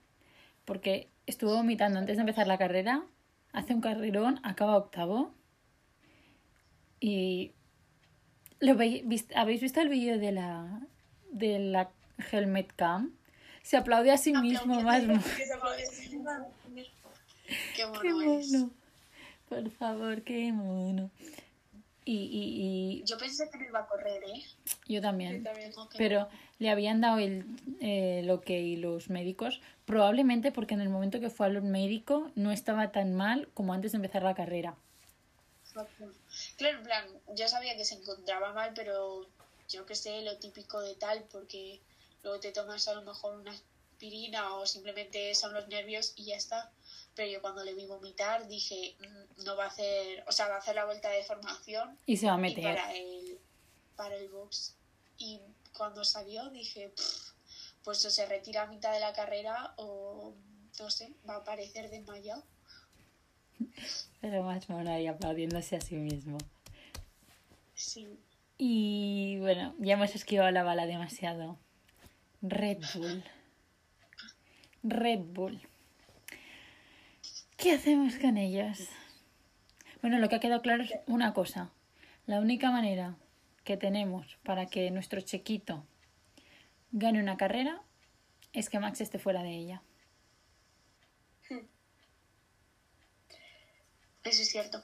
porque 0.64 1.10
estuvo 1.26 1.54
vomitando 1.54 1.98
antes 1.98 2.16
de 2.16 2.20
empezar 2.22 2.46
la 2.46 2.58
carrera, 2.58 3.02
hace 3.52 3.74
un 3.74 3.80
carrerón, 3.80 4.40
acaba 4.42 4.76
octavo 4.76 5.34
y 7.00 7.52
lo 8.60 8.74
veis- 8.74 9.26
habéis 9.34 9.60
visto 9.60 9.80
el 9.80 9.88
vídeo 9.88 10.18
de 10.18 10.32
la 10.32 10.80
de 11.32 11.58
la 11.58 11.90
helmet 12.30 12.72
cam 12.76 13.15
se 13.66 13.76
aplaude 13.76 14.12
a 14.12 14.16
sí 14.16 14.32
mismo 14.32 14.80
más 14.82 15.02
Qué 17.74 17.84
bueno 17.84 18.00
qué 18.00 18.08
es. 18.38 18.52
mono 18.52 18.70
por 19.48 19.70
favor 19.70 20.22
qué 20.22 20.52
mono 20.52 21.10
y, 22.04 22.14
y, 22.14 23.02
Yo 23.04 23.18
pensé 23.18 23.50
que 23.50 23.58
no 23.58 23.64
iba 23.64 23.80
a 23.80 23.86
correr, 23.88 24.22
¿eh? 24.22 24.44
y 24.86 24.94
yo 24.94 25.00
también 25.02 25.42
También. 25.42 25.70
Tengo 25.72 25.88
que- 25.88 25.98
pero 25.98 26.28
le 26.60 26.70
habían 26.70 27.00
dado 27.00 27.18
el, 27.18 27.44
eh, 27.80 28.20
el 28.20 28.30
ok 28.30 28.48
los 28.78 29.10
médicos, 29.10 29.60
probablemente 29.84 30.52
porque 30.52 30.74
en 30.74 30.80
el 30.82 30.88
momento 30.88 31.18
que 31.18 31.30
fue 31.30 31.46
al 31.46 31.60
médico 31.62 32.30
no 32.36 32.52
estaba 32.52 32.92
tan 32.92 33.14
mal 33.14 33.48
como 33.54 33.74
antes 33.74 33.90
de 33.90 33.96
empezar 33.96 34.22
la 34.22 34.36
carrera. 34.36 34.76
Claro, 36.56 36.78
en 36.78 36.84
plan, 36.84 37.04
yo 37.34 37.48
sabía 37.48 37.76
que 37.76 37.84
se 37.84 37.96
encontraba 37.96 38.52
mal, 38.52 38.70
pero 38.76 39.26
yo 39.68 39.84
que 39.84 39.96
sé, 39.96 40.22
lo 40.22 40.36
típico 40.38 40.80
de 40.80 40.94
tal, 40.94 41.24
porque 41.32 41.80
luego 42.26 42.40
te 42.40 42.50
tomas 42.50 42.88
a 42.88 42.94
lo 42.94 43.02
mejor 43.02 43.34
una 43.36 43.52
aspirina 43.52 44.54
o 44.56 44.66
simplemente 44.66 45.32
son 45.36 45.54
los 45.54 45.68
nervios 45.68 46.12
y 46.16 46.24
ya 46.24 46.36
está. 46.36 46.72
Pero 47.14 47.30
yo 47.30 47.40
cuando 47.40 47.62
le 47.64 47.72
vi 47.72 47.86
vomitar 47.86 48.46
dije, 48.48 48.96
"Mm, 48.98 49.44
no 49.44 49.56
va 49.56 49.64
a 49.64 49.68
hacer, 49.68 50.24
o 50.26 50.32
sea, 50.32 50.48
va 50.48 50.56
a 50.56 50.58
hacer 50.58 50.74
la 50.74 50.84
vuelta 50.84 51.08
de 51.08 51.22
formación 51.22 51.96
Y 52.04 52.16
se 52.16 52.26
va 52.26 52.34
a 52.34 52.38
y 52.38 52.40
meter. 52.40 52.64
para 52.64 52.92
el, 52.94 53.38
para 53.94 54.16
el 54.16 54.28
box. 54.28 54.74
Y 55.18 55.40
cuando 55.76 56.04
salió 56.04 56.50
dije, 56.50 56.88
"Pff, 56.96 57.30
pues 57.84 58.04
o 58.04 58.10
se 58.10 58.26
retira 58.26 58.62
a 58.62 58.66
mitad 58.66 58.92
de 58.92 58.98
la 59.00 59.12
carrera 59.12 59.72
o 59.76 60.34
no 60.80 60.90
sé, 60.90 61.12
va 61.28 61.34
a 61.34 61.38
aparecer 61.38 61.88
desmayado. 61.90 62.42
Pero 64.20 64.42
más 64.42 64.68
mono 64.68 64.90
ahí 64.92 65.06
aplaudiéndose 65.06 65.76
a 65.76 65.80
sí 65.80 65.94
mismo. 65.94 66.38
Sí. 67.74 68.18
Y 68.58 69.38
bueno, 69.38 69.74
ya 69.78 69.94
hemos 69.94 70.14
esquivado 70.14 70.50
la 70.50 70.64
bala 70.64 70.86
demasiado. 70.86 71.58
Red 72.42 72.78
Bull. 72.94 73.24
Red 74.82 75.20
Bull. 75.20 75.60
¿Qué 77.56 77.72
hacemos 77.72 78.16
con 78.16 78.36
ellos? 78.36 78.88
Bueno, 80.02 80.18
lo 80.18 80.28
que 80.28 80.36
ha 80.36 80.40
quedado 80.40 80.62
claro 80.62 80.84
es 80.84 80.92
una 81.06 81.32
cosa. 81.32 81.70
La 82.26 82.40
única 82.40 82.70
manera 82.70 83.16
que 83.64 83.76
tenemos 83.76 84.36
para 84.44 84.66
que 84.66 84.90
nuestro 84.90 85.20
chequito 85.20 85.84
gane 86.92 87.20
una 87.20 87.36
carrera 87.36 87.82
es 88.52 88.70
que 88.70 88.78
Max 88.78 89.00
esté 89.00 89.18
fuera 89.18 89.42
de 89.42 89.50
ella. 89.50 89.82
Eso 94.24 94.42
es 94.42 94.48
cierto. 94.48 94.82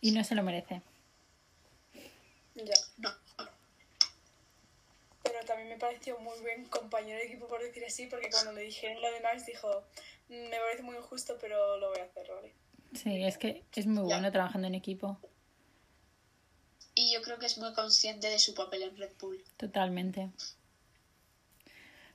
Y 0.00 0.10
no 0.10 0.24
se 0.24 0.34
lo 0.34 0.42
merece. 0.42 0.82
Ya. 2.54 2.74
No. 2.98 3.10
También 5.48 5.70
me 5.70 5.78
pareció 5.78 6.18
muy 6.18 6.38
buen 6.40 6.66
compañero 6.66 7.18
de 7.18 7.24
equipo, 7.24 7.48
por 7.48 7.62
decir 7.62 7.82
así, 7.86 8.06
porque 8.06 8.28
cuando 8.28 8.52
le 8.52 8.60
dijeron 8.60 9.00
lo 9.00 9.10
de 9.10 9.20
Max 9.20 9.46
dijo, 9.46 9.82
"Mm, 10.28 10.50
me 10.50 10.58
parece 10.58 10.82
muy 10.82 10.94
injusto, 10.94 11.38
pero 11.40 11.78
lo 11.78 11.88
voy 11.88 12.00
a 12.00 12.04
hacer, 12.04 12.28
¿vale? 12.30 12.52
Sí, 12.92 13.24
es 13.24 13.38
que 13.38 13.64
es 13.74 13.86
muy 13.86 14.02
bueno 14.02 14.30
trabajando 14.30 14.68
en 14.68 14.74
equipo. 14.74 15.18
Y 16.94 17.12
yo 17.14 17.22
creo 17.22 17.38
que 17.38 17.46
es 17.46 17.56
muy 17.56 17.72
consciente 17.72 18.28
de 18.28 18.38
su 18.38 18.54
papel 18.54 18.82
en 18.82 18.96
Red 18.96 19.12
Bull. 19.18 19.42
Totalmente. 19.56 20.30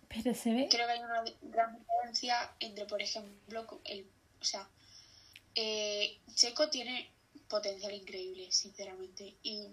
Pero 0.10 0.36
se 0.36 0.54
ve. 0.54 0.68
Creo 0.70 0.86
que 0.86 0.94
hay 0.94 1.00
una 1.00 1.24
gran 1.42 1.80
diferencia 1.80 2.54
entre, 2.60 2.86
por 2.86 3.02
ejemplo, 3.02 3.82
el, 3.86 4.06
o 4.42 4.44
sea, 4.44 4.70
eh, 5.56 6.20
Checo 6.36 6.70
tiene 6.70 7.10
potencial 7.48 7.94
increíble, 7.94 8.52
sinceramente, 8.52 9.34
y 9.42 9.66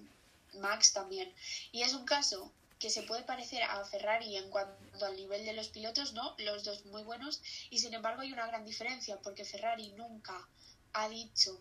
Max 0.55 0.95
también. 0.95 1.31
Y 1.73 1.83
es 1.83 1.93
un 1.93 2.07
caso 2.07 2.53
que 2.81 2.89
se 2.89 3.03
puede 3.03 3.23
parecer 3.23 3.63
a 3.63 3.85
Ferrari 3.85 4.37
en 4.37 4.49
cuanto 4.49 5.05
al 5.05 5.15
nivel 5.15 5.45
de 5.45 5.53
los 5.53 5.69
pilotos, 5.69 6.15
¿no? 6.15 6.35
Los 6.39 6.65
dos 6.65 6.87
muy 6.87 7.03
buenos, 7.03 7.43
y 7.69 7.79
sin 7.79 7.93
embargo 7.93 8.23
hay 8.23 8.33
una 8.33 8.47
gran 8.47 8.65
diferencia, 8.65 9.21
porque 9.21 9.45
Ferrari 9.45 9.91
nunca 9.91 10.49
ha 10.95 11.09
dicho 11.11 11.61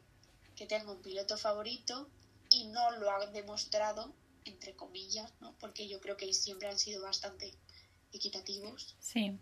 que 0.56 0.66
tenga 0.66 0.92
un 0.92 1.02
piloto 1.02 1.38
favorito 1.38 2.10
y 2.50 2.68
no 2.68 2.92
lo 2.92 3.12
ha 3.12 3.26
demostrado, 3.28 4.14
entre 4.46 4.74
comillas, 4.76 5.32
¿no? 5.42 5.54
Porque 5.60 5.90
yo 5.90 6.00
creo 6.00 6.16
que 6.16 6.34
siempre 6.34 6.70
han 6.70 6.80
sido 6.80 7.04
bastante 7.04 7.54
equitativos. 8.14 8.96
Sí, 9.02 9.38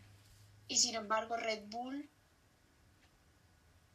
Y 0.68 0.80
sin 0.80 0.96
embargo, 0.96 1.38
Red 1.38 1.68
Bull 1.68 2.10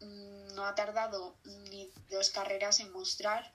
mm, 0.00 0.54
no 0.54 0.64
ha 0.66 0.74
tardado 0.76 1.36
ni 1.44 1.90
dos 2.08 2.30
carreras 2.30 2.78
en 2.78 2.92
mostrar 2.92 3.52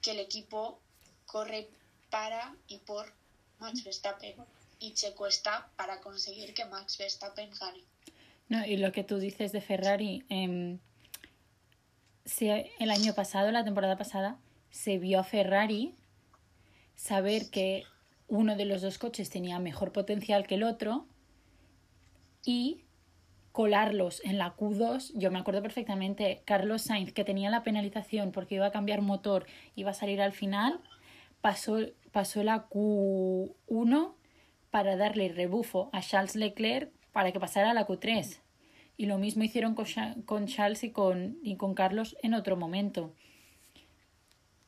que 0.00 0.12
el 0.12 0.18
equipo 0.18 0.80
corre 1.26 1.68
para 2.08 2.56
y 2.68 2.78
por 2.78 3.12
Max 3.58 3.82
Verstappen. 3.84 4.34
Y 4.78 4.92
Checo 4.92 5.26
está 5.26 5.68
para 5.76 6.00
conseguir 6.00 6.52
que 6.54 6.64
Max 6.66 6.98
Verstappen 6.98 7.50
gane. 7.58 7.80
No, 8.48 8.64
y 8.64 8.76
lo 8.76 8.92
que 8.92 9.02
tú 9.04 9.18
dices 9.18 9.52
de 9.52 9.60
Ferrari, 9.60 10.22
se- 12.24 12.70
el 12.78 12.90
año 12.90 13.14
pasado, 13.14 13.50
la 13.50 13.64
temporada 13.64 13.96
pasada, 13.96 14.36
se 14.70 14.98
vio 14.98 15.20
a 15.20 15.24
Ferrari 15.24 15.94
saber 16.94 17.50
que 17.50 17.84
uno 18.28 18.56
de 18.56 18.64
los 18.64 18.82
dos 18.82 18.98
coches 18.98 19.30
tenía 19.30 19.58
mejor 19.58 19.92
potencial 19.92 20.46
que 20.46 20.56
el 20.56 20.64
otro 20.64 21.06
y 22.44 22.82
colarlos 23.52 24.20
en 24.24 24.38
la 24.38 24.54
Q2. 24.56 25.12
Yo 25.14 25.30
me 25.30 25.38
acuerdo 25.38 25.62
perfectamente, 25.62 26.42
Carlos 26.44 26.82
Sainz, 26.82 27.12
que 27.12 27.24
tenía 27.24 27.48
la 27.50 27.62
penalización 27.62 28.32
porque 28.32 28.56
iba 28.56 28.66
a 28.66 28.72
cambiar 28.72 29.00
motor, 29.00 29.46
iba 29.76 29.92
a 29.92 29.94
salir 29.94 30.20
al 30.20 30.32
final, 30.32 30.80
pasó, 31.40 31.78
pasó 32.12 32.42
la 32.42 32.68
Q1 32.68 34.14
para 34.70 34.96
darle 34.96 35.28
rebufo 35.28 35.90
a 35.92 36.00
Charles 36.02 36.36
Leclerc 36.36 36.90
para 37.12 37.32
que 37.32 37.40
pasara 37.40 37.70
a 37.70 37.74
la 37.74 37.86
Q3. 37.86 38.40
Y 38.98 39.06
lo 39.06 39.18
mismo 39.18 39.44
hicieron 39.44 39.74
con, 39.74 39.84
Cha- 39.86 40.14
con 40.24 40.46
Charles 40.46 40.82
y 40.84 40.90
con, 40.90 41.38
y 41.42 41.56
con 41.56 41.74
Carlos 41.74 42.16
en 42.22 42.34
otro 42.34 42.56
momento. 42.56 43.14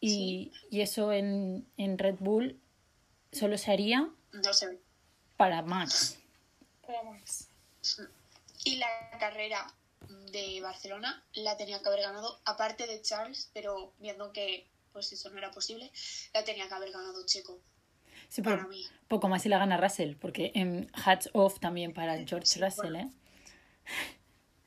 Y, 0.01 0.53
y 0.71 0.81
eso 0.83 1.12
en, 1.12 1.66
en 1.77 1.99
Red 1.99 2.16
Bull 2.21 2.61
solo 3.33 3.59
se 3.59 3.73
haría 3.73 4.09
No 4.33 4.51
para 5.37 5.62
Max. 5.62 6.19
Para 6.87 7.03
Max. 7.03 7.49
Y 8.64 8.77
la 8.77 8.87
carrera 9.19 9.66
de 10.33 10.61
Barcelona 10.61 11.25
la 11.35 11.57
tenía 11.57 11.81
que 11.81 11.89
haber 11.89 12.03
ganado, 12.03 12.41
aparte 12.45 12.87
de 12.87 13.03
Charles, 13.03 13.51
pero 13.53 13.93
viendo 13.99 14.33
que 14.33 14.66
pues 14.99 15.13
eso 15.13 15.31
no 15.31 15.39
era 15.39 15.51
posible, 15.53 15.93
la 16.35 16.43
tenía 16.45 16.67
que 16.67 16.75
haber 16.75 16.91
ganado 16.91 17.25
Checo. 17.25 17.61
Sí, 18.29 18.43
Para 18.43 18.57
pero 18.57 18.69
mí. 18.69 18.85
poco 19.07 19.29
más 19.29 19.43
si 19.43 19.49
la 19.49 19.59
gana 19.59 19.77
Russell, 19.77 20.17
porque 20.17 20.51
en 20.55 20.91
hats 20.93 21.31
off 21.35 21.61
también 21.61 21.95
para 21.95 22.17
George 22.27 22.47
Sí, 22.47 22.61
Russell, 22.61 22.93
bueno. 22.93 22.99
¿eh? 22.99 23.11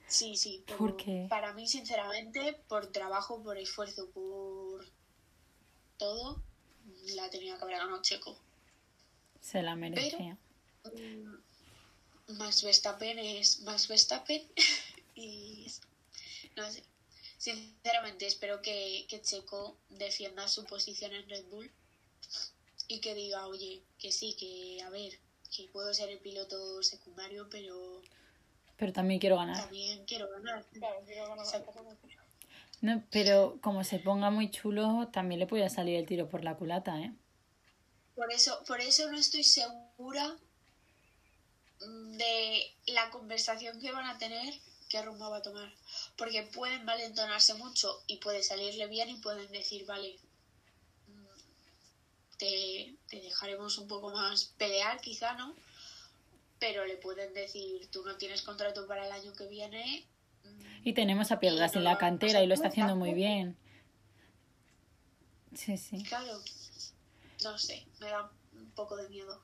Sí, 0.08 0.36
sí. 0.38 0.64
pero 0.66 0.78
¿Por 0.78 0.96
qué? 0.98 1.28
Para 1.30 1.54
mí, 1.54 1.68
sinceramente, 1.68 2.54
por 2.70 2.88
trabajo, 2.88 3.44
por 3.44 3.58
esfuerzo, 3.58 4.10
por 4.12 4.86
todo, 5.98 6.42
la 7.16 7.30
tenía 7.30 7.58
que 7.58 7.64
haber 7.64 7.78
ganado 7.78 8.02
Checo. 8.02 8.38
Se 9.42 9.62
la 9.62 9.76
merecía. 9.76 10.38
Mm, 10.86 12.38
Max 12.38 12.64
Verstappen 12.64 13.20
es 13.20 13.62
Max 13.62 13.88
Verstappen 13.90 14.42
y 15.16 15.68
no 16.56 16.70
sé. 16.72 16.84
Sinceramente, 17.42 18.28
espero 18.28 18.62
que, 18.62 19.08
que 19.10 19.20
Checo 19.20 19.76
defienda 19.90 20.48
su 20.48 20.64
posición 20.66 21.12
en 21.12 21.28
Red 21.28 21.46
Bull 21.46 21.72
y 22.88 23.00
que 23.00 23.16
diga, 23.16 23.48
oye, 23.48 23.82
que 23.98 24.12
sí, 24.12 24.36
que 24.40 24.80
a 24.84 24.92
ver, 24.92 25.18
que 25.50 25.68
puedo 25.70 25.92
ser 25.92 26.10
el 26.10 26.20
piloto 26.20 26.84
secundario, 26.84 27.48
pero 27.50 28.04
Pero 28.78 28.94
también 28.94 29.20
quiero 29.20 29.38
ganar. 29.38 29.60
también 29.60 30.06
quiero 30.06 30.30
ganar. 30.30 30.64
Claro, 30.72 31.02
quiero 31.04 31.30
ganar. 31.30 31.48
No, 32.82 33.04
pero 33.10 33.58
como 33.60 33.84
se 33.84 33.98
ponga 33.98 34.30
muy 34.30 34.52
chulo, 34.52 35.10
también 35.12 35.40
le 35.40 35.48
puede 35.48 35.68
salir 35.72 35.96
el 35.96 36.06
tiro 36.06 36.30
por 36.30 36.44
la 36.44 36.56
culata, 36.58 37.00
¿eh? 37.02 37.12
Por 38.14 38.32
eso, 38.32 38.64
por 38.68 38.82
eso 38.82 39.12
no 39.12 39.18
estoy 39.18 39.44
segura 39.44 40.38
de 41.80 42.72
la 42.86 43.10
conversación 43.10 43.80
que 43.80 43.92
van 43.92 44.06
a 44.06 44.20
tener, 44.20 44.54
qué 44.92 45.02
rumbo 45.02 45.30
va 45.30 45.38
a 45.38 45.42
tomar. 45.42 45.72
Porque 46.18 46.44
pueden 46.44 46.86
valentonarse 46.86 47.54
mucho 47.54 48.04
y 48.08 48.18
puede 48.18 48.44
salirle 48.44 48.88
bien 48.88 49.10
y 49.10 49.16
pueden 49.16 49.52
decir, 49.52 49.86
vale, 49.86 50.20
mm, 51.08 52.38
te, 52.38 52.96
te 53.08 53.22
dejaremos 53.22 53.78
un 53.78 53.88
poco 53.88 54.12
más 54.12 54.46
pelear, 54.58 55.00
quizá, 55.00 55.34
¿no? 55.36 55.56
pero 56.62 56.86
le 56.86 56.96
pueden 56.96 57.34
decir, 57.34 57.88
tú 57.92 58.04
no 58.06 58.16
tienes 58.18 58.44
contrato 58.44 58.86
para 58.86 59.08
el 59.08 59.12
año 59.12 59.34
que 59.34 59.48
viene. 59.48 60.06
mm, 60.44 60.88
Y 60.88 60.94
tenemos 60.94 61.32
a 61.32 61.40
Piedras 61.40 61.76
en 61.76 61.84
la 61.84 61.98
cantera 61.98 62.44
y 62.44 62.46
lo 62.48 62.54
está 62.54 62.68
haciendo 62.68 62.96
muy 62.96 63.16
bien. 63.16 63.58
Sí, 65.56 65.76
sí. 65.76 66.04
Claro, 66.04 66.40
no 67.44 67.58
sé, 67.58 67.84
me 68.00 68.10
da 68.10 68.32
un 68.54 68.70
poco 68.72 68.96
de 68.96 69.10
miedo. 69.10 69.42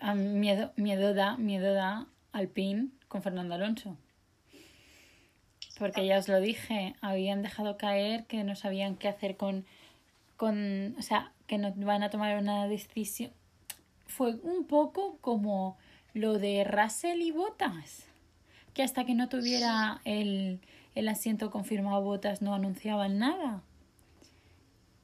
A 0.00 0.14
miedo, 0.14 0.72
miedo 0.76 1.14
da, 1.14 1.36
miedo 1.36 1.72
da 1.72 2.08
Alpine 2.32 2.88
con 3.06 3.22
Fernando 3.22 3.54
Alonso. 3.54 3.96
Porque 5.78 6.06
ya 6.06 6.18
os 6.18 6.28
lo 6.28 6.40
dije, 6.40 6.94
habían 7.00 7.42
dejado 7.42 7.76
caer 7.76 8.24
que 8.26 8.44
no 8.44 8.54
sabían 8.54 8.96
qué 8.96 9.08
hacer 9.08 9.36
con, 9.36 9.64
con, 10.36 10.94
o 10.98 11.02
sea, 11.02 11.32
que 11.46 11.58
no 11.58 11.72
van 11.76 12.02
a 12.02 12.10
tomar 12.10 12.38
una 12.38 12.66
decisión. 12.68 13.30
Fue 14.06 14.34
un 14.42 14.64
poco 14.64 15.16
como 15.20 15.76
lo 16.14 16.38
de 16.38 16.64
Russell 16.64 17.22
y 17.22 17.30
Botas, 17.30 18.06
que 18.74 18.82
hasta 18.82 19.04
que 19.04 19.14
no 19.14 19.28
tuviera 19.28 20.00
el, 20.04 20.60
el 20.94 21.08
asiento 21.08 21.50
confirmado 21.50 22.02
Botas 22.02 22.42
no 22.42 22.54
anunciaban 22.54 23.18
nada. 23.18 23.62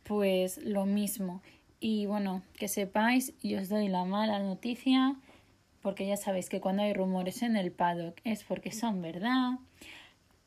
Pues 0.04 0.58
lo 0.58 0.84
mismo. 0.86 1.42
Y 1.80 2.06
bueno, 2.06 2.42
que 2.58 2.68
sepáis, 2.68 3.32
y 3.40 3.54
os 3.54 3.68
doy 3.68 3.88
la 3.88 4.04
mala 4.04 4.38
noticia, 4.40 5.16
porque 5.80 6.06
ya 6.06 6.16
sabéis 6.16 6.48
que 6.48 6.60
cuando 6.60 6.82
hay 6.82 6.92
rumores 6.92 7.42
en 7.42 7.56
el 7.56 7.70
paddock 7.70 8.18
es 8.24 8.42
porque 8.44 8.72
son 8.72 9.00
verdad, 9.00 9.52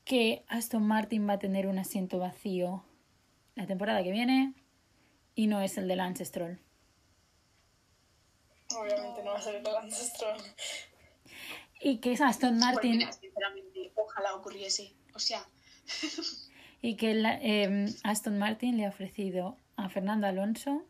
que 0.03 0.43
Aston 0.47 0.85
Martin 0.85 1.27
va 1.27 1.33
a 1.33 1.39
tener 1.39 1.67
un 1.67 1.77
asiento 1.79 2.19
vacío 2.19 2.83
la 3.55 3.67
temporada 3.67 4.03
que 4.03 4.11
viene 4.11 4.53
y 5.35 5.47
no 5.47 5.61
es 5.61 5.77
el 5.77 5.87
de 5.87 5.95
Lance 5.95 6.25
Stroll. 6.25 6.59
Obviamente 8.75 9.23
no 9.23 9.31
va 9.31 9.37
a 9.37 9.41
ser 9.41 9.55
el 9.55 9.63
Lance 9.63 10.05
Stroll. 10.05 10.41
Y 11.81 11.97
que 11.97 12.13
es 12.13 12.21
Aston 12.21 12.57
Martin 12.57 12.97
mira, 12.97 13.11
sinceramente, 13.11 13.91
ojalá 13.95 14.35
ocurriese. 14.35 14.93
O 15.15 15.19
sea, 15.19 15.45
y 16.81 16.95
que 16.95 17.13
la- 17.13 17.39
eh, 17.41 17.87
Aston 18.03 18.37
Martin 18.37 18.77
le 18.77 18.85
ha 18.85 18.89
ofrecido 18.89 19.57
a 19.75 19.89
Fernando 19.89 20.27
Alonso 20.27 20.83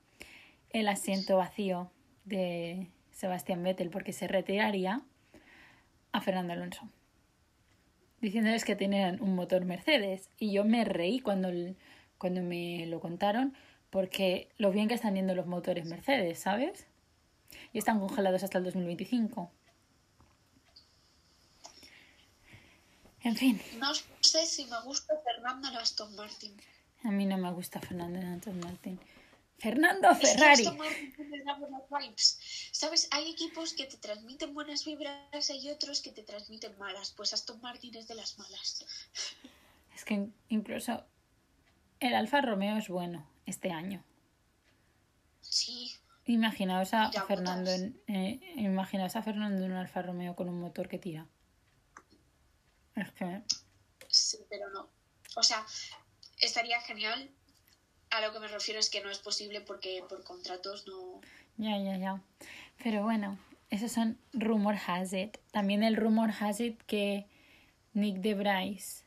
el 0.70 0.88
asiento 0.88 1.38
vacío 1.38 1.92
de 2.26 2.88
Sebastián 3.12 3.64
Vettel 3.64 3.90
porque 3.90 4.14
se 4.14 4.28
retiraría 4.28 5.02
a 6.12 6.22
Fernando 6.22 6.54
Alonso 6.54 6.90
diciéndoles 8.22 8.64
que 8.64 8.76
tenían 8.76 9.22
un 9.22 9.36
motor 9.36 9.66
Mercedes 9.66 10.30
y 10.38 10.52
yo 10.52 10.64
me 10.64 10.86
reí 10.86 11.20
cuando, 11.20 11.50
cuando 12.18 12.42
me 12.42 12.86
lo 12.86 13.00
contaron 13.00 13.56
porque 13.90 14.50
lo 14.58 14.72
bien 14.72 14.88
que 14.88 14.94
están 14.94 15.16
yendo 15.16 15.36
los 15.36 15.48
motores 15.48 15.86
Mercedes, 15.86 16.40
¿sabes? 16.40 16.86
Y 17.74 17.80
están 17.80 18.00
congelados 18.00 18.44
hasta 18.44 18.58
el 18.58 18.64
2025. 18.64 19.52
En 23.24 23.36
fin, 23.36 23.62
no 23.78 23.92
sé 24.22 24.46
si 24.48 24.66
me 24.66 24.82
gusta 24.82 25.14
Fernando 25.24 25.68
Aston 25.78 26.16
Martin. 26.16 26.56
a 27.04 27.12
mí 27.12 27.26
no 27.26 27.38
me 27.38 27.52
gusta 27.52 27.80
Fernando 27.80 28.20
Aston 28.20 28.60
Martin. 28.60 29.00
Fernando 29.62 30.14
Ferrari. 30.16 30.66
Vibes. 31.90 32.40
¿Sabes? 32.72 33.08
Hay 33.12 33.30
equipos 33.32 33.74
que 33.74 33.86
te 33.86 33.98
transmiten 33.98 34.54
buenas 34.54 34.86
vibras 34.86 35.50
y 35.50 35.54
hay 35.54 35.70
otros 35.70 36.02
que 36.02 36.12
te 36.12 36.24
transmiten 36.24 36.78
malas. 36.78 37.12
Pues 37.12 37.34
Aston 37.34 37.62
Martin 37.62 37.96
es 37.96 38.08
de 38.08 38.16
las 38.16 38.38
malas. 38.38 38.86
Es 39.94 40.06
que 40.06 40.30
incluso 40.50 41.06
el 42.00 42.16
Alfa 42.16 42.42
Romeo 42.42 42.78
es 42.78 42.88
bueno 42.88 43.30
este 43.46 43.72
año. 43.72 44.04
Sí, 45.42 45.92
Imaginaos 46.26 46.94
a 46.94 47.12
Fernando 47.12 47.72
en, 47.72 48.00
eh, 48.08 48.40
imaginaos 48.56 49.16
a 49.16 49.24
Fernando 49.24 49.66
en 49.66 49.72
un 49.72 49.78
Alfa 49.78 50.02
Romeo 50.02 50.36
con 50.36 50.50
un 50.50 50.60
motor 50.60 50.88
que 50.88 51.00
tira. 51.00 51.28
Es 52.96 53.12
que 53.12 53.42
sí, 54.08 54.38
pero 54.50 54.70
no. 54.70 54.90
O 55.36 55.44
sea, 55.44 55.66
estaría 56.38 56.80
genial. 56.82 57.32
A 58.12 58.22
lo 58.22 58.34
que 58.34 58.40
me 58.40 58.48
refiero 58.48 58.80
es 58.80 58.90
que 58.90 59.02
no 59.02 59.10
es 59.10 59.20
posible 59.20 59.62
porque 59.62 60.04
por 60.08 60.24
contratos 60.24 60.86
no. 60.88 61.22
ya, 61.58 61.78
ya, 61.78 61.98
ya. 61.98 62.22
Pero 62.84 63.04
bueno, 63.04 63.40
esos 63.70 63.92
son 63.92 64.18
rumor 64.34 64.76
has 64.86 65.14
it. 65.14 65.38
También 65.52 65.82
el 65.84 65.96
rumor 65.96 66.32
has 66.40 66.60
it 66.60 66.82
que 66.84 67.26
Nick 67.94 68.18
de 68.18 68.36
Bryce 68.36 69.04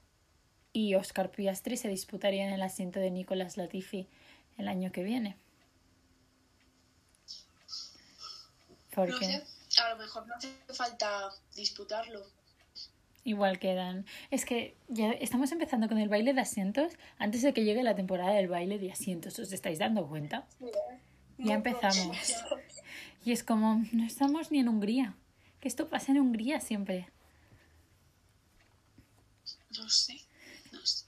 y 0.73 0.95
Oscar 0.95 1.31
Piastri 1.31 1.77
se 1.77 1.89
disputarían 1.89 2.53
el 2.53 2.63
asiento 2.63 2.99
de 2.99 3.11
Nicolas 3.11 3.57
Latifi 3.57 4.09
el 4.59 4.69
año 4.69 4.91
que 4.91 5.03
viene. 5.03 5.37
No 8.97 9.05
Porque 9.05 9.27
sé. 9.27 9.45
A 9.83 9.91
lo 9.91 9.97
mejor 9.97 10.27
no 10.27 10.35
hace 10.35 10.55
falta 10.73 11.31
disputarlo. 11.55 12.25
Igual 13.25 13.59
quedan. 13.59 14.07
Es 14.31 14.45
que 14.45 14.77
ya 14.89 15.11
estamos 15.13 15.51
empezando 15.51 15.89
con 15.89 15.99
el 15.99 16.09
baile 16.09 16.35
de 16.35 16.43
asientos 16.43 16.93
antes 17.19 17.43
de 17.43 17.53
que 17.53 17.65
llegue 17.65 17.83
la 17.83 17.97
temporada 17.97 18.33
del 18.35 18.49
baile 18.49 18.79
de 18.79 18.93
asientos. 18.93 19.39
¿Os 19.39 19.53
estáis 19.53 19.79
dando 19.79 20.07
cuenta? 20.07 20.47
Ya 21.39 21.55
empezamos. 21.55 22.17
Y 23.25 23.33
es 23.33 23.43
como, 23.43 23.83
no 23.93 24.05
estamos 24.05 24.53
ni 24.53 24.61
en 24.61 24.69
Hungría. 24.69 25.17
Que 25.61 25.69
esto 25.69 25.89
pasa 25.89 26.13
en 26.13 26.21
Hungría 26.21 26.61
siempre. 26.61 27.09
No 29.77 29.89
sé. 29.89 30.21
No 30.73 30.85
sé. 30.85 31.07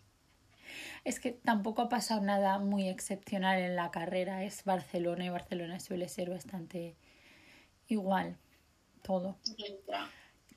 Es 1.04 1.20
que 1.20 1.32
tampoco 1.32 1.82
ha 1.82 1.88
pasado 1.88 2.20
nada 2.22 2.58
muy 2.58 2.88
excepcional 2.88 3.60
en 3.60 3.76
la 3.76 3.90
carrera. 3.90 4.42
Es 4.42 4.64
Barcelona 4.64 5.26
y 5.26 5.28
Barcelona 5.28 5.78
suele 5.78 6.08
ser 6.08 6.30
bastante 6.30 6.96
igual 7.86 8.38
todo. 9.02 9.38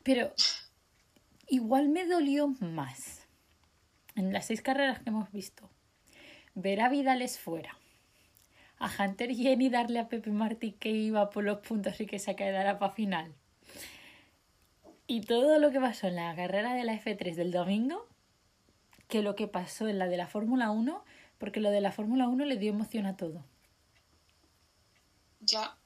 Pero 0.03 0.34
igual 1.49 1.89
me 1.89 2.05
dolió 2.05 2.47
más 2.59 3.27
en 4.15 4.33
las 4.33 4.47
seis 4.47 4.61
carreras 4.61 4.99
que 4.99 5.09
hemos 5.09 5.31
visto 5.31 5.69
ver 6.55 6.81
a 6.81 6.89
Vidales 6.89 7.39
fuera, 7.39 7.77
a 8.77 8.89
Hunter 8.97 9.33
Jenny 9.33 9.69
darle 9.69 9.99
a 9.99 10.09
Pepe 10.09 10.31
Martí 10.31 10.73
que 10.73 10.89
iba 10.89 11.29
por 11.29 11.43
los 11.43 11.59
puntos 11.59 11.99
y 12.01 12.05
que 12.05 12.19
se 12.19 12.35
quedara 12.35 12.79
para 12.79 12.93
final. 12.93 13.33
Y 15.07 15.21
todo 15.21 15.57
lo 15.57 15.71
que 15.71 15.79
pasó 15.79 16.07
en 16.07 16.15
la 16.15 16.35
carrera 16.35 16.73
de 16.73 16.83
la 16.83 16.93
F3 16.93 17.35
del 17.35 17.51
domingo, 17.51 18.05
que 19.07 19.21
lo 19.21 19.35
que 19.35 19.47
pasó 19.47 19.87
en 19.87 19.99
la 19.99 20.07
de 20.07 20.17
la 20.17 20.27
Fórmula 20.27 20.69
1, 20.69 21.03
porque 21.37 21.59
lo 21.59 21.71
de 21.71 21.81
la 21.81 21.91
Fórmula 21.91 22.27
1 22.27 22.45
le 22.45 22.57
dio 22.57 22.71
emoción 22.71 23.05
a 23.05 23.17
todo. 23.17 23.43
Ya. 25.39 25.77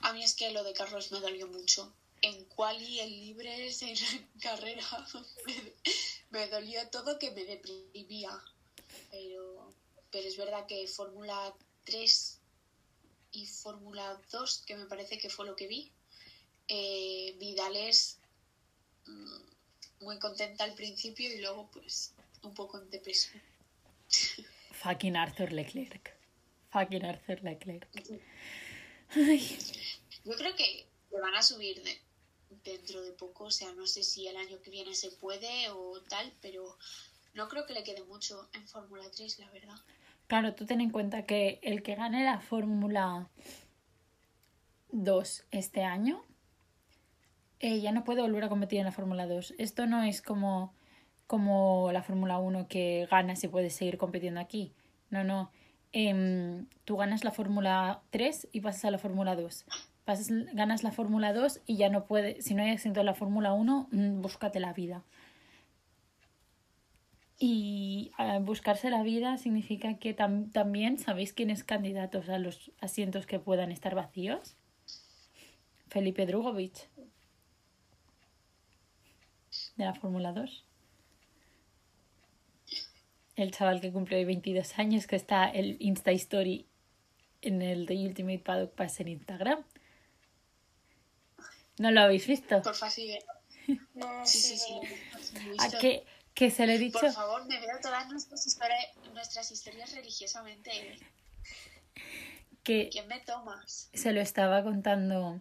A 0.00 0.12
mí 0.12 0.22
es 0.22 0.34
que 0.34 0.52
lo 0.52 0.62
de 0.64 0.72
Carlos 0.72 1.12
me 1.12 1.20
dolió 1.20 1.46
mucho. 1.48 1.92
En 2.22 2.44
quali, 2.46 3.00
en 3.00 3.10
libres, 3.10 3.82
en 3.82 3.96
carrera, 4.40 4.84
me, 6.30 6.48
dolió 6.48 6.88
todo 6.90 7.18
que 7.18 7.30
me 7.30 7.44
deprimía. 7.44 8.30
Pero, 9.10 9.72
pero 10.10 10.28
es 10.28 10.36
verdad 10.36 10.66
que 10.66 10.86
Fórmula 10.88 11.54
3 11.84 12.40
y 13.32 13.46
Fórmula 13.46 14.20
2, 14.30 14.62
que 14.66 14.76
me 14.76 14.86
parece 14.86 15.18
que 15.18 15.30
fue 15.30 15.46
lo 15.46 15.56
que 15.56 15.66
vi, 15.66 15.92
eh, 16.68 17.36
Vidales 17.38 18.18
mm, 19.06 20.04
muy 20.04 20.18
contenta 20.18 20.64
al 20.64 20.74
principio 20.74 21.32
y 21.32 21.40
luego 21.40 21.70
pues 21.70 22.12
un 22.42 22.54
poco 22.54 22.78
en 22.80 22.90
depresión. 22.90 23.40
Fucking 24.72 25.16
Arthur 25.16 25.52
Leclerc. 25.52 26.14
Fucking 26.70 27.04
Arthur 27.04 27.42
Leclerc. 27.42 27.88
Ay. 29.10 29.58
Yo 30.24 30.32
creo 30.36 30.54
que 30.56 30.86
le 31.12 31.20
van 31.20 31.34
a 31.34 31.42
subir 31.42 31.82
de- 31.82 32.00
dentro 32.64 33.02
de 33.02 33.12
poco, 33.12 33.44
o 33.44 33.50
sea, 33.50 33.72
no 33.74 33.86
sé 33.86 34.02
si 34.02 34.26
el 34.26 34.36
año 34.36 34.60
que 34.62 34.70
viene 34.70 34.94
se 34.94 35.10
puede 35.10 35.68
o 35.70 36.00
tal, 36.08 36.32
pero 36.40 36.76
no 37.34 37.48
creo 37.48 37.66
que 37.66 37.74
le 37.74 37.84
quede 37.84 38.02
mucho 38.04 38.48
en 38.54 38.66
Fórmula 38.66 39.04
3, 39.14 39.38
la 39.40 39.50
verdad. 39.50 39.76
Claro, 40.26 40.54
tú 40.54 40.66
ten 40.66 40.80
en 40.80 40.90
cuenta 40.90 41.24
que 41.24 41.60
el 41.62 41.82
que 41.82 41.94
gane 41.94 42.24
la 42.24 42.40
Fórmula 42.40 43.28
2 44.90 45.44
este 45.50 45.84
año 45.84 46.24
eh, 47.60 47.80
ya 47.80 47.92
no 47.92 48.04
puede 48.04 48.22
volver 48.22 48.44
a 48.44 48.48
competir 48.48 48.80
en 48.80 48.86
la 48.86 48.92
Fórmula 48.92 49.26
2. 49.26 49.54
Esto 49.58 49.86
no 49.86 50.02
es 50.02 50.22
como, 50.22 50.74
como 51.26 51.90
la 51.92 52.02
Fórmula 52.02 52.38
1 52.38 52.68
que 52.68 53.06
ganas 53.10 53.42
y 53.44 53.48
puedes 53.48 53.74
seguir 53.74 53.98
compitiendo 53.98 54.40
aquí. 54.40 54.72
No, 55.10 55.24
no. 55.24 55.50
Em, 55.92 56.66
tú 56.84 56.96
ganas 56.96 57.24
la 57.24 57.30
Fórmula 57.30 58.02
3 58.10 58.48
y 58.52 58.60
pasas 58.60 58.84
a 58.86 58.90
la 58.90 58.98
Fórmula 58.98 59.36
2. 59.36 59.64
Ganas 60.06 60.82
la 60.84 60.92
Fórmula 60.92 61.32
2 61.32 61.60
y 61.66 61.76
ya 61.76 61.88
no 61.88 62.04
puedes, 62.06 62.44
si 62.44 62.54
no 62.54 62.62
hay 62.62 62.70
asiento 62.70 63.00
en 63.00 63.06
la 63.06 63.14
Fórmula 63.14 63.52
1, 63.52 63.88
mm, 63.90 64.22
búscate 64.22 64.60
la 64.60 64.72
vida. 64.72 65.02
Y 67.38 68.12
eh, 68.18 68.38
buscarse 68.40 68.88
la 68.88 69.02
vida 69.02 69.36
significa 69.36 69.98
que 69.98 70.16
tam- 70.16 70.50
también 70.52 70.98
sabéis 70.98 71.32
quiénes 71.32 71.64
candidatos 71.64 72.28
a 72.28 72.38
los 72.38 72.70
asientos 72.80 73.26
que 73.26 73.38
puedan 73.38 73.70
estar 73.72 73.94
vacíos. 73.94 74.56
Felipe 75.88 76.24
Drugovich 76.24 76.88
de 79.76 79.84
la 79.84 79.94
Fórmula 79.94 80.32
2. 80.32 80.64
El 83.36 83.50
chaval 83.50 83.80
que 83.82 83.92
cumple 83.92 84.16
hoy 84.16 84.24
22 84.24 84.78
años, 84.78 85.06
que 85.06 85.16
está 85.16 85.46
el 85.46 85.76
Insta 85.80 86.10
Story 86.12 86.64
en 87.42 87.60
el 87.60 87.86
The 87.86 87.94
Ultimate 88.06 88.38
Paddock 88.38 88.72
Pass 88.72 89.00
en 89.00 89.08
Instagram. 89.08 89.58
¿No 91.78 91.90
lo 91.90 92.00
habéis 92.02 92.26
visto? 92.26 92.62
Por 92.62 92.74
fácil. 92.74 93.18
No, 93.94 94.24
Sí, 94.24 94.38
sí, 94.38 94.56
sí, 94.58 94.64
sí. 94.66 94.74
no. 94.74 94.80
lo 95.44 95.50
he 95.52 95.56
¿A 95.58 95.62
visto. 95.64 95.78
qué, 95.80 96.04
que 96.34 96.50
se 96.52 96.66
lo 96.66 96.72
he 96.72 96.78
dicho? 96.78 97.00
Por 97.00 97.12
favor, 97.12 97.46
me 97.46 97.58
veo 97.58 97.78
todas 97.82 98.08
nuestras, 98.08 98.46
historia- 98.46 98.76
nuestras 99.12 99.50
historias 99.50 99.92
religiosamente. 99.92 100.98
Que 102.62 102.88
¿Quién 102.90 103.08
me 103.08 103.20
tomas? 103.20 103.90
se 103.92 104.12
lo 104.12 104.20
estaba 104.20 104.62
contando 104.62 105.40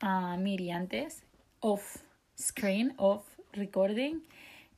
a 0.00 0.36
Miri 0.36 0.70
antes, 0.70 1.22
off 1.60 1.96
screen, 2.38 2.94
off 2.96 3.24
recording. 3.52 4.22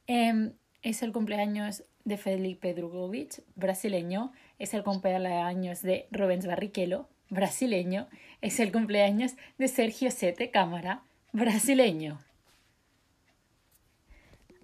Em, 0.06 0.54
es 0.82 1.02
el 1.02 1.12
cumpleaños 1.12 1.84
de 2.04 2.16
Felipe 2.18 2.74
Drugovic, 2.74 3.42
brasileño. 3.54 4.32
Es 4.58 4.74
el 4.74 4.82
cumpleaños 4.82 5.82
de 5.82 6.08
Rubens 6.10 6.46
Barrichello, 6.46 7.08
brasileño. 7.32 8.08
Es 8.42 8.60
el 8.60 8.70
cumpleaños 8.72 9.32
de 9.58 9.68
Sergio 9.68 10.10
Sete 10.10 10.50
Cámara, 10.50 11.02
brasileño. 11.32 12.20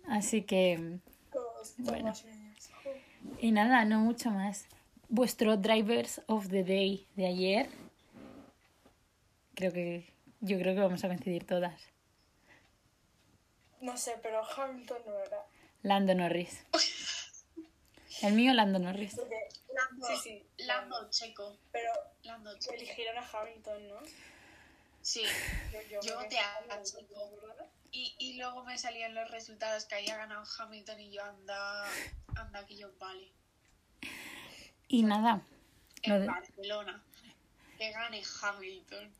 Así 0.06 0.42
que, 0.42 0.98
Bueno. 1.78 2.12
y 3.40 3.52
nada, 3.52 3.84
no 3.84 4.00
mucho 4.00 4.30
más. 4.30 4.66
Vuestro 5.08 5.56
Drivers 5.56 6.20
of 6.26 6.48
the 6.48 6.62
Day 6.64 7.06
de 7.16 7.26
ayer. 7.26 7.68
Creo 9.54 9.72
que, 9.72 10.06
yo 10.40 10.58
creo 10.58 10.74
que 10.74 10.80
vamos 10.80 11.02
a 11.04 11.08
coincidir 11.08 11.44
todas. 11.44 11.80
No 13.80 13.96
sé, 13.96 14.14
pero 14.22 14.42
Hamilton 14.44 14.98
no 15.06 15.18
era. 15.18 15.38
Lando 15.82 16.14
Norris. 16.14 16.64
El 18.22 18.34
mío, 18.34 18.52
Lando 18.52 18.78
Norris. 18.78 19.18
Lando, 19.78 20.06
Sí, 20.06 20.16
sí. 20.22 20.46
Lando 20.64 21.10
Checo. 21.10 21.58
pero 21.72 21.90
Lando 22.22 22.58
Checo. 22.58 22.74
eligieron 22.74 23.18
a 23.18 23.26
Hamilton, 23.28 23.88
¿no? 23.88 24.00
Sí. 25.02 25.22
Yo, 25.72 26.00
yo 26.02 26.14
con 26.16 26.28
chico. 26.28 27.30
¿verdad? 27.46 27.66
Y, 27.90 28.14
y 28.18 28.38
luego 28.38 28.64
me 28.64 28.76
salían 28.76 29.14
los 29.14 29.30
resultados 29.30 29.84
que 29.86 29.94
había 29.94 30.16
ganado 30.16 30.44
Hamilton 30.58 31.00
y 31.00 31.10
yo 31.10 31.24
anda, 31.24 31.84
anda 32.36 32.66
que 32.66 32.76
yo 32.76 32.90
vale. 32.98 33.32
Y 34.88 35.02
nada, 35.04 35.42
En 36.02 36.20
de- 36.20 36.26
Barcelona. 36.26 37.02
Que 37.78 37.92
gane 37.92 38.22
Hamilton. 38.42 39.12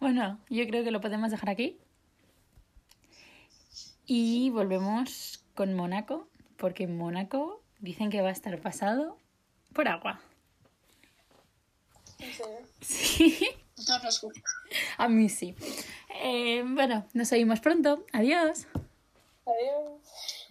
bueno, 0.00 0.40
yo 0.48 0.66
creo 0.66 0.82
que 0.82 0.90
lo 0.90 1.00
podemos 1.00 1.30
dejar 1.30 1.50
aquí. 1.50 1.78
Y 4.06 4.50
volvemos 4.50 5.44
con 5.54 5.74
Mónaco, 5.74 6.28
porque 6.56 6.84
en 6.84 6.96
Mónaco 6.96 7.62
dicen 7.82 8.10
que 8.10 8.22
va 8.22 8.28
a 8.28 8.32
estar 8.32 8.58
pasado 8.60 9.18
por 9.74 9.88
agua. 9.88 10.20
¿En 12.18 12.32
serio? 12.32 12.58
Sí, 12.80 13.48
No 13.88 13.94
a 14.96 15.08
mí 15.08 15.28
sí. 15.28 15.54
Eh, 16.22 16.62
bueno, 16.64 17.06
nos 17.12 17.32
oímos 17.32 17.60
pronto. 17.60 18.06
Adiós. 18.12 18.66
Adiós. 19.44 20.41